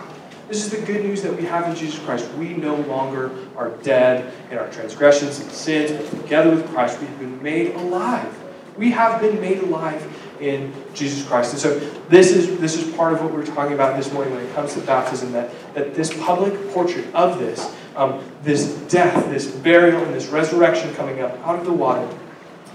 This 0.49 0.65
is 0.65 0.71
the 0.71 0.81
good 0.87 1.05
news 1.05 1.21
that 1.23 1.37
we 1.37 1.45
have 1.45 1.69
in 1.69 1.77
Jesus 1.77 1.99
Christ. 2.03 2.33
We 2.33 2.55
no 2.55 2.77
longer 2.77 3.31
are 3.55 3.69
dead 3.83 4.33
in 4.51 4.57
our 4.57 4.71
transgressions 4.71 5.41
and 5.41 5.51
sins, 5.53 5.91
but 5.91 6.23
together 6.23 6.51
with 6.51 6.67
Christ, 6.69 6.99
we 7.01 7.07
have 7.07 7.19
been 7.19 7.43
made 7.43 7.75
alive. 7.75 8.35
We 8.75 8.91
have 8.93 9.21
been 9.21 9.43
made 9.43 9.59
alive 9.59 10.11
in 10.41 10.73
Jesus 10.95 11.27
Christ. 11.29 11.53
And 11.53 11.61
so 11.61 11.79
this 12.09 12.31
is 12.31 12.59
this 12.61 12.77
is 12.81 12.95
part 12.97 13.13
of 13.13 13.21
what 13.21 13.31
we're 13.31 13.45
talking 13.45 13.75
about 13.75 13.99
this 13.99 14.11
morning 14.11 14.33
when 14.33 14.43
it 14.43 14.55
comes 14.55 14.73
to 14.73 14.81
baptism, 14.81 15.33
that, 15.33 15.51
that 15.75 15.95
this 15.95 16.17
public 16.25 16.71
portrait 16.71 17.13
of 17.15 17.39
this, 17.39 17.75
um, 17.95 18.25
this 18.43 18.75
death, 18.89 19.29
this 19.29 19.51
burial, 19.51 20.03
and 20.03 20.15
this 20.15 20.29
resurrection 20.29 20.95
coming 20.95 21.21
up 21.21 21.39
out 21.47 21.59
of 21.59 21.67
the 21.67 21.73
water 21.73 22.09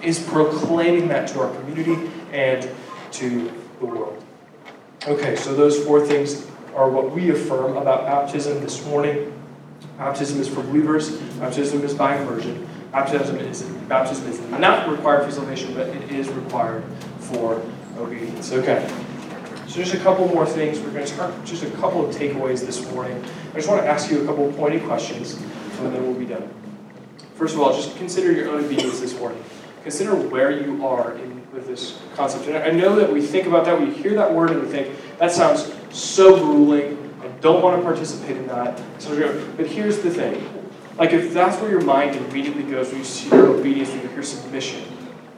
is 0.03 0.21
proclaiming 0.21 1.07
that 1.07 1.27
to 1.29 1.39
our 1.39 1.55
community 1.55 2.11
and 2.31 2.69
to 3.13 3.51
the 3.79 3.85
world. 3.87 4.23
Okay, 5.07 5.35
so 5.35 5.55
those 5.55 5.83
four 5.83 6.05
things 6.05 6.45
are 6.75 6.89
what 6.89 7.11
we 7.11 7.29
affirm 7.31 7.77
about 7.77 8.05
baptism 8.05 8.59
this 8.61 8.85
morning. 8.85 9.31
Baptism 9.97 10.39
is 10.39 10.47
for 10.47 10.61
believers, 10.61 11.17
baptism 11.39 11.83
is 11.83 11.93
by 11.93 12.17
immersion. 12.17 12.67
Baptism 12.91 13.37
is, 13.37 13.63
baptism 13.87 14.27
is 14.27 14.39
not 14.59 14.89
required 14.89 15.25
for 15.25 15.31
salvation, 15.31 15.73
but 15.73 15.87
it 15.87 16.11
is 16.11 16.29
required 16.29 16.83
for 17.19 17.61
obedience. 17.97 18.51
Okay. 18.51 18.87
So 19.67 19.81
just 19.81 19.95
a 19.95 19.99
couple 19.99 20.27
more 20.27 20.45
things. 20.45 20.79
We're 20.79 20.91
going 20.91 21.05
to 21.05 21.11
start 21.11 21.33
just 21.45 21.63
a 21.63 21.69
couple 21.71 22.07
of 22.07 22.15
takeaways 22.15 22.63
this 22.63 22.85
morning. 22.91 23.23
I 23.51 23.55
just 23.55 23.67
want 23.67 23.81
to 23.81 23.87
ask 23.87 24.11
you 24.11 24.21
a 24.21 24.25
couple 24.25 24.47
of 24.47 24.55
pointed 24.55 24.83
questions, 24.83 25.33
and 25.33 25.93
then 25.93 26.03
we'll 26.03 26.13
be 26.13 26.25
done. 26.25 26.47
First 27.35 27.55
of 27.55 27.61
all, 27.61 27.73
just 27.73 27.95
consider 27.97 28.31
your 28.31 28.49
own 28.49 28.63
obedience 28.63 28.99
this 28.99 29.17
morning. 29.17 29.43
Consider 29.81 30.15
where 30.15 30.51
you 30.51 30.85
are 30.85 31.15
in 31.17 31.41
with 31.51 31.65
this 31.67 31.99
concept. 32.15 32.47
And 32.47 32.57
I 32.57 32.69
know 32.69 32.95
that 32.95 33.11
we 33.11 33.21
think 33.21 33.47
about 33.47 33.65
that, 33.65 33.79
we 33.79 33.91
hear 33.91 34.13
that 34.15 34.31
word, 34.33 34.51
and 34.51 34.61
we 34.61 34.67
think 34.67 34.95
that 35.17 35.31
sounds 35.31 35.71
so 35.93 36.37
grueling. 36.37 36.97
I 37.23 37.27
don't 37.39 37.61
want 37.61 37.77
to 37.77 37.83
participate 37.83 38.37
in 38.37 38.47
that. 38.47 38.81
But 39.57 39.67
here's 39.67 39.99
the 39.99 40.09
thing 40.09 40.49
like, 40.97 41.11
if 41.11 41.33
that's 41.33 41.59
where 41.59 41.71
your 41.71 41.81
mind 41.81 42.15
immediately 42.15 42.63
goes 42.63 42.89
when 42.89 42.99
you 42.99 43.03
see 43.03 43.29
your 43.29 43.47
obedience, 43.47 43.89
when 43.89 44.01
you 44.01 44.07
hear 44.09 44.21
submission, 44.21 44.83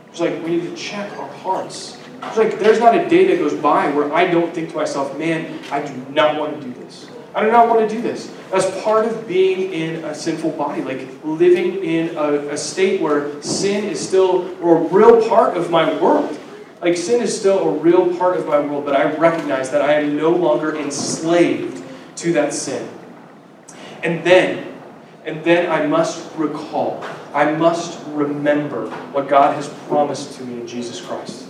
it's 0.10 0.20
like 0.20 0.44
we 0.44 0.58
need 0.58 0.70
to 0.70 0.76
check 0.76 1.12
our 1.18 1.30
hearts. 1.30 1.98
It's 2.24 2.38
like 2.38 2.60
there's 2.60 2.80
not 2.80 2.96
a 2.96 3.08
day 3.08 3.28
that 3.28 3.38
goes 3.38 3.54
by 3.54 3.90
where 3.92 4.12
I 4.14 4.30
don't 4.30 4.54
think 4.54 4.70
to 4.70 4.76
myself, 4.76 5.18
man, 5.18 5.60
I 5.72 5.86
do 5.86 5.94
not 6.10 6.40
want 6.40 6.60
to 6.60 6.68
do 6.68 6.74
this. 6.74 7.10
I 7.34 7.44
do 7.44 7.52
not 7.52 7.68
want 7.68 7.88
to 7.88 7.96
do 7.96 8.02
this. 8.02 8.34
That's 8.50 8.82
part 8.82 9.06
of 9.06 9.28
being 9.28 9.74
in 9.74 10.06
a 10.06 10.16
sinful 10.16 10.52
body, 10.52 10.82
like 10.82 11.08
living 11.24 11.84
in 11.84 12.16
a, 12.16 12.50
a 12.50 12.58
state 12.58 13.02
where 13.02 13.42
sin 13.42 13.84
is 13.84 14.06
still 14.06 14.48
a 14.62 14.88
real 14.88 15.28
part 15.28 15.58
of 15.58 15.70
my 15.70 16.02
world. 16.02 16.35
Like 16.86 16.98
sin 16.98 17.20
is 17.20 17.36
still 17.36 17.68
a 17.68 17.72
real 17.72 18.16
part 18.16 18.38
of 18.38 18.46
my 18.46 18.60
world, 18.60 18.86
but 18.86 18.96
I 18.96 19.12
recognize 19.16 19.72
that 19.72 19.82
I 19.82 19.94
am 19.94 20.16
no 20.16 20.30
longer 20.30 20.78
enslaved 20.78 21.84
to 22.18 22.32
that 22.34 22.54
sin. 22.54 22.88
And 24.04 24.24
then 24.24 24.72
and 25.26 25.44
then 25.44 25.72
I 25.72 25.88
must 25.88 26.32
recall, 26.38 27.04
I 27.34 27.54
must 27.54 28.06
remember 28.10 28.92
what 29.12 29.28
God 29.28 29.56
has 29.56 29.68
promised 29.88 30.38
to 30.38 30.44
me 30.44 30.62
in 30.62 30.68
Jesus 30.68 31.02
Christ. 31.02 31.48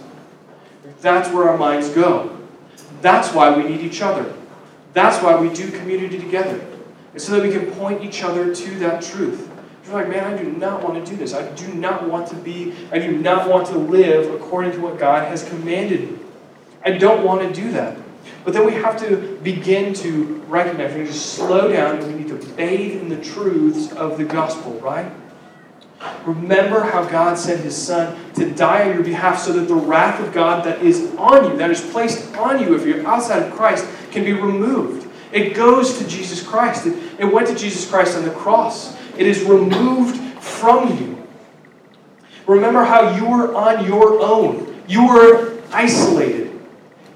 That's 1.01 1.29
where 1.33 1.49
our 1.49 1.57
minds 1.57 1.89
go. 1.89 2.39
That's 3.01 3.33
why 3.33 3.53
we 3.55 3.63
need 3.63 3.81
each 3.81 4.01
other. 4.01 4.33
That's 4.93 5.21
why 5.21 5.35
we 5.35 5.53
do 5.53 5.69
community 5.69 6.17
together. 6.17 6.65
It's 7.13 7.25
so 7.25 7.33
that 7.33 7.43
we 7.43 7.51
can 7.51 7.69
point 7.73 8.05
each 8.05 8.23
other 8.23 8.55
to 8.55 8.79
that 8.79 9.03
truth. 9.03 9.51
You're 9.85 9.93
like, 9.93 10.09
man, 10.09 10.33
I 10.33 10.35
do 10.35 10.51
not 10.51 10.83
want 10.83 11.03
to 11.03 11.11
do 11.11 11.15
this. 11.15 11.33
I 11.33 11.47
do 11.53 11.67
not 11.73 12.09
want 12.09 12.27
to 12.29 12.35
be, 12.35 12.73
I 12.91 12.97
do 12.97 13.15
not 13.17 13.47
want 13.49 13.67
to 13.67 13.77
live 13.77 14.33
according 14.33 14.71
to 14.73 14.79
what 14.79 14.97
God 14.97 15.27
has 15.27 15.47
commanded 15.47 16.11
me. 16.11 16.19
I 16.83 16.91
don't 16.91 17.23
want 17.23 17.41
to 17.41 17.61
do 17.61 17.71
that. 17.71 17.97
But 18.43 18.53
then 18.53 18.65
we 18.65 18.73
have 18.73 18.99
to 19.01 19.39
begin 19.43 19.93
to 19.95 20.43
recognize, 20.47 20.93
we 20.93 21.01
need 21.01 21.07
to 21.07 21.13
slow 21.13 21.71
down 21.71 21.97
and 21.97 22.07
we 22.07 22.23
need 22.23 22.27
to 22.29 22.47
bathe 22.53 23.01
in 23.01 23.09
the 23.09 23.17
truths 23.17 23.91
of 23.93 24.17
the 24.17 24.23
gospel, 24.23 24.73
right? 24.79 25.11
Remember 26.25 26.81
how 26.81 27.05
God 27.05 27.37
sent 27.37 27.61
his 27.61 27.75
son 27.75 28.33
to 28.33 28.51
die 28.51 28.89
on 28.89 28.95
your 28.95 29.03
behalf 29.03 29.39
so 29.39 29.53
that 29.53 29.67
the 29.67 29.75
wrath 29.75 30.19
of 30.19 30.33
God 30.33 30.63
that 30.65 30.81
is 30.81 31.13
on 31.17 31.51
you, 31.51 31.57
that 31.57 31.71
is 31.71 31.81
placed 31.81 32.35
on 32.35 32.61
you 32.61 32.75
if 32.75 32.85
you're 32.85 33.05
outside 33.07 33.43
of 33.43 33.53
Christ, 33.53 33.87
can 34.11 34.23
be 34.23 34.33
removed. 34.33 35.07
It 35.31 35.53
goes 35.53 35.97
to 35.97 36.07
Jesus 36.07 36.45
Christ. 36.45 36.85
It, 36.85 37.19
it 37.19 37.25
went 37.25 37.47
to 37.47 37.55
Jesus 37.55 37.89
Christ 37.89 38.15
on 38.15 38.23
the 38.23 38.31
cross. 38.31 38.95
It 39.17 39.27
is 39.27 39.43
removed 39.43 40.17
from 40.41 40.97
you. 40.97 41.27
Remember 42.47 42.83
how 42.83 43.15
you 43.15 43.25
were 43.25 43.55
on 43.55 43.85
your 43.85 44.21
own. 44.21 44.83
You 44.87 45.07
were 45.07 45.61
isolated. 45.71 46.51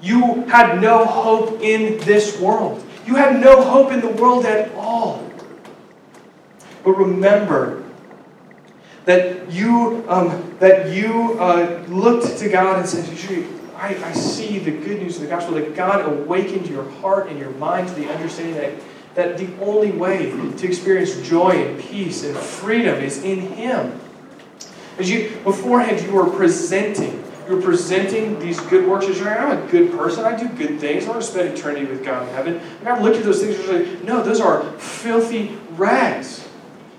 You 0.02 0.42
had 0.46 0.80
no 0.80 1.04
hope 1.04 1.60
in 1.60 1.98
this 2.00 2.40
world. 2.40 2.84
You 3.06 3.16
had 3.16 3.40
no 3.40 3.62
hope 3.62 3.92
in 3.92 4.00
the 4.00 4.08
world 4.08 4.44
at 4.44 4.74
all. 4.74 5.24
But 6.82 6.92
remember 6.92 7.84
that 9.04 9.50
you, 9.50 10.04
um, 10.08 10.56
that 10.58 10.94
you 10.94 11.38
uh, 11.38 11.84
looked 11.88 12.38
to 12.38 12.48
God 12.48 12.78
and 12.78 12.88
said, 12.88 13.04
I, 13.76 13.96
I 14.04 14.12
see 14.12 14.58
the 14.58 14.72
good 14.72 15.00
news 15.00 15.16
of 15.16 15.22
the 15.22 15.28
gospel, 15.28 15.54
that 15.54 15.74
God 15.74 16.04
awakened 16.04 16.68
your 16.68 16.88
heart 17.00 17.28
and 17.28 17.38
your 17.38 17.50
mind 17.52 17.88
to 17.88 17.94
the 17.94 18.08
understanding 18.12 18.54
that, 18.56 18.74
that 19.14 19.38
the 19.38 19.48
only 19.60 19.90
way 19.90 20.30
to 20.30 20.66
experience 20.66 21.16
joy 21.28 21.50
and 21.50 21.80
peace 21.80 22.24
and 22.24 22.36
freedom 22.36 22.96
is 22.96 23.22
in 23.22 23.40
Him. 23.40 24.00
As 24.98 25.10
you 25.10 25.36
beforehand 25.44 26.02
you 26.02 26.12
were 26.12 26.30
presenting 26.30 27.24
you're 27.50 27.60
presenting 27.60 28.38
these 28.38 28.60
good 28.60 28.86
works 28.86 29.06
as 29.06 29.18
you're 29.18 29.28
I'm 29.28 29.66
a 29.66 29.70
good 29.70 29.90
person. 29.90 30.24
I 30.24 30.36
do 30.36 30.48
good 30.48 30.78
things. 30.78 31.06
I 31.06 31.08
want 31.08 31.20
to 31.20 31.26
spend 31.26 31.58
eternity 31.58 31.84
with 31.84 32.04
God 32.04 32.28
in 32.28 32.34
heaven. 32.34 32.56
And 32.58 32.84
God 32.84 33.02
looked 33.02 33.16
at 33.16 33.24
those 33.24 33.42
things 33.42 33.58
and 33.58 33.68
was 33.68 33.88
like, 33.90 34.04
no, 34.04 34.22
those 34.22 34.40
are 34.40 34.62
filthy 34.78 35.58
rags. 35.72 36.48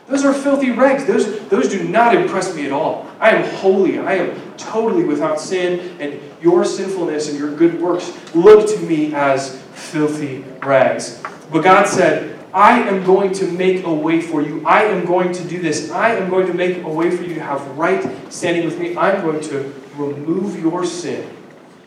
Those 0.07 0.25
are 0.25 0.33
filthy 0.33 0.71
rags. 0.71 1.05
Those, 1.05 1.39
those 1.47 1.69
do 1.69 1.87
not 1.87 2.13
impress 2.13 2.53
me 2.53 2.65
at 2.65 2.73
all. 2.73 3.09
I 3.21 3.29
am 3.29 3.49
holy. 3.55 3.99
I 3.99 4.15
am 4.15 4.57
totally 4.57 5.05
without 5.05 5.39
sin, 5.39 5.95
and 6.01 6.19
your 6.41 6.65
sinfulness 6.65 7.29
and 7.29 7.39
your 7.39 7.55
good 7.55 7.79
works 7.79 8.11
look 8.35 8.67
to 8.75 8.79
me 8.81 9.13
as 9.13 9.61
filthy 9.73 10.43
rags. 10.63 11.23
But 11.51 11.63
God 11.63 11.87
said, 11.87 12.39
I 12.53 12.79
am 12.81 13.03
going 13.03 13.33
to 13.33 13.47
make 13.47 13.85
a 13.85 13.93
way 13.93 14.21
for 14.21 14.41
you. 14.41 14.65
I 14.65 14.83
am 14.83 15.05
going 15.05 15.31
to 15.33 15.43
do 15.47 15.61
this. 15.61 15.91
I 15.91 16.15
am 16.15 16.29
going 16.29 16.47
to 16.47 16.53
make 16.53 16.83
a 16.83 16.89
way 16.89 17.15
for 17.15 17.23
you 17.23 17.35
to 17.35 17.41
have 17.41 17.65
right 17.77 18.05
standing 18.31 18.65
with 18.65 18.77
me. 18.79 18.95
I'm 18.97 19.21
going 19.21 19.41
to 19.41 19.73
remove 19.95 20.59
your 20.59 20.85
sin. 20.85 21.29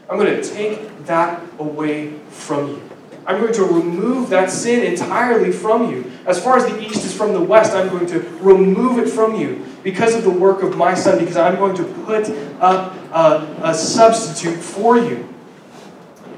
I'm 0.08 0.18
going 0.18 0.40
to 0.40 0.42
take 0.42 1.06
that 1.06 1.42
away 1.58 2.18
from 2.28 2.68
you. 2.68 2.90
I'm 3.26 3.40
going 3.40 3.54
to 3.54 3.64
remove 3.64 4.30
that 4.30 4.50
sin 4.50 4.84
entirely 4.84 5.50
from 5.50 5.90
you. 5.90 6.10
As 6.26 6.42
far 6.42 6.58
as 6.58 6.66
the 6.66 6.78
east 6.82 7.04
is 7.04 7.16
from 7.16 7.32
the 7.32 7.40
west, 7.40 7.72
I'm 7.72 7.88
going 7.88 8.06
to 8.08 8.20
remove 8.40 8.98
it 8.98 9.08
from 9.08 9.34
you 9.34 9.64
because 9.82 10.14
of 10.14 10.24
the 10.24 10.30
work 10.30 10.62
of 10.62 10.76
my 10.76 10.94
son, 10.94 11.18
because 11.18 11.36
I'm 11.36 11.56
going 11.56 11.74
to 11.76 11.84
put 11.84 12.28
up 12.60 12.94
a, 13.12 13.70
a 13.70 13.74
substitute 13.74 14.58
for 14.58 14.98
you. 14.98 15.33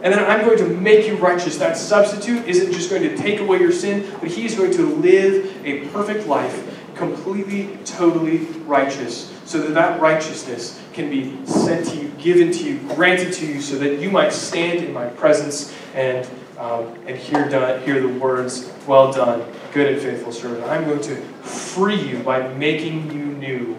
And 0.06 0.14
then 0.14 0.24
I'm 0.24 0.46
going 0.46 0.58
to 0.58 0.68
make 0.68 1.08
you 1.08 1.16
righteous. 1.16 1.58
That 1.58 1.76
substitute 1.76 2.46
isn't 2.46 2.70
just 2.70 2.90
going 2.90 3.02
to 3.02 3.16
take 3.16 3.40
away 3.40 3.58
your 3.58 3.72
sin, 3.72 4.08
but 4.20 4.30
he's 4.30 4.54
going 4.54 4.70
to 4.74 4.86
live 4.86 5.66
a 5.66 5.80
perfect 5.88 6.28
life, 6.28 6.80
completely, 6.94 7.76
totally 7.84 8.38
righteous, 8.68 9.36
so 9.46 9.58
that 9.58 9.74
that 9.74 10.00
righteousness 10.00 10.80
can 10.92 11.10
be 11.10 11.44
sent 11.44 11.88
to 11.88 11.96
you, 11.96 12.08
given 12.20 12.52
to 12.52 12.62
you, 12.62 12.78
granted 12.94 13.32
to 13.32 13.46
you, 13.46 13.60
so 13.60 13.78
that 13.78 13.98
you 13.98 14.08
might 14.08 14.32
stand 14.32 14.84
in 14.84 14.92
my 14.92 15.06
presence 15.06 15.76
and, 15.92 16.24
um, 16.56 16.96
and 17.08 17.16
hear, 17.16 17.48
done, 17.48 17.82
hear 17.82 18.00
the 18.00 18.20
words, 18.20 18.70
Well 18.86 19.12
done, 19.12 19.44
good 19.72 19.92
and 19.92 20.00
faithful 20.00 20.30
servant. 20.30 20.62
I'm 20.66 20.84
going 20.84 21.00
to 21.00 21.16
free 21.42 22.00
you 22.00 22.20
by 22.20 22.46
making 22.54 23.10
you 23.10 23.24
new, 23.24 23.76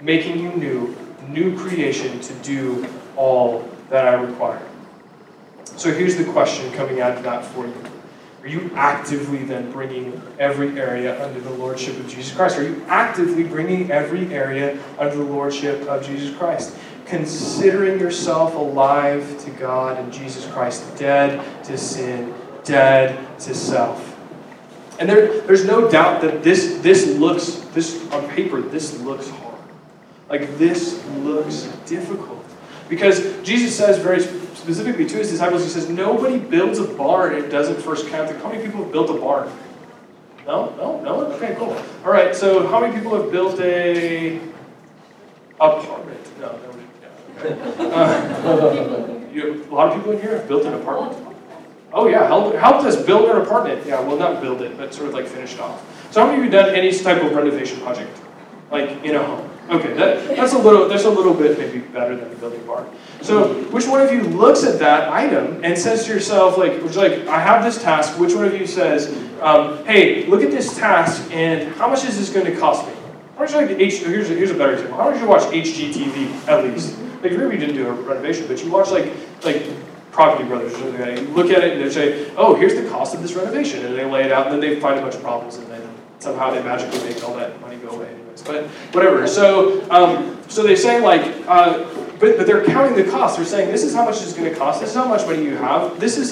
making 0.00 0.38
you 0.38 0.52
new, 0.52 0.96
new 1.28 1.54
creation 1.54 2.18
to 2.18 2.32
do 2.36 2.88
all 3.14 3.68
that 3.90 4.08
I 4.08 4.14
require. 4.14 4.65
So 5.76 5.92
here's 5.92 6.16
the 6.16 6.24
question 6.24 6.72
coming 6.72 7.00
out 7.00 7.16
of 7.18 7.22
that 7.24 7.44
for 7.44 7.66
you. 7.66 7.74
Are 8.42 8.48
you 8.48 8.70
actively 8.74 9.44
then 9.44 9.70
bringing 9.72 10.22
every 10.38 10.78
area 10.78 11.22
under 11.24 11.40
the 11.40 11.50
lordship 11.50 11.98
of 11.98 12.08
Jesus 12.08 12.34
Christ? 12.34 12.56
Are 12.56 12.62
you 12.62 12.82
actively 12.86 13.44
bringing 13.44 13.90
every 13.90 14.32
area 14.32 14.78
under 14.98 15.16
the 15.16 15.24
lordship 15.24 15.82
of 15.88 16.06
Jesus 16.06 16.34
Christ? 16.36 16.76
Considering 17.04 18.00
yourself 18.00 18.54
alive 18.54 19.38
to 19.44 19.50
God 19.50 19.98
and 19.98 20.12
Jesus 20.12 20.46
Christ, 20.46 20.96
dead 20.96 21.44
to 21.64 21.76
sin, 21.76 22.32
dead 22.64 23.18
to 23.40 23.54
self. 23.54 24.16
And 24.98 25.08
there, 25.08 25.40
there's 25.42 25.66
no 25.66 25.90
doubt 25.90 26.22
that 26.22 26.42
this, 26.42 26.78
this 26.78 27.06
looks, 27.18 27.56
this 27.74 28.10
on 28.12 28.26
paper, 28.30 28.62
this 28.62 28.98
looks 29.00 29.28
hard. 29.28 29.58
Like 30.30 30.56
this 30.56 31.04
looks 31.16 31.64
difficult. 31.84 32.44
Because 32.88 33.42
Jesus 33.42 33.76
says 33.76 33.98
very 33.98 34.22
specifically 34.66 35.06
to 35.06 35.18
his 35.18 35.30
disciples, 35.30 35.62
he 35.62 35.70
says, 35.70 35.88
Nobody 35.88 36.38
builds 36.38 36.80
a 36.80 36.84
barn 36.84 37.36
and 37.36 37.48
doesn't 37.48 37.80
first 37.80 38.08
count 38.08 38.28
the. 38.28 38.36
How 38.40 38.50
many 38.50 38.64
people 38.64 38.82
have 38.82 38.90
built 38.90 39.10
a 39.10 39.12
barn? 39.12 39.48
No? 40.44 40.74
No? 40.76 41.00
No? 41.02 41.26
Okay, 41.34 41.54
cool. 41.56 41.76
All 42.04 42.10
right, 42.10 42.34
so 42.34 42.66
how 42.66 42.80
many 42.80 42.92
people 42.92 43.14
have 43.20 43.30
built 43.30 43.60
a 43.60 44.40
apartment? 45.60 46.40
No, 46.40 46.58
no. 46.58 46.72
Yeah, 47.44 47.54
uh, 47.94 49.20
you, 49.32 49.64
a 49.70 49.74
lot 49.74 49.88
of 49.88 49.94
people 49.94 50.12
in 50.12 50.20
here 50.20 50.36
have 50.36 50.48
built 50.48 50.64
an 50.64 50.74
apartment. 50.74 51.16
Oh 51.92 52.08
yeah, 52.08 52.26
helped, 52.26 52.56
helped 52.56 52.84
us 52.86 53.00
build 53.00 53.30
an 53.30 53.40
apartment. 53.40 53.86
Yeah, 53.86 54.00
well 54.00 54.16
not 54.16 54.42
build 54.42 54.62
it, 54.62 54.76
but 54.76 54.92
sort 54.92 55.08
of 55.08 55.14
like 55.14 55.26
finished 55.26 55.60
off. 55.60 55.80
So 56.12 56.20
how 56.20 56.26
many 56.26 56.38
of 56.38 56.44
you 56.44 56.50
done 56.50 56.74
any 56.74 56.90
type 56.98 57.22
of 57.22 57.32
renovation 57.32 57.80
project? 57.80 58.18
Like 58.72 59.04
in 59.04 59.14
a 59.14 59.22
home? 59.22 59.48
Okay, 59.68 59.94
that, 59.94 60.36
that's 60.36 60.52
a 60.52 60.58
little 60.58 60.88
that's 60.88 61.04
a 61.04 61.10
little 61.10 61.34
bit 61.34 61.58
maybe 61.58 61.80
better 61.80 62.14
than 62.14 62.30
the 62.30 62.36
building 62.36 62.64
barn. 62.66 62.88
So 63.20 63.54
which 63.64 63.86
one 63.88 64.00
of 64.00 64.12
you 64.12 64.22
looks 64.22 64.62
at 64.62 64.78
that 64.78 65.12
item 65.12 65.64
and 65.64 65.76
says 65.76 66.04
to 66.04 66.12
yourself, 66.12 66.56
like, 66.56 66.80
which 66.82 66.94
like, 66.94 67.26
I 67.26 67.40
have 67.40 67.64
this 67.64 67.82
task, 67.82 68.18
which 68.18 68.32
one 68.34 68.44
of 68.44 68.54
you 68.54 68.66
says, 68.66 69.08
um, 69.40 69.84
hey, 69.84 70.26
look 70.26 70.42
at 70.42 70.52
this 70.52 70.76
task 70.76 71.28
and 71.32 71.74
how 71.74 71.88
much 71.88 72.04
is 72.04 72.16
this 72.16 72.30
going 72.30 72.46
to 72.46 72.56
cost 72.56 72.86
me? 72.86 72.94
How 73.34 73.40
much 73.40 73.54
like 73.54 73.70
H 73.70 73.98
here's 73.98 74.30
a, 74.30 74.34
here's 74.34 74.52
a 74.52 74.54
better 74.54 74.74
example. 74.74 74.98
How 74.98 75.10
much 75.10 75.20
you 75.20 75.26
watch 75.26 75.42
HGTV 75.42 76.46
at 76.48 76.64
least? 76.64 76.96
Like 77.22 77.32
maybe 77.32 77.54
you 77.54 77.60
didn't 77.60 77.74
do 77.74 77.88
a 77.88 77.92
renovation, 77.92 78.46
but 78.46 78.62
you 78.62 78.70
watch 78.70 78.90
like 78.90 79.12
like 79.44 79.64
Property 80.12 80.48
Brothers 80.48 80.74
or 80.74 80.78
something 80.78 81.00
like 81.00 81.16
that. 81.16 81.22
You 81.22 81.28
look 81.30 81.50
at 81.50 81.64
it 81.64 81.72
and 81.72 81.82
they 81.82 81.90
say, 81.90 82.30
oh, 82.36 82.54
here's 82.54 82.74
the 82.74 82.88
cost 82.88 83.14
of 83.14 83.20
this 83.20 83.34
renovation, 83.34 83.84
and 83.84 83.96
they 83.96 84.04
lay 84.04 84.24
it 84.24 84.32
out, 84.32 84.46
and 84.46 84.54
then 84.54 84.60
they 84.60 84.80
find 84.80 84.98
a 84.98 85.02
bunch 85.02 85.16
of 85.16 85.22
problems, 85.22 85.56
and 85.56 85.66
then 85.66 85.82
somehow 86.20 86.50
they 86.54 86.62
magically 86.62 87.00
make 87.00 87.22
all 87.24 87.34
that 87.36 87.60
money 87.60 87.76
go 87.76 87.90
away 87.90 88.16
But 88.42 88.66
whatever. 88.92 89.26
So 89.26 89.88
um, 89.90 90.38
so 90.48 90.62
they 90.62 90.76
say 90.76 91.00
like, 91.00 91.22
uh, 91.46 91.84
but 92.18 92.36
but 92.36 92.46
they're 92.46 92.64
counting 92.64 92.96
the 92.96 93.10
cost. 93.10 93.36
They're 93.36 93.46
saying 93.46 93.70
this 93.70 93.84
is 93.84 93.94
how 93.94 94.04
much 94.04 94.22
it's 94.22 94.32
going 94.32 94.50
to 94.50 94.58
cost. 94.58 94.80
This 94.80 94.90
is 94.90 94.96
how 94.96 95.08
much 95.08 95.26
money 95.26 95.44
you 95.44 95.56
have. 95.56 95.98
This 96.00 96.16
is 96.16 96.30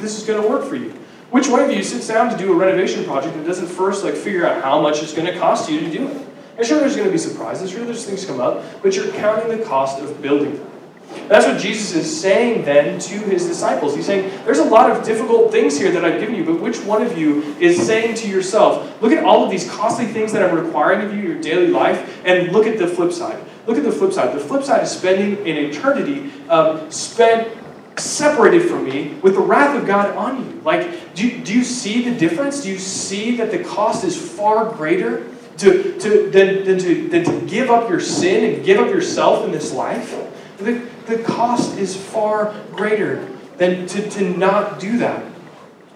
this 0.00 0.18
is 0.18 0.26
going 0.26 0.42
to 0.42 0.48
work 0.48 0.64
for 0.64 0.76
you. 0.76 0.94
Which 1.30 1.48
one 1.48 1.60
of 1.60 1.70
you 1.72 1.82
sits 1.82 2.06
down 2.06 2.30
to 2.30 2.36
do 2.36 2.52
a 2.52 2.56
renovation 2.56 3.04
project 3.04 3.34
and 3.34 3.44
doesn't 3.44 3.66
first 3.66 4.04
like 4.04 4.14
figure 4.14 4.46
out 4.46 4.62
how 4.62 4.80
much 4.80 5.02
it's 5.02 5.12
going 5.12 5.32
to 5.32 5.38
cost 5.38 5.70
you 5.70 5.80
to 5.80 5.90
do 5.90 6.08
it? 6.08 6.26
And 6.56 6.66
sure, 6.66 6.78
there's 6.80 6.96
going 6.96 7.08
to 7.08 7.12
be 7.12 7.18
surprises. 7.18 7.70
Sure, 7.70 7.84
there's 7.84 8.04
things 8.04 8.24
come 8.24 8.40
up, 8.40 8.64
but 8.82 8.94
you're 8.94 9.10
counting 9.12 9.56
the 9.56 9.64
cost 9.64 10.00
of 10.00 10.22
building 10.22 10.56
them. 10.56 10.70
That's 11.28 11.46
what 11.46 11.60
Jesus 11.60 11.94
is 11.94 12.20
saying 12.20 12.64
then 12.64 12.98
to 13.00 13.18
his 13.20 13.46
disciples. 13.46 13.94
He's 13.94 14.06
saying, 14.06 14.30
There's 14.44 14.58
a 14.58 14.64
lot 14.64 14.90
of 14.90 15.04
difficult 15.04 15.50
things 15.50 15.78
here 15.78 15.90
that 15.90 16.04
I've 16.04 16.20
given 16.20 16.34
you, 16.34 16.44
but 16.44 16.60
which 16.60 16.78
one 16.82 17.02
of 17.02 17.18
you 17.18 17.42
is 17.58 17.84
saying 17.84 18.14
to 18.16 18.28
yourself, 18.28 19.00
Look 19.02 19.12
at 19.12 19.24
all 19.24 19.44
of 19.44 19.50
these 19.50 19.68
costly 19.70 20.06
things 20.06 20.32
that 20.32 20.42
I'm 20.48 20.56
requiring 20.56 21.06
of 21.06 21.12
you, 21.12 21.20
in 21.20 21.26
your 21.26 21.40
daily 21.40 21.68
life, 21.68 22.20
and 22.24 22.52
look 22.52 22.66
at 22.66 22.78
the 22.78 22.86
flip 22.86 23.12
side. 23.12 23.42
Look 23.66 23.76
at 23.76 23.84
the 23.84 23.92
flip 23.92 24.12
side. 24.12 24.34
The 24.34 24.40
flip 24.40 24.62
side 24.62 24.84
is 24.84 24.90
spending 24.90 25.38
an 25.40 25.56
eternity 25.56 26.30
um, 26.48 26.90
spent 26.90 27.56
separated 27.98 28.68
from 28.68 28.84
me 28.84 29.14
with 29.22 29.34
the 29.34 29.40
wrath 29.40 29.76
of 29.76 29.86
God 29.86 30.14
on 30.16 30.44
you. 30.44 30.60
Like, 30.60 31.14
do 31.14 31.26
you, 31.26 31.42
do 31.42 31.52
you 31.52 31.64
see 31.64 32.08
the 32.08 32.16
difference? 32.16 32.62
Do 32.62 32.70
you 32.70 32.78
see 32.78 33.36
that 33.38 33.50
the 33.50 33.64
cost 33.64 34.04
is 34.04 34.16
far 34.16 34.72
greater 34.74 35.26
to, 35.58 35.98
to, 35.98 36.30
than, 36.30 36.64
than, 36.64 36.78
to, 36.78 37.08
than 37.08 37.24
to 37.24 37.46
give 37.46 37.70
up 37.70 37.88
your 37.88 38.00
sin 38.00 38.54
and 38.54 38.64
give 38.64 38.78
up 38.78 38.88
yourself 38.88 39.44
in 39.44 39.52
this 39.52 39.72
life? 39.72 40.14
The, 40.58 40.86
the 41.06 41.18
cost 41.22 41.78
is 41.78 41.96
far 41.96 42.54
greater 42.72 43.26
than 43.58 43.86
to, 43.86 44.10
to 44.10 44.36
not 44.36 44.80
do 44.80 44.98
that. 44.98 45.24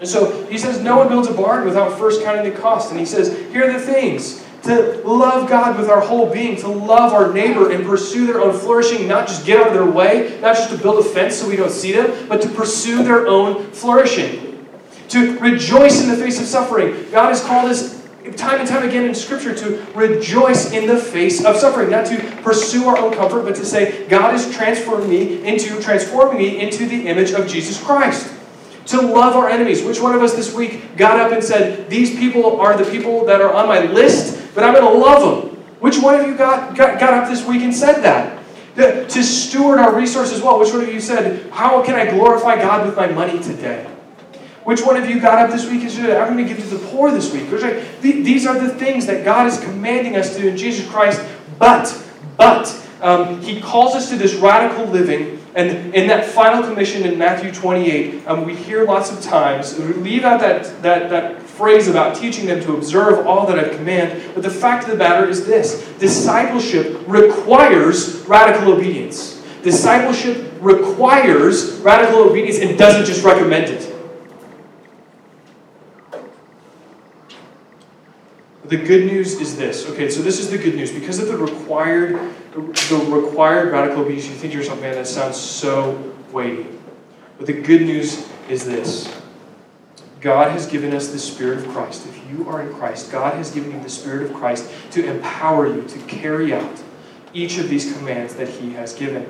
And 0.00 0.08
so 0.08 0.46
he 0.46 0.58
says, 0.58 0.80
No 0.82 0.96
one 0.96 1.08
builds 1.08 1.28
a 1.28 1.34
barn 1.34 1.64
without 1.64 1.98
first 1.98 2.22
counting 2.22 2.50
the 2.50 2.58
cost. 2.58 2.90
And 2.90 2.98
he 2.98 3.06
says, 3.06 3.36
Here 3.52 3.68
are 3.68 3.72
the 3.72 3.80
things 3.80 4.44
to 4.62 5.00
love 5.04 5.48
God 5.48 5.78
with 5.78 5.88
our 5.88 6.00
whole 6.00 6.30
being, 6.30 6.56
to 6.56 6.68
love 6.68 7.12
our 7.12 7.32
neighbor 7.32 7.70
and 7.70 7.84
pursue 7.84 8.26
their 8.26 8.40
own 8.40 8.58
flourishing, 8.58 9.08
not 9.08 9.26
just 9.26 9.46
get 9.46 9.60
out 9.60 9.68
of 9.68 9.74
their 9.74 9.90
way, 9.90 10.38
not 10.40 10.56
just 10.56 10.70
to 10.70 10.76
build 10.76 11.04
a 11.04 11.08
fence 11.08 11.36
so 11.36 11.48
we 11.48 11.56
don't 11.56 11.70
see 11.70 11.92
them, 11.92 12.28
but 12.28 12.42
to 12.42 12.48
pursue 12.50 13.02
their 13.02 13.26
own 13.26 13.70
flourishing. 13.72 14.66
To 15.08 15.38
rejoice 15.38 16.02
in 16.02 16.08
the 16.08 16.16
face 16.16 16.40
of 16.40 16.46
suffering. 16.46 17.10
God 17.10 17.28
has 17.28 17.42
called 17.42 17.70
us 17.70 17.99
time 18.36 18.60
and 18.60 18.68
time 18.68 18.86
again 18.86 19.06
in 19.06 19.14
Scripture 19.14 19.54
to 19.54 19.86
rejoice 19.94 20.72
in 20.72 20.86
the 20.86 20.96
face 20.96 21.44
of 21.44 21.56
suffering, 21.56 21.90
not 21.90 22.06
to 22.06 22.18
pursue 22.42 22.86
our 22.86 22.98
own 22.98 23.14
comfort, 23.14 23.44
but 23.44 23.54
to 23.56 23.64
say, 23.64 24.06
God 24.08 24.34
is 24.34 24.54
transforming 24.54 25.08
me 25.08 25.44
into 25.46 25.80
transforming 25.80 26.38
me 26.38 26.60
into 26.60 26.86
the 26.86 27.06
image 27.08 27.32
of 27.32 27.46
Jesus 27.48 27.82
Christ. 27.82 28.34
To 28.86 29.00
love 29.00 29.36
our 29.36 29.48
enemies. 29.48 29.82
Which 29.84 30.00
one 30.00 30.14
of 30.14 30.22
us 30.22 30.34
this 30.34 30.52
week 30.52 30.96
got 30.96 31.20
up 31.20 31.32
and 31.32 31.44
said, 31.44 31.88
These 31.88 32.18
people 32.18 32.60
are 32.60 32.76
the 32.76 32.90
people 32.90 33.24
that 33.26 33.40
are 33.40 33.54
on 33.54 33.68
my 33.68 33.84
list, 33.84 34.54
but 34.54 34.64
I'm 34.64 34.74
going 34.74 34.92
to 34.92 34.98
love 34.98 35.44
them? 35.44 35.56
Which 35.78 35.98
one 35.98 36.18
of 36.18 36.26
you 36.26 36.36
got, 36.36 36.76
got, 36.76 36.98
got 36.98 37.14
up 37.14 37.28
this 37.28 37.46
week 37.46 37.62
and 37.62 37.74
said 37.74 38.02
that? 38.02 38.38
To 38.76 39.22
steward 39.22 39.78
our 39.78 39.94
resources 39.94 40.42
well. 40.42 40.58
Which 40.58 40.72
one 40.72 40.82
of 40.82 40.92
you 40.92 41.00
said, 41.00 41.50
How 41.50 41.84
can 41.84 41.94
I 41.94 42.10
glorify 42.10 42.56
God 42.56 42.86
with 42.86 42.96
my 42.96 43.06
money 43.06 43.38
today? 43.38 43.86
Which 44.64 44.82
one 44.82 44.96
of 44.96 45.08
you 45.08 45.20
got 45.20 45.38
up 45.38 45.50
this 45.50 45.68
week 45.68 45.82
and 45.82 45.90
said, 45.90 46.20
I'm 46.20 46.34
going 46.34 46.46
to 46.46 46.54
give 46.54 46.62
to 46.62 46.74
the 46.76 46.86
poor 46.88 47.10
this 47.10 47.32
week? 47.32 47.48
These 48.00 48.46
are 48.46 48.58
the 48.58 48.68
things 48.68 49.06
that 49.06 49.24
God 49.24 49.46
is 49.46 49.58
commanding 49.60 50.16
us 50.16 50.34
to 50.36 50.42
do 50.42 50.48
in 50.48 50.56
Jesus 50.56 50.88
Christ. 50.90 51.24
But, 51.58 51.96
but, 52.36 52.76
um, 53.00 53.40
He 53.40 53.60
calls 53.60 53.94
us 53.94 54.10
to 54.10 54.16
this 54.16 54.34
radical 54.34 54.84
living. 54.86 55.38
And 55.54 55.94
in 55.94 56.06
that 56.08 56.26
final 56.26 56.62
commission 56.62 57.04
in 57.04 57.18
Matthew 57.18 57.50
28, 57.52 58.26
um, 58.28 58.44
we 58.44 58.54
hear 58.54 58.84
lots 58.84 59.10
of 59.10 59.20
times, 59.20 59.76
we 59.76 59.86
leave 59.94 60.24
out 60.24 60.40
that, 60.40 60.82
that, 60.82 61.10
that 61.10 61.42
phrase 61.42 61.88
about 61.88 62.14
teaching 62.14 62.46
them 62.46 62.60
to 62.60 62.76
observe 62.76 63.26
all 63.26 63.46
that 63.46 63.58
I 63.58 63.74
command. 63.74 64.32
But 64.34 64.42
the 64.42 64.50
fact 64.50 64.84
of 64.84 64.90
the 64.90 64.96
matter 64.96 65.28
is 65.28 65.46
this 65.46 65.88
discipleship 65.98 67.02
requires 67.06 68.16
radical 68.26 68.74
obedience. 68.74 69.42
Discipleship 69.62 70.52
requires 70.60 71.72
radical 71.80 72.20
obedience 72.20 72.58
and 72.58 72.78
doesn't 72.78 73.06
just 73.06 73.24
recommend 73.24 73.70
it. 73.70 73.89
The 78.70 78.76
good 78.76 79.06
news 79.06 79.40
is 79.40 79.56
this. 79.56 79.88
Okay, 79.90 80.08
so 80.08 80.22
this 80.22 80.38
is 80.38 80.48
the 80.48 80.56
good 80.56 80.76
news. 80.76 80.92
Because 80.92 81.18
of 81.18 81.26
the 81.26 81.36
required, 81.36 82.32
the 82.52 83.04
required 83.08 83.72
radical 83.72 84.02
obedience, 84.04 84.28
you 84.28 84.34
think 84.34 84.52
to 84.52 84.58
yourself, 84.58 84.80
man, 84.80 84.94
that 84.94 85.08
sounds 85.08 85.36
so 85.36 86.14
weighty. 86.30 86.66
But 87.36 87.48
the 87.48 87.60
good 87.60 87.82
news 87.82 88.28
is 88.48 88.64
this. 88.64 89.12
God 90.20 90.52
has 90.52 90.66
given 90.66 90.94
us 90.94 91.08
the 91.08 91.18
Spirit 91.18 91.58
of 91.58 91.68
Christ. 91.68 92.06
If 92.06 92.30
you 92.30 92.48
are 92.48 92.62
in 92.62 92.72
Christ, 92.72 93.10
God 93.10 93.34
has 93.34 93.50
given 93.50 93.72
you 93.72 93.82
the 93.82 93.90
Spirit 93.90 94.30
of 94.30 94.36
Christ 94.36 94.70
to 94.92 95.04
empower 95.04 95.66
you 95.66 95.82
to 95.88 95.98
carry 96.02 96.54
out 96.54 96.80
each 97.34 97.58
of 97.58 97.68
these 97.68 97.92
commands 97.92 98.36
that 98.36 98.48
He 98.48 98.74
has 98.74 98.94
given. 98.94 99.26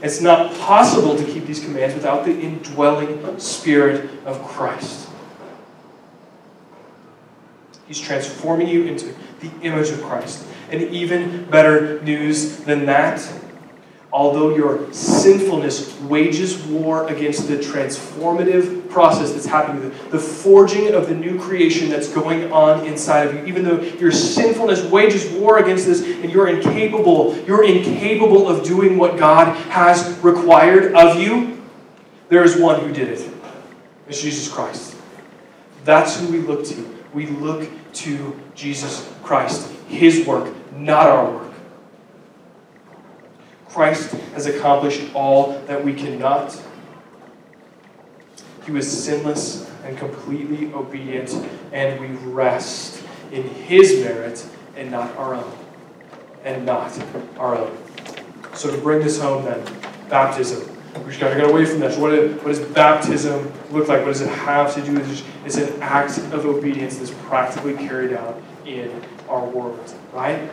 It's 0.00 0.22
not 0.22 0.56
possible 0.60 1.18
to 1.18 1.24
keep 1.24 1.44
these 1.44 1.62
commands 1.62 1.94
without 1.94 2.24
the 2.24 2.32
indwelling 2.32 3.38
Spirit 3.38 4.08
of 4.24 4.42
Christ. 4.42 5.03
He's 7.86 8.00
transforming 8.00 8.68
you 8.68 8.84
into 8.84 9.14
the 9.40 9.50
image 9.62 9.90
of 9.90 10.02
Christ. 10.02 10.46
And 10.70 10.82
even 10.82 11.44
better 11.46 12.00
news 12.02 12.58
than 12.58 12.86
that, 12.86 13.26
although 14.10 14.54
your 14.54 14.92
sinfulness 14.92 16.00
wages 16.00 16.56
war 16.66 17.08
against 17.08 17.48
the 17.48 17.56
transformative 17.56 18.88
process 18.88 19.32
that's 19.32 19.44
happening, 19.44 19.90
the 20.10 20.18
forging 20.18 20.94
of 20.94 21.08
the 21.08 21.14
new 21.14 21.38
creation 21.38 21.90
that's 21.90 22.08
going 22.08 22.50
on 22.52 22.86
inside 22.86 23.26
of 23.26 23.34
you, 23.34 23.44
even 23.44 23.64
though 23.64 23.80
your 23.80 24.12
sinfulness 24.12 24.82
wages 24.84 25.30
war 25.32 25.58
against 25.58 25.86
this 25.86 26.02
and 26.02 26.32
you're 26.32 26.48
incapable, 26.48 27.36
you're 27.46 27.64
incapable 27.64 28.48
of 28.48 28.64
doing 28.64 28.96
what 28.96 29.18
God 29.18 29.54
has 29.68 30.18
required 30.20 30.94
of 30.94 31.20
you, 31.20 31.62
there 32.28 32.44
is 32.44 32.56
one 32.56 32.80
who 32.80 32.92
did 32.92 33.08
it. 33.08 33.30
It's 34.08 34.22
Jesus 34.22 34.52
Christ. 34.52 34.96
That's 35.84 36.18
who 36.18 36.28
we 36.28 36.38
look 36.38 36.64
to 36.66 36.93
we 37.14 37.26
look 37.26 37.70
to 37.94 38.38
Jesus 38.54 39.08
Christ, 39.22 39.70
His 39.88 40.26
work, 40.26 40.52
not 40.76 41.06
our 41.06 41.30
work. 41.30 41.52
Christ 43.68 44.10
has 44.34 44.46
accomplished 44.46 45.14
all 45.14 45.58
that 45.66 45.84
we 45.84 45.94
cannot. 45.94 46.60
He 48.66 48.72
was 48.72 49.04
sinless 49.04 49.70
and 49.84 49.96
completely 49.96 50.72
obedient, 50.72 51.32
and 51.72 52.00
we 52.00 52.08
rest 52.30 53.02
in 53.32 53.42
His 53.42 54.00
merit 54.04 54.46
and 54.76 54.90
not 54.90 55.14
our 55.16 55.34
own. 55.34 55.58
And 56.44 56.66
not 56.66 56.92
our 57.38 57.56
own. 57.56 57.76
So, 58.54 58.70
to 58.70 58.80
bring 58.80 59.00
this 59.00 59.20
home, 59.20 59.44
then, 59.44 59.64
baptism. 60.08 60.73
We 60.98 61.06
just 61.06 61.20
got 61.20 61.30
to 61.30 61.36
get 61.36 61.50
away 61.50 61.64
from 61.64 61.80
this. 61.80 61.96
What, 61.96 62.12
what 62.12 62.46
does 62.46 62.60
baptism 62.60 63.52
look 63.70 63.88
like? 63.88 64.00
What 64.00 64.12
does 64.12 64.20
it 64.20 64.30
have 64.30 64.74
to 64.74 64.82
do 64.82 64.92
with 64.92 65.10
it? 65.10 65.24
It's 65.44 65.56
an 65.56 65.82
act 65.82 66.18
of 66.18 66.46
obedience 66.46 66.98
that's 66.98 67.10
practically 67.26 67.74
carried 67.74 68.12
out 68.12 68.40
in 68.64 69.02
our 69.28 69.44
world, 69.44 69.94
right? 70.12 70.50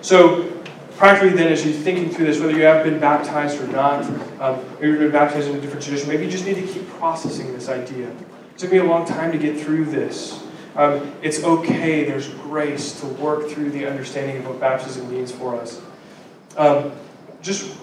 So, 0.00 0.50
practically, 0.96 1.36
then, 1.36 1.52
as 1.52 1.64
you're 1.64 1.74
thinking 1.74 2.10
through 2.10 2.26
this, 2.26 2.38
whether 2.38 2.52
you 2.52 2.62
have 2.62 2.84
been 2.84 3.00
baptized 3.00 3.60
or 3.60 3.66
not, 3.68 4.04
um, 4.40 4.60
you've 4.80 4.98
been 4.98 5.10
baptized 5.10 5.48
in 5.48 5.56
a 5.56 5.60
different 5.60 5.82
tradition, 5.82 6.08
maybe 6.08 6.24
you 6.24 6.30
just 6.30 6.46
need 6.46 6.54
to 6.54 6.66
keep 6.66 6.88
processing 6.90 7.52
this 7.52 7.68
idea. 7.68 8.08
It 8.08 8.58
took 8.58 8.70
me 8.70 8.78
a 8.78 8.84
long 8.84 9.06
time 9.06 9.32
to 9.32 9.38
get 9.38 9.58
through 9.58 9.86
this. 9.86 10.42
Um, 10.76 11.12
it's 11.20 11.42
okay, 11.42 12.04
there's 12.04 12.28
grace 12.28 13.00
to 13.00 13.06
work 13.06 13.48
through 13.48 13.70
the 13.70 13.86
understanding 13.86 14.36
of 14.38 14.46
what 14.46 14.60
baptism 14.60 15.10
means 15.10 15.32
for 15.32 15.56
us. 15.56 15.82
Um, 16.56 16.92
just 17.42 17.76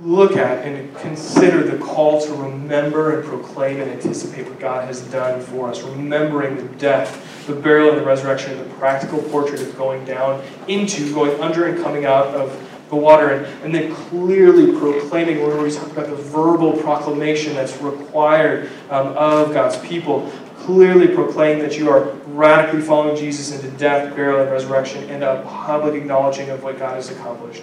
look 0.00 0.36
at 0.36 0.64
and 0.66 0.94
consider 0.96 1.62
the 1.62 1.78
call 1.82 2.20
to 2.20 2.32
remember 2.34 3.18
and 3.18 3.26
proclaim 3.26 3.80
and 3.80 3.90
anticipate 3.90 4.46
what 4.46 4.60
God 4.60 4.84
has 4.84 5.00
done 5.08 5.40
for 5.40 5.70
us, 5.70 5.82
remembering 5.82 6.56
the 6.56 6.74
death, 6.76 7.46
the 7.46 7.54
burial, 7.54 7.90
and 7.90 7.98
the 7.98 8.04
resurrection, 8.04 8.58
the 8.58 8.74
practical 8.74 9.22
portrait 9.22 9.62
of 9.62 9.74
going 9.76 10.04
down 10.04 10.44
into, 10.68 11.12
going 11.14 11.40
under, 11.40 11.66
and 11.66 11.82
coming 11.82 12.04
out 12.04 12.26
of 12.28 12.62
the 12.90 12.96
water, 12.96 13.30
and, 13.30 13.46
and 13.64 13.74
then 13.74 13.94
clearly 13.94 14.78
proclaiming, 14.78 15.40
where 15.40 15.60
we 15.60 15.70
talk 15.70 15.90
about 15.90 16.08
the 16.08 16.14
verbal 16.14 16.74
proclamation 16.74 17.54
that's 17.54 17.76
required 17.78 18.70
um, 18.90 19.08
of 19.16 19.52
God's 19.54 19.78
people, 19.78 20.30
clearly 20.58 21.08
proclaim 21.08 21.58
that 21.60 21.78
you 21.78 21.88
are 21.88 22.10
radically 22.26 22.82
following 22.82 23.16
Jesus 23.16 23.50
into 23.50 23.76
death, 23.78 24.14
burial, 24.14 24.42
and 24.42 24.50
resurrection, 24.50 25.08
and 25.08 25.24
a 25.24 25.42
public 25.46 25.94
acknowledging 25.94 26.50
of 26.50 26.62
what 26.62 26.78
God 26.78 26.96
has 26.96 27.10
accomplished. 27.10 27.62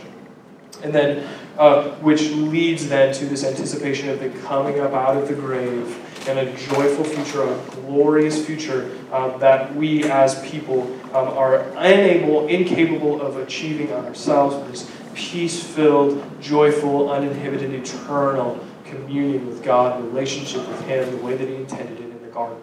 And 0.83 0.93
then, 0.93 1.27
uh, 1.57 1.91
which 1.95 2.29
leads 2.31 2.89
then 2.89 3.13
to 3.15 3.25
this 3.25 3.43
anticipation 3.43 4.09
of 4.09 4.19
the 4.19 4.29
coming 4.41 4.79
up 4.79 4.93
out 4.93 5.15
of 5.15 5.27
the 5.27 5.33
grave 5.33 5.97
and 6.27 6.39
a 6.39 6.55
joyful 6.57 7.03
future, 7.03 7.43
a 7.43 7.57
glorious 7.71 8.45
future 8.45 8.97
uh, 9.11 9.37
that 9.37 9.73
we 9.75 10.03
as 10.05 10.41
people 10.49 10.83
um, 11.15 11.29
are 11.29 11.59
unable, 11.77 12.47
incapable 12.47 13.21
of 13.21 13.37
achieving 13.37 13.91
on 13.93 14.05
ourselves. 14.05 14.55
This 14.71 14.91
peace 15.15 15.63
filled, 15.63 16.23
joyful, 16.41 17.11
uninhibited, 17.11 17.73
eternal 17.73 18.65
communion 18.85 19.47
with 19.47 19.63
God, 19.63 20.03
relationship 20.03 20.67
with 20.67 20.81
Him, 20.85 21.09
the 21.11 21.17
way 21.17 21.35
that 21.35 21.47
He 21.47 21.55
intended 21.55 21.99
it 21.99 22.03
in 22.03 22.21
the 22.21 22.27
garden. 22.27 22.61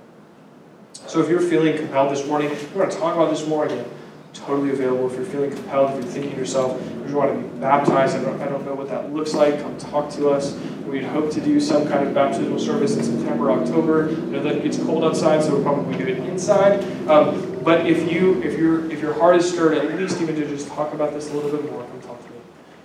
So 1.06 1.20
if 1.20 1.28
you're 1.28 1.40
feeling 1.40 1.76
compelled 1.76 2.12
this 2.12 2.26
morning, 2.26 2.50
we're 2.50 2.84
going 2.84 2.90
to 2.90 2.96
talk 2.96 3.14
about 3.14 3.30
this 3.30 3.46
more 3.46 3.66
again. 3.66 3.84
Totally 4.32 4.70
available. 4.70 5.10
If 5.10 5.16
you're 5.16 5.24
feeling 5.26 5.50
compelled, 5.50 5.90
if 5.90 6.04
you're 6.04 6.12
thinking 6.12 6.32
to 6.32 6.36
yourself, 6.36 6.80
you 7.08 7.16
want 7.16 7.32
to 7.34 7.48
be 7.48 7.60
baptized, 7.60 8.16
I 8.16 8.22
don't, 8.22 8.40
I 8.40 8.48
don't 8.48 8.64
know 8.64 8.74
what 8.74 8.88
that 8.88 9.12
looks 9.12 9.34
like, 9.34 9.60
come 9.60 9.76
talk 9.76 10.10
to 10.12 10.30
us. 10.30 10.56
We'd 10.86 11.04
hope 11.04 11.30
to 11.32 11.40
do 11.40 11.58
some 11.58 11.88
kind 11.88 12.06
of 12.06 12.14
baptismal 12.14 12.58
service 12.58 12.96
in 12.96 13.02
September, 13.02 13.50
October. 13.50 14.08
I 14.08 14.12
know 14.12 14.42
that 14.42 14.56
it 14.56 14.62
gets 14.62 14.78
cold 14.78 15.04
outside, 15.04 15.42
so 15.42 15.54
we'll 15.54 15.62
probably 15.62 15.98
do 15.98 16.06
it 16.06 16.18
inside. 16.28 16.82
Um, 17.08 17.58
but 17.64 17.86
if 17.86 18.10
you, 18.10 18.40
if 18.42 18.58
your, 18.58 18.90
if 18.90 19.00
your 19.00 19.14
heart 19.14 19.36
is 19.36 19.50
stirred, 19.50 19.76
at 19.76 19.98
least 19.98 20.20
even 20.20 20.36
to 20.36 20.46
just 20.46 20.68
talk 20.68 20.94
about 20.94 21.12
this 21.12 21.30
a 21.30 21.34
little 21.34 21.50
bit 21.50 21.70
more, 21.70 21.84
come 21.84 22.00
talk 22.02 22.24
to 22.24 22.30
me. 22.30 22.38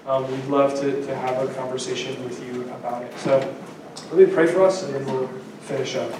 Um, 0.07 0.31
we'd 0.31 0.45
love 0.45 0.73
to, 0.81 1.05
to 1.05 1.15
have 1.15 1.47
a 1.47 1.53
conversation 1.53 2.21
with 2.23 2.43
you 2.45 2.63
about 2.63 3.03
it. 3.03 3.17
So 3.19 3.37
let 4.11 4.27
me 4.27 4.33
pray 4.33 4.47
for 4.47 4.65
us, 4.65 4.83
and 4.83 4.93
then 4.95 5.05
we'll 5.05 5.27
finish 5.61 5.95
up. 5.95 6.11